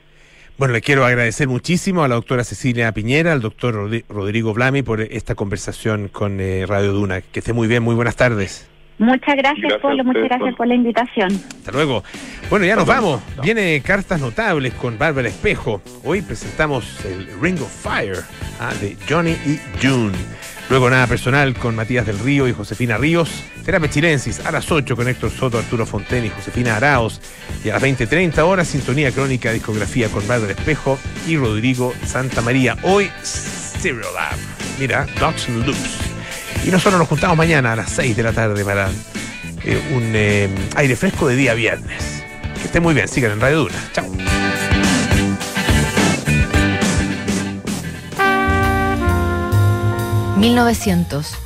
Bueno, 0.58 0.74
le 0.74 0.82
quiero 0.82 1.06
agradecer 1.06 1.48
muchísimo 1.48 2.04
a 2.04 2.08
la 2.08 2.16
doctora 2.16 2.44
Cecilia 2.44 2.92
Piñera, 2.92 3.32
al 3.32 3.40
doctor 3.40 3.90
Rodrigo 4.08 4.52
Blami 4.52 4.82
por 4.82 5.00
esta 5.00 5.34
conversación 5.34 6.08
con 6.08 6.38
eh, 6.38 6.66
Radio 6.66 6.92
Duna. 6.92 7.22
Que 7.22 7.38
esté 7.38 7.54
muy 7.54 7.66
bien, 7.66 7.82
muy 7.82 7.94
buenas 7.94 8.16
tardes. 8.16 8.68
Muchas 9.00 9.34
gracias, 9.34 9.80
Polo, 9.80 10.04
muchas 10.04 10.24
gracias 10.24 10.40
Polo. 10.40 10.56
por 10.56 10.66
la 10.66 10.74
invitación. 10.74 11.32
Hasta 11.32 11.72
luego. 11.72 12.04
Bueno, 12.50 12.66
ya 12.66 12.76
nos 12.76 12.84
vamos. 12.84 13.22
Viene 13.42 13.80
Cartas 13.80 14.20
Notables 14.20 14.74
con 14.74 14.98
Bárbara 14.98 15.26
Espejo. 15.26 15.80
Hoy 16.04 16.20
presentamos 16.20 17.02
el 17.06 17.26
Ring 17.40 17.58
of 17.62 17.70
Fire 17.70 18.18
ah, 18.60 18.74
de 18.78 18.98
Johnny 19.08 19.30
y 19.46 19.58
June. 19.82 20.12
Luego 20.68 20.90
Nada 20.90 21.06
Personal 21.06 21.54
con 21.54 21.74
Matías 21.74 22.04
del 22.04 22.18
Río 22.18 22.46
y 22.46 22.52
Josefina 22.52 22.98
Ríos. 22.98 23.42
Terapia 23.64 23.88
Chilensis 23.88 24.44
a 24.44 24.52
las 24.52 24.70
8 24.70 24.94
con 24.94 25.08
Héctor 25.08 25.30
Soto, 25.30 25.56
Arturo 25.56 25.86
Fonten 25.86 26.26
y 26.26 26.28
Josefina 26.28 26.76
Araos. 26.76 27.22
Y 27.64 27.70
a 27.70 27.74
las 27.74 27.82
20.30 27.82 28.38
horas 28.40 28.68
Sintonía 28.68 29.12
Crónica 29.12 29.50
Discografía 29.50 30.10
con 30.10 30.28
Bárbara 30.28 30.52
Espejo 30.52 30.98
y 31.26 31.38
Rodrigo 31.38 31.94
Santa 32.04 32.42
María. 32.42 32.76
Hoy 32.82 33.10
Stereo 33.24 34.12
Lab. 34.12 34.36
Mira, 34.78 35.06
Dots 35.18 35.48
and 35.48 35.66
Loops. 35.66 36.19
Y 36.64 36.70
nosotros 36.70 36.98
nos 36.98 37.08
juntamos 37.08 37.36
mañana 37.36 37.72
a 37.72 37.76
las 37.76 37.90
6 37.90 38.16
de 38.16 38.22
la 38.22 38.32
tarde 38.32 38.64
para 38.64 38.90
eh, 39.64 39.82
un 39.92 40.12
eh, 40.14 40.48
aire 40.76 40.96
fresco 40.96 41.26
de 41.26 41.36
día 41.36 41.54
viernes. 41.54 42.22
Que 42.58 42.64
esté 42.64 42.80
muy 42.80 42.94
bien, 42.94 43.08
sigan 43.08 43.32
en 43.32 43.40
Radio 43.40 43.58
Duna. 43.60 43.90
Chao. 43.92 44.06
¿1900 50.36 51.40